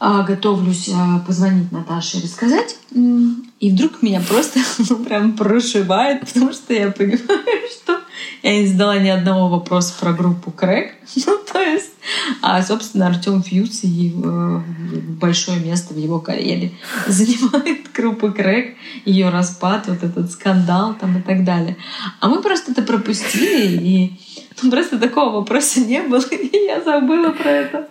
А, 0.00 0.22
готовлюсь 0.22 0.88
а, 0.94 1.18
позвонить 1.26 1.72
Наташе 1.72 2.18
и 2.18 2.22
рассказать. 2.22 2.76
И 2.92 3.70
вдруг 3.72 4.00
меня 4.00 4.20
просто 4.20 4.60
ну, 4.88 4.96
прям 5.04 5.32
прошивает, 5.32 6.20
потому 6.20 6.52
что 6.52 6.72
я 6.72 6.92
понимаю, 6.92 7.18
что 7.82 8.00
я 8.44 8.60
не 8.60 8.68
задала 8.68 8.98
ни 8.98 9.08
одного 9.08 9.48
вопроса 9.48 9.94
про 9.98 10.12
группу 10.12 10.50
Крэк. 10.50 10.94
Ну, 11.26 11.38
то 11.52 11.60
есть, 11.60 11.94
а, 12.42 12.62
собственно, 12.62 13.06
Артем 13.06 13.42
Фьюз 13.42 13.84
и 13.84 14.14
э, 14.14 14.60
большое 15.20 15.60
место 15.60 15.94
в 15.94 15.98
его 15.98 16.20
карьере 16.20 16.72
занимает 17.06 17.90
группа 17.92 18.30
Крэк, 18.30 18.76
ее 19.04 19.30
распад, 19.30 19.88
вот 19.88 20.02
этот 20.02 20.30
скандал 20.30 20.94
там 20.94 21.18
и 21.18 21.22
так 21.22 21.44
далее. 21.44 21.76
А 22.20 22.28
мы 22.28 22.42
просто 22.42 22.72
это 22.72 22.82
пропустили, 22.82 23.76
и 23.76 24.20
Ну, 24.62 24.70
просто 24.70 24.98
такого 24.98 25.40
вопроса 25.40 25.80
не 25.80 26.02
было, 26.02 26.22
и 26.30 26.56
я 26.66 26.82
забыла 26.82 27.30
про 27.30 27.50
это. 27.50 27.86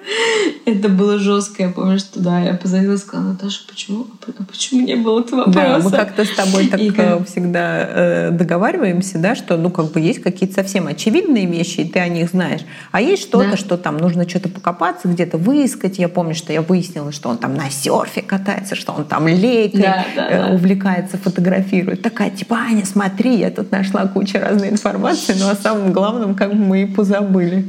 Это 0.65 0.89
было 0.89 1.17
жестко. 1.17 1.63
Я 1.63 1.69
помню, 1.69 1.99
что 1.99 2.19
да, 2.19 2.39
я 2.41 2.53
позвонила 2.55 2.93
и 2.93 2.97
сказала, 2.97 3.29
Наташа, 3.29 3.61
почему, 3.67 4.07
а 4.27 4.43
почему 4.43 4.81
не 4.81 4.95
было 4.95 5.21
этого 5.21 5.45
вопроса? 5.45 5.67
Да, 5.67 5.79
мы 5.79 5.91
как-то 5.91 6.25
с 6.25 6.31
тобой 6.31 6.67
так 6.67 6.79
и. 6.79 6.91
Э, 6.97 7.23
всегда 7.25 7.79
э, 7.79 8.31
договариваемся, 8.31 9.17
да, 9.19 9.35
что 9.35 9.57
ну 9.57 9.69
как 9.69 9.91
бы 9.91 9.99
есть 9.99 10.21
какие-то 10.21 10.55
совсем 10.55 10.87
очевидные 10.87 11.45
вещи, 11.45 11.81
и 11.81 11.89
ты 11.89 11.99
о 11.99 12.07
них 12.07 12.29
знаешь. 12.29 12.61
А 12.91 13.01
есть 13.01 13.23
что-то, 13.23 13.51
да. 13.51 13.57
что 13.57 13.77
там 13.77 13.97
нужно 13.97 14.27
что-то 14.27 14.49
покопаться, 14.49 15.07
где-то 15.07 15.37
выискать. 15.37 15.97
Я 15.99 16.09
помню, 16.09 16.35
что 16.35 16.51
я 16.51 16.61
выяснила, 16.61 17.11
что 17.11 17.29
он 17.29 17.37
там 17.37 17.55
на 17.55 17.69
серфе 17.69 18.21
катается, 18.21 18.75
что 18.75 18.93
он 18.93 19.05
там 19.05 19.27
лейкой 19.27 19.81
да, 19.81 20.05
да, 20.15 20.29
э, 20.29 20.41
да. 20.41 20.53
увлекается, 20.53 21.17
фотографирует. 21.17 22.01
Такая, 22.01 22.29
типа, 22.29 22.57
Аня, 22.57 22.85
смотри, 22.85 23.37
я 23.37 23.51
тут 23.51 23.71
нашла 23.71 24.07
кучу 24.07 24.37
разной 24.39 24.69
информации, 24.69 25.35
но 25.39 25.49
о 25.49 25.55
самом 25.55 25.93
главном 25.93 26.35
как 26.35 26.53
бы 26.53 26.56
мы 26.57 26.83
и 26.83 26.85
позабыли. 26.85 27.65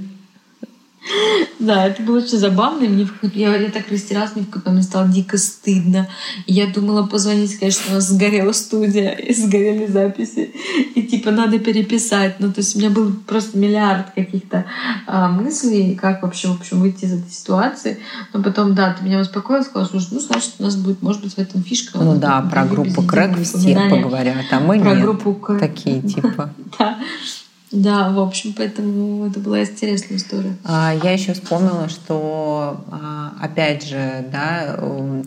Да, 1.58 1.86
это 1.86 2.02
было 2.02 2.18
очень 2.18 2.38
забавно. 2.38 2.84
И 2.84 2.88
мне 2.88 3.08
я, 3.34 3.56
я 3.56 3.70
так 3.70 3.90
растерялась, 3.90 4.34
мне 4.34 4.44
в 4.44 4.48
какой-то 4.48 4.70
момент 4.70 4.86
стало 4.86 5.08
дико 5.08 5.38
стыдно. 5.38 6.08
И 6.46 6.52
я 6.52 6.66
думала 6.66 7.06
позвонить, 7.06 7.54
сказать, 7.54 7.74
что 7.74 7.90
у 7.90 7.94
нас 7.94 8.08
сгорела 8.08 8.52
студия, 8.52 9.10
и 9.12 9.34
сгорели 9.34 9.86
записи. 9.86 10.52
И 10.94 11.02
типа 11.02 11.30
надо 11.30 11.58
переписать. 11.58 12.36
Ну, 12.38 12.52
то 12.52 12.60
есть 12.60 12.76
у 12.76 12.78
меня 12.78 12.90
был 12.90 13.12
просто 13.26 13.58
миллиард 13.58 14.10
каких-то 14.14 14.66
а, 15.06 15.28
мыслей, 15.28 15.96
как 15.96 16.22
вообще, 16.22 16.48
в 16.48 16.60
общем, 16.60 16.80
выйти 16.80 17.06
из 17.06 17.14
этой 17.14 17.30
ситуации. 17.30 17.98
Но 18.32 18.42
потом, 18.42 18.74
да, 18.74 18.94
ты 18.94 19.04
меня 19.04 19.20
успокоила, 19.20 19.62
сказала, 19.62 19.88
слушай, 19.88 20.08
ну, 20.12 20.20
значит, 20.20 20.52
у 20.58 20.62
нас 20.62 20.76
будет, 20.76 21.02
может 21.02 21.22
быть, 21.22 21.34
в 21.34 21.38
этом 21.38 21.62
фишка. 21.62 21.98
Ну 21.98 22.16
да, 22.16 22.40
про 22.42 22.64
группу 22.64 23.02
Крэк 23.02 23.36
все 23.42 23.74
поговорят, 23.90 24.44
а 24.50 24.60
мы 24.60 24.80
про 24.80 24.94
нет. 24.94 25.02
Группу 25.02 25.34
Крэк. 25.34 25.60
Такие 25.60 26.02
типа. 26.08 26.52
Да. 26.78 26.98
Да, 27.70 28.10
в 28.10 28.18
общем, 28.18 28.54
поэтому 28.56 29.26
это 29.26 29.40
была 29.40 29.60
интересная 29.60 30.16
история. 30.16 30.56
А, 30.64 30.94
я 31.02 31.12
еще 31.12 31.34
вспомнила, 31.34 31.88
что, 31.88 32.82
а, 32.90 33.34
опять 33.40 33.86
же, 33.86 34.24
да, 34.32 34.78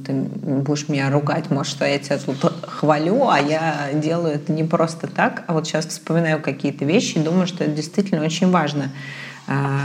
ты 0.06 0.14
будешь 0.14 0.90
меня 0.90 1.12
ругать, 1.12 1.52
может, 1.52 1.72
что 1.72 1.86
я 1.86 2.00
тебя 2.00 2.18
тут 2.18 2.52
хвалю, 2.64 3.30
а 3.30 3.40
я 3.40 3.90
делаю 3.94 4.36
это 4.36 4.52
не 4.52 4.64
просто 4.64 5.08
так, 5.08 5.44
а 5.48 5.54
вот 5.54 5.68
сейчас 5.68 5.86
вспоминаю 5.86 6.42
какие-то 6.42 6.84
вещи 6.84 7.20
и 7.20 7.22
думаю, 7.22 7.46
что 7.46 7.64
это 7.64 7.74
действительно 7.74 8.24
очень 8.24 8.50
важно. 8.50 8.92
А, 9.48 9.82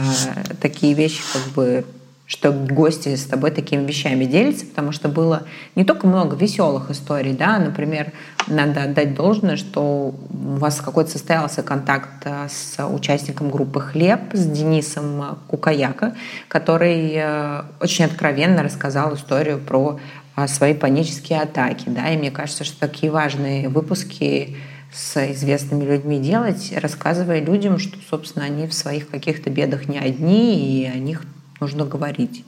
такие 0.60 0.94
вещи 0.94 1.22
как 1.32 1.42
бы 1.52 1.84
что 2.26 2.50
гости 2.50 3.14
с 3.14 3.24
тобой 3.24 3.52
такими 3.52 3.86
вещами 3.86 4.24
делятся, 4.24 4.66
потому 4.66 4.90
что 4.90 5.08
было 5.08 5.44
не 5.76 5.84
только 5.84 6.08
много 6.08 6.36
веселых 6.36 6.90
историй, 6.90 7.32
да, 7.32 7.58
например, 7.58 8.12
надо 8.48 8.82
отдать 8.82 9.14
должное, 9.14 9.56
что 9.56 10.14
у 10.30 10.56
вас 10.56 10.80
какой-то 10.80 11.10
состоялся 11.10 11.62
контакт 11.62 12.10
э, 12.24 12.48
с 12.48 12.84
участником 12.84 13.50
группы 13.50 13.80
«Хлеб», 13.80 14.20
с 14.32 14.44
Денисом 14.44 15.38
Кукаяка, 15.46 16.16
который 16.48 17.12
э, 17.14 17.62
очень 17.80 18.06
откровенно 18.06 18.64
рассказал 18.64 19.14
историю 19.14 19.58
про 19.58 20.00
э, 20.36 20.48
свои 20.48 20.74
панические 20.74 21.42
атаки, 21.42 21.84
да, 21.86 22.10
и 22.10 22.16
мне 22.16 22.32
кажется, 22.32 22.64
что 22.64 22.80
такие 22.80 23.12
важные 23.12 23.68
выпуски 23.68 24.56
с 24.92 25.32
известными 25.32 25.84
людьми 25.84 26.18
делать, 26.18 26.72
рассказывая 26.76 27.40
людям, 27.40 27.78
что, 27.78 27.98
собственно, 28.08 28.46
они 28.46 28.66
в 28.66 28.74
своих 28.74 29.10
каких-то 29.10 29.50
бедах 29.50 29.88
не 29.88 29.98
одни, 29.98 30.82
и 30.82 30.86
о 30.86 30.94
них 30.94 31.22
нужно 31.60 31.84
говорить. 31.84 32.44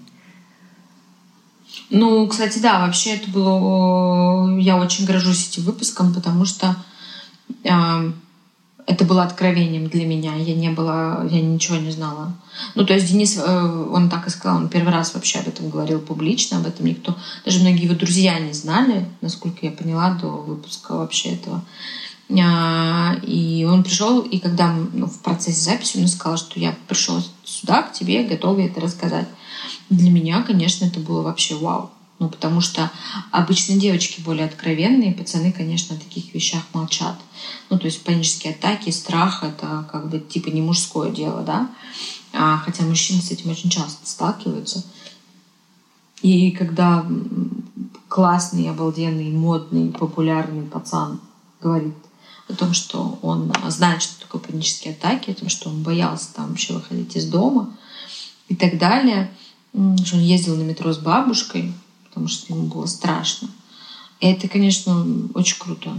Ну, 1.90 2.26
кстати, 2.26 2.58
да, 2.58 2.80
вообще 2.80 3.16
это 3.16 3.30
было... 3.30 4.58
Я 4.58 4.76
очень 4.76 5.06
горжусь 5.06 5.48
этим 5.48 5.62
выпуском, 5.62 6.12
потому 6.12 6.44
что 6.44 6.76
э, 7.64 8.12
это 8.86 9.04
было 9.04 9.22
откровением 9.22 9.88
для 9.88 10.06
меня. 10.06 10.34
Я 10.34 10.54
не 10.54 10.70
была... 10.70 11.26
Я 11.30 11.40
ничего 11.40 11.76
не 11.76 11.90
знала. 11.90 12.34
Ну, 12.74 12.84
то 12.84 12.94
есть 12.94 13.08
Денис, 13.08 13.38
э, 13.38 13.86
он 13.92 14.10
так 14.10 14.26
и 14.26 14.30
сказал, 14.30 14.58
он 14.58 14.68
первый 14.68 14.92
раз 14.92 15.14
вообще 15.14 15.38
об 15.38 15.48
этом 15.48 15.70
говорил 15.70 16.00
публично, 16.00 16.58
об 16.58 16.66
этом 16.66 16.86
никто... 16.86 17.16
Даже 17.44 17.60
многие 17.60 17.84
его 17.84 17.94
друзья 17.94 18.38
не 18.38 18.52
знали, 18.52 19.06
насколько 19.20 19.64
я 19.64 19.72
поняла, 19.72 20.10
до 20.14 20.28
выпуска 20.28 20.94
вообще 20.94 21.34
этого. 21.34 21.62
И 22.30 23.66
он 23.68 23.82
пришел, 23.82 24.20
и 24.20 24.38
когда 24.38 24.72
ну, 24.92 25.06
в 25.06 25.18
процессе 25.20 25.60
записи 25.60 25.98
он 25.98 26.08
сказал, 26.08 26.36
что 26.36 26.60
я 26.60 26.76
пришел 26.86 27.22
сюда 27.44 27.82
к 27.82 27.92
тебе, 27.92 28.24
готова 28.24 28.60
это 28.60 28.80
рассказать. 28.80 29.28
Для 29.88 30.10
меня, 30.10 30.42
конечно, 30.42 30.84
это 30.84 31.00
было 31.00 31.22
вообще 31.22 31.54
вау. 31.54 31.90
Ну, 32.18 32.28
потому 32.28 32.60
что 32.60 32.90
обычно 33.30 33.76
девочки 33.76 34.20
более 34.20 34.44
откровенные, 34.44 35.12
пацаны, 35.12 35.52
конечно, 35.52 35.94
о 35.94 35.98
таких 36.00 36.34
вещах 36.34 36.62
молчат. 36.74 37.16
Ну, 37.70 37.78
то 37.78 37.86
есть 37.86 38.02
панические 38.02 38.54
атаки, 38.54 38.90
страх— 38.90 39.42
это 39.44 39.88
как 39.90 40.10
бы 40.10 40.18
типа 40.18 40.48
не 40.48 40.60
мужское 40.60 41.10
дело, 41.12 41.42
да? 41.42 41.70
А, 42.32 42.58
хотя 42.58 42.82
мужчины 42.82 43.22
с 43.22 43.30
этим 43.30 43.50
очень 43.50 43.70
часто 43.70 44.06
сталкиваются. 44.06 44.84
И 46.20 46.50
когда 46.50 47.06
классный, 48.08 48.68
обалденный, 48.68 49.30
модный, 49.30 49.92
популярный 49.92 50.66
пацан 50.66 51.20
говорит 51.60 51.94
о 52.48 52.54
том, 52.54 52.72
что 52.72 53.18
он 53.22 53.52
знает, 53.68 54.02
что 54.02 54.20
такое 54.20 54.40
панические 54.40 54.94
атаки, 54.94 55.30
о 55.30 55.34
том, 55.34 55.48
что 55.48 55.68
он 55.68 55.82
боялся 55.82 56.34
там 56.34 56.48
вообще 56.48 56.74
выходить 56.74 57.14
из 57.16 57.26
дома 57.26 57.76
и 58.48 58.54
так 58.54 58.78
далее, 58.78 59.30
что 60.04 60.16
он 60.16 60.22
ездил 60.22 60.56
на 60.56 60.62
метро 60.62 60.92
с 60.92 60.98
бабушкой, 60.98 61.72
потому 62.08 62.28
что 62.28 62.52
ему 62.52 62.66
было 62.66 62.86
страшно. 62.86 63.48
И 64.20 64.26
это, 64.26 64.48
конечно, 64.48 65.06
очень 65.34 65.58
круто. 65.58 65.96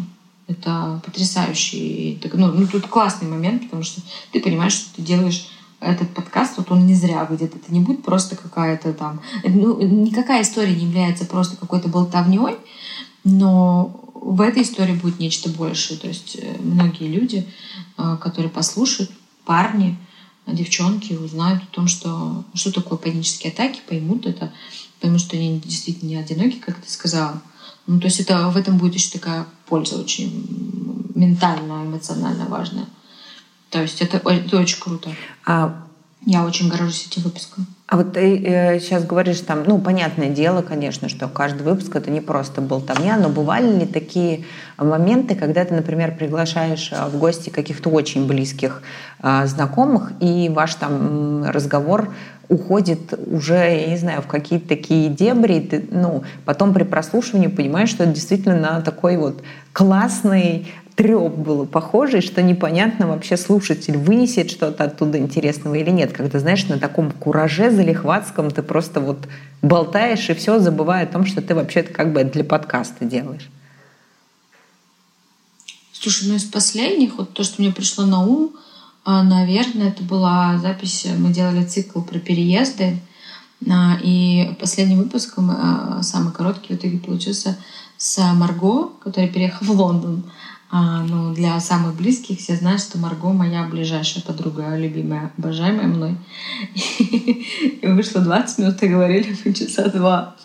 Это 0.48 1.00
потрясающий. 1.06 2.20
Ну, 2.34 2.52
ну, 2.52 2.68
тут 2.68 2.88
классный 2.88 3.30
момент, 3.30 3.64
потому 3.64 3.84
что 3.84 4.02
ты 4.32 4.42
понимаешь, 4.42 4.74
что 4.74 4.96
ты 4.96 5.04
делаешь 5.04 5.48
этот 5.80 6.14
подкаст, 6.14 6.58
вот 6.58 6.72
он 6.72 6.86
не 6.86 6.96
зря 6.96 7.24
выйдет. 7.26 7.56
Это 7.56 7.72
не 7.72 7.80
будет 7.80 8.04
просто 8.04 8.36
какая-то 8.36 8.94
там... 8.94 9.22
Ну, 9.44 9.80
никакая 9.80 10.42
история 10.42 10.76
не 10.76 10.86
является 10.86 11.26
просто 11.26 11.56
какой-то 11.56 11.88
болтовней, 11.88 12.58
но 13.30 14.12
в 14.14 14.42
этой 14.42 14.64
истории 14.64 14.94
будет 14.94 15.20
нечто 15.20 15.50
большее. 15.50 15.98
То 16.00 16.08
есть 16.08 16.38
э, 16.40 16.58
многие 16.60 17.08
люди, 17.08 17.48
э, 17.98 18.18
которые 18.20 18.50
послушают, 18.50 19.12
парни, 19.46 19.98
девчонки 20.46 21.14
узнают 21.14 21.64
о 21.64 21.68
том, 21.68 21.88
что, 21.88 22.44
что 22.54 22.72
такое 22.72 22.98
панические 22.98 23.52
атаки, 23.52 23.82
поймут 23.88 24.26
это, 24.26 24.52
потому 25.00 25.20
что 25.20 25.36
они 25.36 25.60
действительно 25.60 26.10
не 26.10 26.16
одиноки, 26.16 26.58
как 26.58 26.82
ты 26.82 26.90
сказала. 26.90 27.42
Ну, 27.88 28.00
то 28.00 28.06
есть 28.06 28.20
это, 28.20 28.50
в 28.50 28.58
этом 28.58 28.78
будет 28.78 28.96
еще 28.96 29.12
такая 29.12 29.48
польза 29.66 30.00
очень 30.00 31.10
ментально, 31.16 31.84
эмоционально 31.84 32.46
важная. 32.46 32.86
То 33.70 33.82
есть 33.82 34.02
это, 34.02 34.18
это 34.18 34.58
очень 34.58 34.80
круто. 34.80 35.16
А 35.46 35.88
я 36.26 36.46
очень 36.46 36.70
горжусь 36.70 37.08
этим 37.08 37.24
выпуском. 37.24 37.66
А 37.90 37.98
вот 37.98 38.14
ты 38.14 38.38
э, 38.38 38.80
сейчас 38.80 39.04
говоришь 39.04 39.40
там, 39.40 39.64
ну, 39.66 39.80
понятное 39.80 40.30
дело, 40.30 40.62
конечно, 40.62 41.10
что 41.10 41.28
каждый 41.28 41.64
выпуск 41.64 41.96
это 41.96 42.12
не 42.12 42.22
просто 42.22 42.62
болтовня, 42.62 43.18
но 43.18 43.30
бывали 43.30 43.80
ли 43.80 43.88
такие 43.88 44.46
моменты, 44.78 45.34
когда 45.34 45.66
ты, 45.66 45.74
например, 45.74 46.16
приглашаешь 46.16 46.92
э, 46.92 47.08
в 47.08 47.18
гости 47.18 47.50
каких-то 47.50 47.90
очень 47.90 48.28
близких 48.28 48.84
э, 49.24 49.48
знакомых, 49.48 50.12
и 50.20 50.50
ваш 50.54 50.76
там 50.76 51.46
разговор 51.46 52.14
уходит 52.48 53.16
уже, 53.26 53.56
я 53.56 53.88
не 53.88 53.98
знаю, 53.98 54.22
в 54.22 54.28
какие-то 54.28 54.68
такие 54.68 55.10
дебри, 55.10 55.56
и 55.56 55.68
ты, 55.68 55.84
ну, 55.90 56.22
потом 56.46 56.76
при 56.76 56.84
прослушивании 56.84 57.48
понимаешь, 57.48 57.90
что 57.90 58.04
это 58.04 58.14
действительно 58.14 58.60
на 58.60 58.82
такой 58.82 59.18
вот 59.18 59.42
классный 59.74 60.68
треп 61.00 61.32
было 61.32 61.64
похожий, 61.64 62.20
что 62.20 62.42
непонятно 62.42 63.08
вообще 63.08 63.38
слушатель 63.38 63.98
вынесет 63.98 64.52
что-то 64.52 64.84
оттуда 64.84 65.18
интересного 65.18 65.76
или 65.76 65.92
нет. 65.92 66.12
Когда, 66.12 66.40
знаешь, 66.40 66.66
на 66.66 66.78
таком 66.78 67.12
кураже 67.12 67.72
залихватском 67.72 68.52
ты 68.52 68.62
просто 68.62 69.00
вот 69.00 69.20
болтаешь 69.62 70.30
и 70.30 70.34
все, 70.34 70.60
забывая 70.60 71.06
о 71.06 71.08
том, 71.08 71.26
что 71.26 71.42
ты 71.42 71.56
вообще-то 71.56 71.94
как 71.94 72.12
бы 72.12 72.26
для 72.26 72.44
подкаста 72.44 73.06
делаешь. 73.06 73.50
Слушай, 75.94 76.28
ну 76.28 76.36
из 76.36 76.44
последних, 76.44 77.18
вот 77.18 77.32
то, 77.32 77.46
что 77.46 77.62
мне 77.62 77.72
пришло 77.72 78.06
на 78.06 78.22
ум, 78.26 78.52
а, 79.06 79.24
наверное, 79.24 79.88
это 79.88 80.04
была 80.04 80.58
запись, 80.58 81.08
мы 81.18 81.30
делали 81.32 81.64
цикл 81.64 82.02
про 82.02 82.20
переезды, 82.20 83.00
а, 83.72 83.98
и 84.04 84.54
последний 84.60 84.98
выпуск, 84.98 85.36
а, 85.38 86.04
самый 86.04 86.34
короткий 86.34 86.74
в 86.74 86.78
итоге 86.78 86.98
получился 86.98 87.58
с 87.96 88.18
Марго, 88.34 88.90
которая 89.02 89.32
переехала 89.32 89.68
в 89.68 89.72
Лондон. 89.80 90.24
А, 90.72 91.02
ну, 91.02 91.34
для 91.34 91.60
самых 91.60 91.96
близких 91.96 92.38
все 92.38 92.56
знают, 92.56 92.82
что 92.82 93.00
Марго 93.00 93.34
моя 93.34 93.64
ближайшая 93.64 94.24
подруга, 94.24 94.78
любимая, 94.78 95.32
обожаемая 95.38 95.88
мной. 95.88 96.16
И 97.00 97.80
вышло 97.88 98.22
20 98.22 98.60
минут, 98.60 98.84
и 98.84 98.88
говорили 98.88 99.36
мы 99.44 99.54
часа 99.54 99.90
два. 99.90 100.36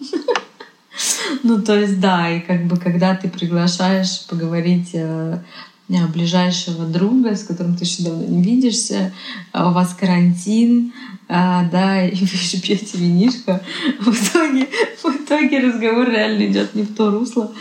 Ну, 1.42 1.60
то 1.60 1.78
есть, 1.78 2.00
да, 2.00 2.30
и 2.30 2.40
как 2.40 2.66
бы, 2.66 2.76
когда 2.76 3.14
ты 3.14 3.28
приглашаешь 3.28 4.26
поговорить 4.26 4.90
э, 4.94 5.40
ближайшего 5.88 6.86
друга, 6.86 7.36
с 7.36 7.44
которым 7.44 7.76
ты 7.76 7.84
еще 7.84 8.04
давно 8.04 8.24
не 8.24 8.42
видишься, 8.42 9.12
а 9.52 9.68
у 9.68 9.72
вас 9.72 9.94
карантин, 9.94 10.92
а, 11.28 11.64
да, 11.70 12.04
и 12.08 12.14
вы 12.14 12.26
еще 12.26 12.60
пьете 12.60 12.98
винишко. 12.98 13.62
В 14.00 14.08
итоге, 14.08 14.68
в 15.02 15.06
итоге 15.06 15.60
разговор 15.60 16.08
реально 16.08 16.46
идет 16.46 16.74
не 16.74 16.82
в 16.82 16.94
то 16.94 17.10
русло. 17.10 17.52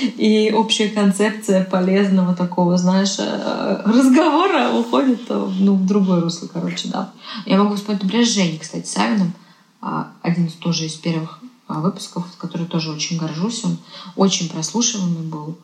И 0.00 0.52
общая 0.54 0.88
концепция 0.88 1.64
полезного 1.64 2.34
такого, 2.34 2.76
знаешь, 2.76 3.16
э, 3.18 3.82
разговора 3.84 4.70
уходит 4.72 5.28
ну, 5.28 5.74
в 5.74 5.86
другое 5.86 6.20
русло, 6.20 6.48
короче, 6.52 6.88
да. 6.88 7.12
Я 7.46 7.58
могу 7.58 7.76
вспомнить, 7.76 8.02
например, 8.02 8.26
Жени, 8.26 8.58
кстати, 8.58 8.86
Савиным, 8.86 9.32
а, 9.80 10.12
один 10.22 10.46
из 10.46 10.54
тоже 10.54 10.86
из 10.86 10.94
первых 10.94 11.40
выпусков, 11.68 12.24
который 12.38 12.66
тоже 12.66 12.90
очень 12.90 13.18
горжусь. 13.18 13.64
Он 13.64 13.78
очень 14.16 14.48
прослушиваемый 14.48 15.28
был. 15.28 15.58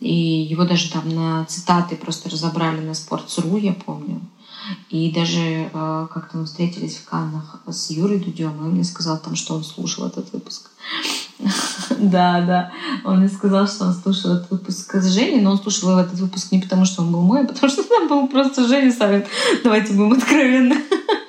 И 0.00 0.14
его 0.14 0.64
даже 0.64 0.90
там 0.90 1.08
на 1.08 1.44
цитаты 1.46 1.96
просто 1.96 2.30
разобрали 2.30 2.80
на 2.80 2.90
Sports.ru, 2.92 3.58
я 3.60 3.72
помню. 3.72 4.20
И 4.90 5.10
даже 5.12 5.40
э, 5.40 6.06
как-то 6.12 6.38
мы 6.38 6.44
встретились 6.44 6.96
в 6.96 7.04
Каннах 7.06 7.60
с 7.66 7.90
Юрой 7.90 8.18
Дудем, 8.18 8.56
и 8.58 8.64
он 8.64 8.72
мне 8.72 8.84
сказал 8.84 9.18
там, 9.18 9.34
что 9.34 9.54
он 9.54 9.64
слушал 9.64 10.06
этот 10.06 10.32
выпуск. 10.32 10.70
Да, 11.98 12.42
да. 12.42 12.72
Он 13.04 13.18
мне 13.18 13.28
сказал, 13.28 13.66
что 13.66 13.86
он 13.86 13.94
слушал 13.94 14.34
этот 14.34 14.50
выпуск 14.50 14.94
с 14.94 15.06
Женей, 15.06 15.40
но 15.40 15.52
он 15.52 15.58
слушал 15.58 15.98
этот 15.98 16.20
выпуск 16.20 16.52
не 16.52 16.60
потому, 16.60 16.84
что 16.84 17.02
он 17.02 17.10
был 17.10 17.22
мой, 17.22 17.40
а 17.40 17.44
потому 17.44 17.72
что 17.72 17.82
там 17.82 18.08
был 18.08 18.28
просто 18.28 18.68
Женя 18.68 18.92
Савин. 18.92 19.24
Давайте 19.64 19.94
будем 19.94 20.12
откровенны. 20.12 20.76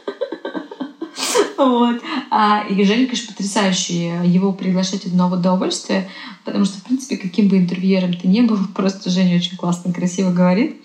Вот. 1.59 2.01
А, 2.31 2.63
и 2.69 2.83
Женя, 2.85 3.05
конечно, 3.05 3.33
потрясающий. 3.33 4.25
Его 4.25 4.53
приглашать 4.53 5.05
одного 5.05 5.35
удовольствия, 5.35 6.09
потому 6.45 6.63
что, 6.63 6.77
в 6.77 6.83
принципе, 6.83 7.17
каким 7.17 7.49
бы 7.49 7.57
интервьюером 7.57 8.13
ты 8.13 8.29
не 8.29 8.41
был, 8.41 8.57
просто 8.75 9.09
Женя 9.09 9.35
очень 9.35 9.57
классно, 9.57 9.91
красиво 9.91 10.31
говорит. 10.31 10.81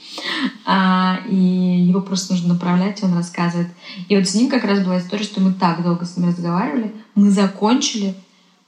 А, 0.67 1.21
и 1.29 1.37
его 1.37 2.01
просто 2.01 2.33
нужно 2.33 2.55
направлять, 2.55 3.05
он 3.05 3.15
рассказывает. 3.15 3.69
И 4.09 4.17
вот 4.17 4.27
с 4.27 4.35
ним 4.35 4.51
как 4.51 4.65
раз 4.65 4.81
была 4.81 4.99
история, 4.99 5.23
что 5.23 5.41
мы 5.41 5.53
так 5.53 5.85
долго 5.85 6.05
с 6.05 6.17
ним 6.17 6.29
разговаривали, 6.29 6.93
мы 7.15 7.31
закончили, 7.31 8.17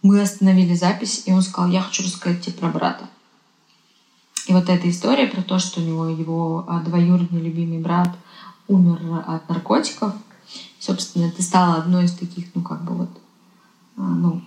мы 0.02 0.20
остановили 0.20 0.74
запись, 0.74 1.24
и 1.26 1.32
он 1.32 1.42
сказал, 1.42 1.72
я 1.72 1.80
хочу 1.80 2.04
рассказать 2.04 2.40
тебе 2.40 2.54
про 2.54 2.68
брата. 2.68 3.08
И 4.46 4.52
вот 4.52 4.68
эта 4.68 4.88
история 4.88 5.26
про 5.26 5.42
то, 5.42 5.58
что 5.58 5.80
у 5.80 5.84
него 5.84 6.06
его 6.06 6.64
а, 6.68 6.80
двоюродный 6.82 7.40
любимый 7.40 7.80
брат 7.80 8.14
умер 8.68 9.24
от 9.26 9.48
наркотиков, 9.48 10.12
собственно, 10.86 11.26
это 11.26 11.42
стало 11.42 11.76
одной 11.76 12.04
из 12.04 12.12
таких, 12.12 12.46
ну, 12.54 12.62
как 12.62 12.84
бы 12.84 12.94
вот, 12.94 13.10
а, 13.96 14.02
ну, 14.02 14.42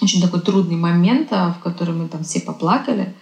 очень 0.00 0.22
такой 0.22 0.40
трудный 0.40 0.76
момент, 0.76 1.28
а, 1.32 1.52
в 1.52 1.60
который 1.60 1.94
мы 1.94 2.08
там 2.08 2.24
все 2.24 2.40
поплакали. 2.40 3.14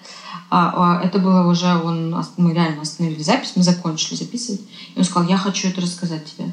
А, 0.50 1.00
это 1.02 1.18
было 1.18 1.48
уже, 1.48 1.74
он, 1.76 2.14
мы 2.36 2.54
реально 2.54 2.82
остановили 2.82 3.22
запись, 3.22 3.52
мы 3.56 3.62
закончили 3.62 4.14
записывать. 4.14 4.62
И 4.94 4.98
он 4.98 5.04
сказал, 5.04 5.28
я 5.28 5.36
хочу 5.36 5.68
это 5.68 5.80
рассказать 5.80 6.24
тебе. 6.24 6.52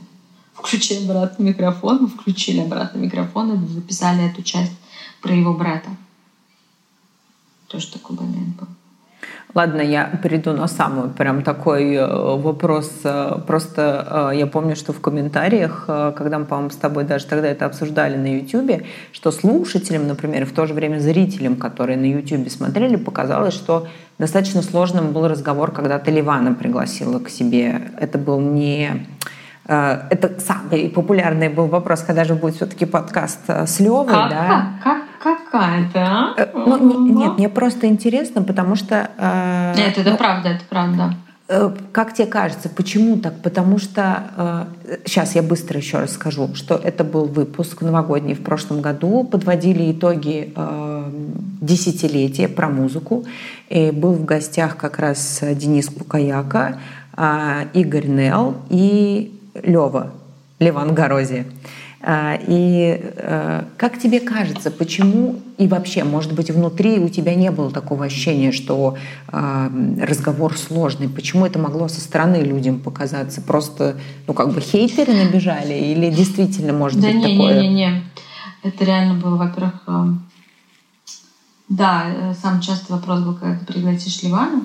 Включи 0.53 1.03
обратно 1.03 1.43
микрофон, 1.43 2.03
мы 2.03 2.07
включили 2.07 2.59
обратно 2.59 2.97
микрофон 2.97 3.53
и 3.53 3.67
записали 3.67 4.30
эту 4.30 4.41
часть 4.41 4.73
про 5.21 5.34
его 5.34 5.53
брата. 5.53 5.89
Тоже 7.67 7.88
такой 7.88 8.15
момент 8.15 8.55
был. 8.55 8.67
Ладно, 9.56 9.80
я 9.80 10.20
перейду 10.22 10.51
на 10.51 10.68
самый 10.68 11.10
прям 11.10 11.41
такой 11.41 11.93
э, 11.93 12.06
вопрос. 12.06 12.91
Э, 13.06 13.39
просто 13.47 14.32
э, 14.34 14.38
я 14.38 14.47
помню, 14.47 14.76
что 14.76 14.91
в 14.91 14.99
комментариях, 14.99 15.86
когда 15.88 16.39
мы, 16.39 16.43
по-моему, 16.45 16.72
с 16.72 16.76
тобой 16.76 17.06
даже 17.06 17.26
тогда 17.26 17.47
это 17.47 17.66
обсуждали 17.66 18.18
на 18.18 18.36
YouTube, 18.36 18.84
что 19.14 19.32
слушателям, 19.32 20.08
например, 20.08 20.45
в 20.45 20.51
то 20.51 20.66
же 20.66 20.74
время 20.74 20.99
зрителям, 20.99 21.56
которые 21.56 21.97
на 21.97 22.03
YouTube 22.03 22.49
смотрели, 22.49 22.97
показалось, 22.97 23.53
что 23.53 23.88
достаточно 24.20 24.62
сложным 24.62 25.14
был 25.14 25.26
разговор, 25.26 25.72
когда 25.72 25.99
ты 25.99 26.12
Ливана 26.12 26.53
пригласила 26.53 27.20
к 27.20 27.30
себе. 27.30 27.82
Это 27.97 28.18
был 28.18 28.41
не 28.41 29.08
это 29.68 30.39
самый 30.39 30.89
популярный 30.89 31.49
был 31.49 31.68
вопрос, 31.68 32.01
когда 32.01 32.24
же 32.24 32.36
будет 32.36 32.55
все-таки 32.55 32.86
подкаст 32.86 33.39
с 33.47 33.80
Левой, 33.80 34.13
как, 34.13 34.30
да? 34.30 34.68
Как, 34.84 35.05
какая-то, 35.26 35.99
а? 35.99 36.34
Э, 36.38 36.47
ну, 36.53 37.05
не, 37.05 37.13
нет, 37.13 37.38
мне 37.38 37.49
просто 37.49 37.88
интересно, 37.88 38.43
потому 38.43 38.76
что... 38.76 39.09
Э, 39.18 39.74
нет, 39.76 39.97
это 39.97 40.11
ну, 40.11 40.18
правда, 40.18 40.49
это 40.49 40.66
правда. 40.70 41.16
Э, 41.47 41.72
как 41.91 42.13
тебе 42.13 42.28
кажется, 42.28 42.70
почему 42.70 43.18
так? 43.18 43.41
Потому 43.41 43.80
что, 43.80 44.24
э, 44.84 44.97
сейчас 45.05 45.34
я 45.34 45.41
быстро 45.41 45.78
еще 45.80 45.99
расскажу, 45.99 46.53
что 46.53 46.76
это 46.76 47.03
был 47.03 47.26
выпуск 47.26 47.82
новогодний 47.82 48.36
в 48.36 48.43
прошлом 48.43 48.82
году, 48.82 49.24
подводили 49.24 49.91
итоги 49.91 50.53
э, 50.55 51.09
десятилетия 51.61 52.47
про 52.47 52.70
музыку, 52.70 53.26
и 53.70 53.89
был 53.89 54.13
в 54.13 54.26
гостях 54.26 54.78
как 54.78 54.99
раз 54.99 55.41
Денис 55.41 55.89
Кукаяка, 55.89 56.78
э, 57.18 57.66
Игорь 57.74 58.07
Нел 58.07 58.57
и 58.70 59.35
Лева, 59.64 60.12
Леван 60.60 60.93
Горозия. 60.93 61.45
А, 62.08 62.38
и 62.39 63.01
э, 63.01 63.64
как 63.78 63.97
тебе 63.97 64.20
кажется, 64.20 64.70
почему 64.70 65.39
и 65.58 65.68
вообще, 65.68 66.03
может 66.03 66.34
быть, 66.34 66.51
внутри 66.51 66.99
у 66.99 67.10
тебя 67.10 67.34
не 67.34 67.49
было 67.49 67.72
такого 67.72 68.06
ощущения, 68.06 68.51
что 68.51 68.95
а, 69.30 69.72
разговор 69.99 70.56
сложный? 70.56 71.10
Почему 71.10 71.47
это 71.47 71.58
могло 71.58 71.88
со 71.88 71.99
стороны 71.99 72.38
людям 72.43 72.80
показаться? 72.80 73.41
Просто, 73.41 73.97
ну, 74.28 74.36
как 74.36 74.53
бы 74.53 74.62
хейтеры 74.62 75.14
набежали 75.14 75.74
или 75.74 76.12
действительно 76.12 76.74
может 76.74 76.99
да 76.99 77.08
быть 77.08 77.16
не, 77.16 77.22
такое? 77.24 77.56
Да 77.56 77.62
не, 77.62 77.70
не, 77.70 77.74
не. 77.74 78.03
Это 78.62 78.86
реально 78.86 79.16
было, 79.16 79.38
во-первых, 79.38 79.82
э, 79.88 80.06
да, 81.70 82.03
э, 82.08 82.34
самый 82.39 82.62
частый 82.62 82.95
вопрос 82.95 83.22
был, 83.22 83.34
когда 83.34 83.58
ты 83.58 83.66
пригласишь 83.66 84.22
Ливана, 84.22 84.62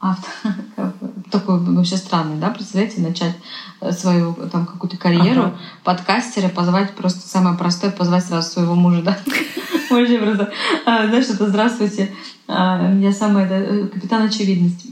автор, 0.00 0.54
такой 1.30 1.58
вообще 1.58 1.96
странный, 1.96 2.36
да, 2.36 2.50
представляете, 2.50 3.00
начать 3.00 3.34
э, 3.80 3.92
свою 3.92 4.34
там 4.50 4.66
какую-то 4.66 4.96
карьеру 4.96 5.42
ага. 5.42 5.58
подкастера, 5.84 6.48
позвать 6.48 6.94
просто 6.94 7.26
самое 7.28 7.56
простое, 7.56 7.90
позвать 7.90 8.24
сразу 8.24 8.50
своего 8.50 8.74
мужа, 8.74 9.02
да. 9.02 9.18
Вообще 9.90 10.18
просто, 10.18 10.52
а, 10.84 11.06
знаешь, 11.06 11.26
это 11.26 11.48
здравствуйте, 11.48 12.14
а, 12.46 12.92
я 12.94 13.12
самая 13.12 13.48
э, 13.48 13.86
капитан 13.86 14.24
очевидность. 14.24 14.86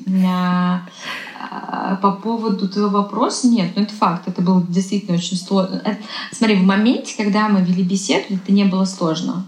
По 2.02 2.12
поводу 2.12 2.68
твоего 2.68 2.90
вопроса, 2.90 3.46
нет, 3.46 3.72
ну 3.76 3.82
это 3.82 3.94
факт, 3.94 4.26
это 4.26 4.42
было 4.42 4.62
действительно 4.68 5.16
очень 5.16 5.36
сложно. 5.36 5.80
Э, 5.84 5.96
смотри, 6.32 6.56
в 6.56 6.64
моменте, 6.64 7.14
когда 7.16 7.48
мы 7.48 7.60
вели 7.60 7.82
беседу, 7.82 8.24
это 8.30 8.52
не 8.52 8.64
было 8.64 8.84
сложно. 8.84 9.44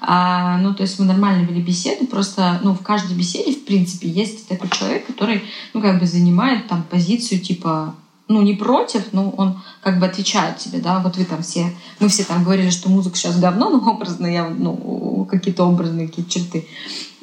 А, 0.00 0.58
ну, 0.58 0.74
то 0.74 0.82
есть 0.82 0.98
мы 0.98 1.06
нормально 1.06 1.46
вели 1.46 1.62
беседы, 1.62 2.06
просто, 2.06 2.60
ну, 2.62 2.74
в 2.74 2.82
каждой 2.82 3.16
беседе, 3.16 3.52
в 3.52 3.64
принципе, 3.64 4.08
есть 4.08 4.46
такой 4.48 4.68
человек, 4.70 5.06
который, 5.06 5.42
ну, 5.72 5.80
как 5.80 5.98
бы 5.98 6.06
занимает 6.06 6.68
там 6.68 6.82
позицию 6.82 7.40
типа 7.40 7.94
ну, 8.28 8.42
не 8.42 8.54
против, 8.54 9.12
но 9.12 9.30
он 9.30 9.60
как 9.80 10.00
бы 10.00 10.06
отвечает 10.06 10.58
тебе, 10.58 10.80
да, 10.80 10.98
вот 10.98 11.16
вы 11.16 11.24
там 11.24 11.42
все, 11.42 11.72
мы 12.00 12.08
все 12.08 12.24
там 12.24 12.42
говорили, 12.42 12.70
что 12.70 12.88
музыка 12.88 13.16
сейчас 13.16 13.38
говно, 13.38 13.70
ну, 13.70 13.78
образно 13.88 14.26
я, 14.26 14.48
ну, 14.48 15.26
какие-то 15.30 15.64
образные 15.64 16.08
какие 16.08 16.26
черты 16.26 16.66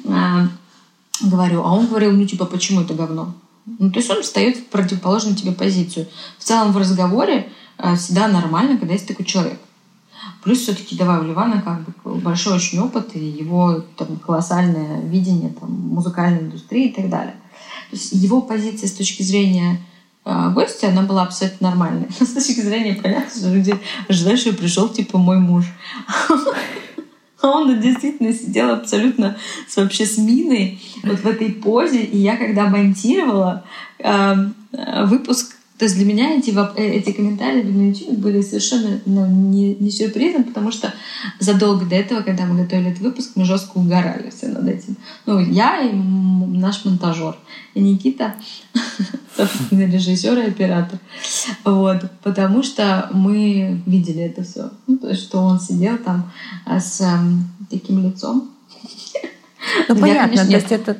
а, 0.08 0.48
говорю, 1.20 1.62
а 1.62 1.72
он 1.72 1.86
говорил, 1.86 2.12
ну, 2.12 2.26
типа, 2.26 2.46
почему 2.46 2.80
это 2.80 2.94
говно? 2.94 3.34
Ну, 3.66 3.90
то 3.90 3.98
есть 3.98 4.10
он 4.10 4.22
встает 4.22 4.58
в 4.58 4.66
противоположную 4.66 5.36
тебе 5.36 5.52
позицию. 5.52 6.06
В 6.38 6.44
целом 6.44 6.72
в 6.72 6.76
разговоре 6.76 7.50
а, 7.78 7.96
всегда 7.96 8.28
нормально, 8.28 8.78
когда 8.78 8.92
есть 8.92 9.08
такой 9.08 9.24
человек. 9.24 9.58
Плюс 10.44 10.58
все-таки 10.58 10.94
давай 10.94 11.20
у 11.20 11.24
Ливана 11.24 11.62
как 11.62 11.82
бы 11.84 12.14
большой 12.16 12.56
очень 12.56 12.78
опыт 12.78 13.16
и 13.16 13.18
его 13.18 13.82
там, 13.96 14.18
колоссальное 14.18 15.00
видение 15.00 15.50
там, 15.58 15.70
музыкальной 15.70 16.42
индустрии 16.42 16.88
и 16.88 16.92
так 16.92 17.08
далее. 17.08 17.34
То 17.90 17.96
есть 17.96 18.12
его 18.12 18.42
позиция 18.42 18.88
с 18.88 18.92
точки 18.92 19.22
зрения 19.22 19.80
э, 20.26 20.50
гостя, 20.54 20.88
она 20.88 21.02
была 21.02 21.22
абсолютно 21.22 21.70
нормальной. 21.70 22.08
С 22.20 22.32
точки 22.32 22.60
зрения, 22.60 22.94
понятно, 22.94 23.30
что 23.34 23.54
люди 23.54 23.74
ожидают, 24.06 24.40
что 24.40 24.52
пришел 24.52 24.88
типа 24.88 25.18
мой 25.18 25.38
муж. 25.38 25.64
А 27.42 27.48
он 27.48 27.78
действительно 27.78 28.32
сидел 28.32 28.70
абсолютно 28.70 29.36
с, 29.68 29.76
вообще 29.76 30.06
с 30.06 30.16
миной 30.16 30.80
вот 31.02 31.18
в 31.18 31.26
этой 31.26 31.50
позе. 31.50 32.02
И 32.02 32.16
я 32.16 32.38
когда 32.38 32.68
монтировала 32.68 33.64
э, 33.98 34.34
выпуск 35.04 35.53
то 35.78 35.86
есть 35.86 35.96
для 35.96 36.04
меня 36.04 36.36
эти, 36.36 36.50
э, 36.50 36.88
эти 36.88 37.10
комментарии 37.10 37.62
на 37.62 37.88
YouTube 37.88 38.18
были 38.18 38.42
совершенно 38.42 39.00
ну, 39.06 39.26
не, 39.26 39.74
не 39.74 39.90
сюрпризом, 39.90 40.44
потому 40.44 40.70
что 40.70 40.94
задолго 41.40 41.84
до 41.84 41.96
этого, 41.96 42.22
когда 42.22 42.44
мы 42.44 42.62
готовили 42.62 42.90
этот 42.90 43.02
выпуск, 43.02 43.32
мы 43.34 43.44
жестко 43.44 43.78
угорали 43.78 44.30
все 44.30 44.48
над 44.48 44.68
этим. 44.68 44.96
Ну, 45.26 45.40
я 45.40 45.82
и 45.82 45.92
наш 45.92 46.84
монтажер, 46.84 47.36
и 47.74 47.80
Никита, 47.80 48.36
собственно, 49.36 49.90
режиссер 49.90 50.38
и 50.38 50.48
оператор. 50.48 51.00
Вот, 51.64 52.08
потому 52.22 52.62
что 52.62 53.10
мы 53.12 53.80
видели 53.84 54.22
это 54.22 54.44
все. 54.44 54.70
Ну, 54.86 54.98
то 54.98 55.08
есть, 55.08 55.22
что 55.22 55.40
он 55.40 55.58
сидел 55.58 55.98
там 55.98 56.30
а, 56.66 56.78
с 56.78 57.04
таким 57.68 58.04
лицом. 58.04 58.48
Ну, 59.88 59.96
понятно, 59.96 60.46
то 60.46 60.52
есть 60.52 60.70
это 60.70 60.98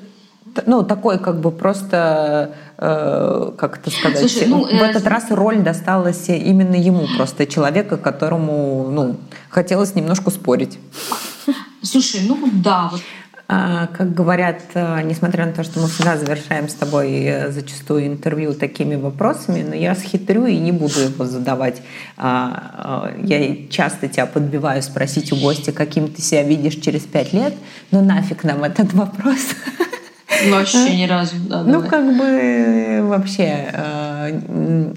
ну, 0.66 0.82
такой 0.82 1.18
как 1.18 1.40
бы 1.40 1.50
просто, 1.50 2.54
э, 2.78 3.52
как 3.56 3.78
это 3.78 3.90
сказать, 3.90 4.18
Слушай, 4.18 4.48
ну, 4.48 4.64
в 4.64 4.68
э, 4.68 4.86
этот 4.86 5.06
раз 5.06 5.30
роль 5.30 5.58
досталась 5.58 6.28
именно 6.28 6.76
ему, 6.76 7.06
просто 7.16 7.46
человека, 7.46 7.96
которому, 7.96 8.88
ну, 8.90 9.16
хотелось 9.50 9.94
немножко 9.94 10.30
спорить. 10.30 10.78
Слушай, 11.82 12.22
ну 12.26 12.38
да, 12.52 12.88
вот 12.90 13.00
А, 13.46 13.88
как 13.88 14.14
говорят, 14.14 14.62
э, 14.72 15.02
несмотря 15.02 15.44
на 15.44 15.52
то, 15.52 15.64
что 15.64 15.78
мы 15.78 15.88
всегда 15.88 16.16
завершаем 16.16 16.66
с 16.66 16.74
тобой 16.74 17.12
э, 17.24 17.50
зачастую 17.50 18.06
интервью 18.06 18.54
такими 18.54 18.94
вопросами, 18.94 19.62
но 19.62 19.74
я 19.74 19.94
схитрю 19.94 20.46
и 20.46 20.56
не 20.56 20.72
буду 20.72 21.00
его 21.00 21.26
задавать. 21.26 21.82
А, 22.16 23.12
э, 23.14 23.20
я 23.24 23.68
часто 23.68 24.08
тебя 24.08 24.24
подбиваю 24.24 24.82
спросить 24.82 25.30
у 25.30 25.36
гостя, 25.36 25.72
каким 25.72 26.08
ты 26.08 26.22
себя 26.22 26.42
видишь 26.42 26.76
через 26.76 27.02
пять 27.02 27.34
лет, 27.34 27.54
но 27.90 28.00
нафиг 28.00 28.44
нам 28.44 28.64
этот 28.64 28.94
вопрос. 28.94 29.40
Вообще 30.48 30.96
ни 30.96 31.06
разу. 31.06 31.36
Да, 31.48 31.62
ну, 31.62 31.82
давай. 31.82 31.88
как 31.88 32.16
бы 32.16 33.08
вообще 33.08 33.68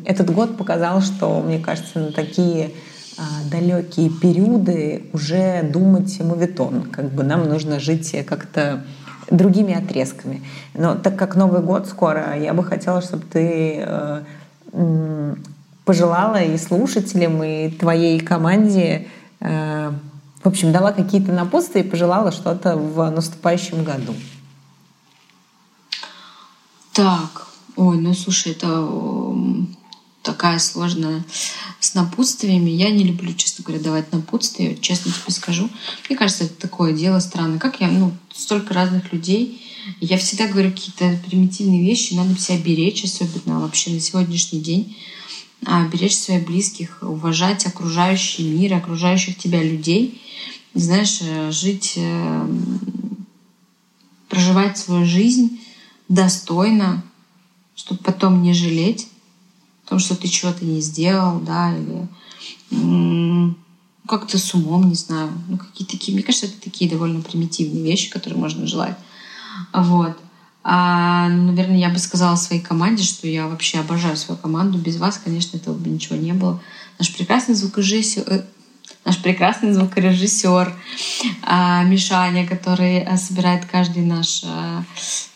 этот 0.06 0.34
год 0.34 0.58
показал, 0.58 1.02
что, 1.02 1.42
мне 1.42 1.60
кажется, 1.60 2.00
на 2.00 2.12
такие 2.12 2.72
а, 3.18 3.50
далекие 3.50 4.10
периоды 4.10 5.04
уже 5.12 5.64
думать 5.64 6.20
мувитон. 6.20 6.84
Как 6.84 7.12
бы 7.12 7.24
нам 7.24 7.50
нужно 7.50 7.80
жить 7.80 8.16
как-то 8.28 8.84
другими 9.32 9.74
отрезками. 9.74 10.44
Но 10.74 10.96
так 10.96 11.18
как 11.18 11.36
Новый 11.36 11.62
год 11.62 11.88
скоро, 11.88 12.38
я 12.40 12.54
бы 12.54 12.64
хотела, 12.64 13.02
чтобы 13.02 13.24
ты 13.24 13.84
э, 13.86 14.22
пожелала 15.84 16.42
и 16.42 16.58
слушателям, 16.58 17.44
и 17.44 17.70
твоей 17.70 18.20
команде, 18.20 19.08
э, 19.40 19.92
в 20.44 20.48
общем, 20.48 20.72
дала 20.72 20.92
какие-то 20.92 21.32
напутствия 21.32 21.82
и 21.82 21.90
пожелала 21.90 22.32
что-то 22.32 22.78
в 22.78 23.10
наступающем 23.10 23.84
году. 23.84 24.14
Так, 26.98 27.48
ой, 27.76 28.00
ну 28.00 28.16
слушай, 28.16 28.54
это 28.54 28.90
такая 30.24 30.58
сложная 30.58 31.24
с 31.80 31.94
напутствиями. 31.94 32.72
Я 32.72 32.90
не 32.90 33.04
люблю, 33.04 33.36
честно 33.36 33.64
говоря, 33.64 33.84
давать 33.84 34.12
напутствия, 34.12 34.76
честно 34.82 35.12
тебе 35.12 35.32
скажу. 35.32 35.70
Мне 36.10 36.18
кажется, 36.18 36.46
это 36.46 36.56
такое 36.56 36.94
дело 36.94 37.20
странное. 37.20 37.60
Как 37.60 37.82
я, 37.82 37.88
ну, 37.90 38.14
столько 38.34 38.74
разных 38.74 39.14
людей. 39.14 39.62
Я 40.02 40.18
всегда 40.18 40.48
говорю 40.48 40.72
какие-то 40.72 41.20
примитивные 41.30 41.84
вещи, 41.84 42.16
надо 42.16 42.36
себя 42.40 42.58
беречь, 42.58 43.04
особенно 43.04 43.60
вообще 43.60 43.92
на 43.92 44.00
сегодняшний 44.00 44.60
день. 44.60 44.98
А, 45.68 45.88
беречь 45.88 46.16
своих 46.16 46.48
близких, 46.48 46.98
уважать 47.04 47.68
окружающий 47.68 48.42
мир, 48.42 48.74
окружающих 48.74 49.38
тебя 49.38 49.62
людей. 49.62 50.20
Знаешь, 50.74 51.20
э, 51.22 51.52
жить, 51.52 51.94
э, 51.98 52.50
проживать 54.30 54.80
свою 54.80 55.06
жизнь 55.06 55.60
достойно, 56.08 57.04
чтобы 57.76 58.02
потом 58.04 58.42
не 58.42 58.54
жалеть 58.54 59.08
том, 59.88 60.00
что 60.00 60.16
ты 60.16 60.28
чего-то 60.28 60.66
не 60.66 60.82
сделал, 60.82 61.40
да, 61.40 61.74
или 61.76 63.56
как-то 64.08 64.38
с 64.38 64.54
умом, 64.54 64.88
не 64.90 64.96
знаю, 64.96 65.32
ну 65.48 65.58
какие 65.58 65.88
такие, 65.88 66.14
мне 66.14 66.24
кажется, 66.24 66.46
это 66.46 66.62
такие 66.62 66.90
довольно 66.90 67.22
примитивные 67.22 67.84
вещи, 67.84 68.10
которые 68.10 68.40
можно 68.40 68.68
желать. 68.68 68.98
Вот. 69.74 70.18
А, 70.64 71.30
наверное, 71.30 71.78
я 71.78 71.90
бы 71.90 71.98
сказала 71.98 72.36
своей 72.36 72.62
команде, 72.62 73.04
что 73.04 73.28
я 73.28 73.48
вообще 73.48 73.80
обожаю 73.80 74.18
свою 74.18 74.40
команду. 74.40 74.78
Без 74.78 74.98
вас, 74.98 75.20
конечно, 75.24 75.58
этого 75.58 75.76
бы 75.76 75.90
ничего 75.90 76.16
не 76.18 76.34
было. 76.34 76.62
Наш 77.00 77.14
прекрасный 77.14 77.56
звукорежиссер, 77.56 78.24
э, 78.28 78.46
наш 79.08 79.22
прекрасный 79.22 79.72
звукорежиссер 79.72 80.74
а, 81.44 81.84
Мишаня, 81.84 82.46
который 82.46 83.00
а, 83.04 83.16
собирает 83.16 83.66
каждый 83.66 84.04
наш 84.04 84.42
а, 84.44 84.84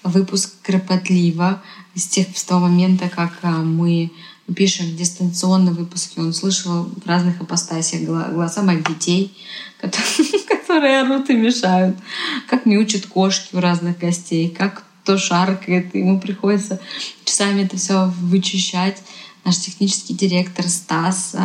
выпуск 0.04 0.62
кропотливо 0.62 1.62
с 1.96 2.06
тех 2.06 2.38
с 2.38 2.44
того 2.44 2.68
момента, 2.68 3.08
как 3.08 3.32
мы 3.44 4.12
пишем 4.54 4.94
дистанционно 4.98 5.72
выпуски, 5.72 6.20
он 6.20 6.34
слышал 6.34 6.84
в 6.84 7.08
разных 7.08 7.40
апостасиях 7.40 8.04
голоса 8.04 8.62
моих 8.62 8.86
детей, 8.86 9.34
которые 10.50 11.02
орут 11.02 11.30
и 11.30 11.34
мешают, 11.34 11.96
как 12.50 12.66
мяучат 12.66 13.06
кошки 13.06 13.56
у 13.56 13.62
разных 13.62 13.98
гостей, 13.98 14.50
как 14.50 14.84
то 15.06 15.18
шаркает, 15.18 15.96
ему 15.96 16.20
приходится 16.20 16.82
часами 17.24 17.64
это 17.64 17.78
все 17.78 18.12
вычищать. 18.20 19.02
Наш 19.46 19.58
технический 19.58 20.14
директор 20.14 20.68
Стас, 20.68 21.36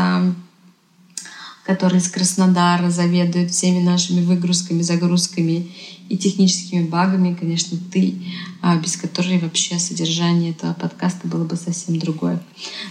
который 1.67 1.99
из 1.99 2.09
Краснодара 2.09 2.91
заведует 2.91 3.51
всеми 3.51 3.83
нашими 3.83 4.25
выгрузками, 4.25 4.83
загрузками 4.83 5.73
и 6.09 6.17
техническими 6.17 6.85
багами, 6.85 7.35
конечно, 7.35 7.77
ты, 7.93 8.14
а, 8.62 8.77
без 8.77 8.97
которой 8.97 9.39
вообще 9.39 9.79
содержание 9.81 10.53
этого 10.53 10.73
подкаста 10.75 11.27
было 11.27 11.45
бы 11.45 11.57
совсем 11.57 11.99
другое. 11.99 12.41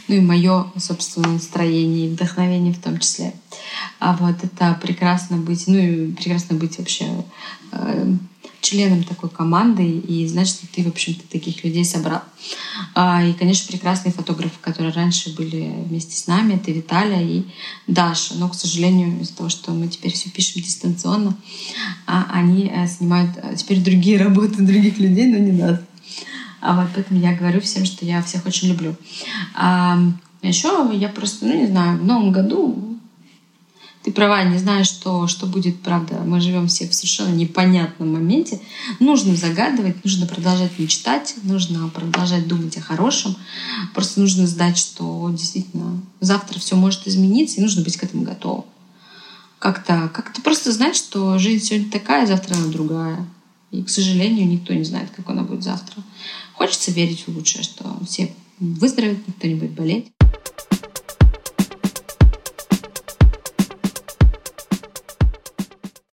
Ну 0.09 0.15
и 0.15 0.19
мое 0.21 0.65
собственное 0.77 1.33
настроение 1.33 2.07
и 2.07 2.11
вдохновение 2.11 2.73
в 2.73 2.81
том 2.81 2.99
числе. 2.99 3.33
А 3.99 4.17
вот 4.17 4.43
это 4.43 4.77
прекрасно 4.81 5.37
быть, 5.37 5.63
ну 5.67 5.77
и 5.77 6.11
прекрасно 6.11 6.57
быть 6.57 6.77
вообще 6.77 7.23
э, 7.71 8.17
членом 8.65 9.03
такой 9.03 9.29
команды 9.29 9.87
и 9.87 10.27
знать, 10.27 10.47
что 10.47 10.65
ты, 10.67 10.83
в 10.83 10.87
общем-то, 10.87 11.23
таких 11.29 11.63
людей 11.63 11.85
собрал. 11.85 12.23
А, 12.95 13.23
и, 13.23 13.33
конечно, 13.33 13.67
прекрасные 13.67 14.11
фотографы, 14.11 14.55
которые 14.59 14.91
раньше 14.91 15.35
были 15.35 15.71
вместе 15.87 16.17
с 16.17 16.27
нами, 16.27 16.55
это 16.55 16.71
Виталия 16.71 17.21
и 17.21 17.43
Даша. 17.87 18.35
Но, 18.35 18.49
к 18.49 18.55
сожалению, 18.55 19.21
из-за 19.21 19.35
того, 19.35 19.49
что 19.49 19.71
мы 19.71 19.87
теперь 19.87 20.13
все 20.13 20.29
пишем 20.29 20.61
дистанционно, 20.61 21.37
а 22.07 22.27
они 22.31 22.71
э, 22.73 22.87
снимают 22.87 23.31
э, 23.37 23.55
теперь 23.55 23.83
другие 23.83 24.17
работы 24.17 24.63
других 24.63 24.97
людей, 24.97 25.27
но 25.27 25.37
не 25.37 25.51
нас. 25.51 25.79
А 26.61 26.81
вот 26.81 26.89
поэтому 26.95 27.19
я 27.19 27.33
говорю 27.33 27.61
всем, 27.61 27.85
что 27.85 28.05
я 28.05 28.23
всех 28.23 28.45
очень 28.47 28.69
люблю. 28.69 28.95
А 29.53 29.99
еще 30.41 30.89
я 30.93 31.09
просто, 31.09 31.45
ну 31.45 31.55
не 31.55 31.67
знаю, 31.67 31.99
в 31.99 32.05
новом 32.05 32.31
году 32.31 32.94
ты 34.05 34.11
права, 34.11 34.43
не 34.43 34.59
знаешь, 34.59 34.85
что, 34.85 35.25
что 35.25 35.47
будет, 35.47 35.81
правда. 35.81 36.21
Мы 36.23 36.39
живем 36.39 36.67
все 36.67 36.87
в 36.87 36.93
совершенно 36.93 37.33
непонятном 37.33 38.13
моменте. 38.13 38.59
Нужно 38.99 39.35
загадывать, 39.35 40.03
нужно 40.05 40.27
продолжать 40.27 40.77
мечтать, 40.77 41.33
нужно 41.41 41.89
продолжать 41.89 42.47
думать 42.47 42.77
о 42.77 42.81
хорошем. 42.81 43.35
Просто 43.95 44.19
нужно 44.19 44.45
знать, 44.45 44.77
что 44.77 45.27
действительно 45.31 46.03
завтра 46.19 46.59
все 46.59 46.75
может 46.75 47.07
измениться, 47.07 47.57
и 47.57 47.63
нужно 47.63 47.81
быть 47.81 47.97
к 47.97 48.03
этому 48.03 48.21
готовым. 48.21 48.65
Как-то 49.57 50.11
как 50.13 50.31
просто 50.43 50.71
знать, 50.71 50.95
что 50.95 51.39
жизнь 51.39 51.65
сегодня 51.65 51.89
такая, 51.89 52.27
завтра 52.27 52.53
она 52.53 52.67
другая. 52.67 53.25
И, 53.71 53.81
к 53.81 53.89
сожалению, 53.89 54.47
никто 54.47 54.75
не 54.75 54.83
знает, 54.83 55.09
как 55.15 55.27
она 55.31 55.41
будет 55.41 55.63
завтра. 55.63 56.03
Хочется 56.53 56.91
верить 56.91 57.23
в 57.25 57.35
лучшее, 57.35 57.63
что 57.63 57.97
все 58.07 58.31
выздоровеют, 58.59 59.27
никто 59.27 59.47
не 59.47 59.55
будет 59.55 59.71
болеть. 59.71 60.11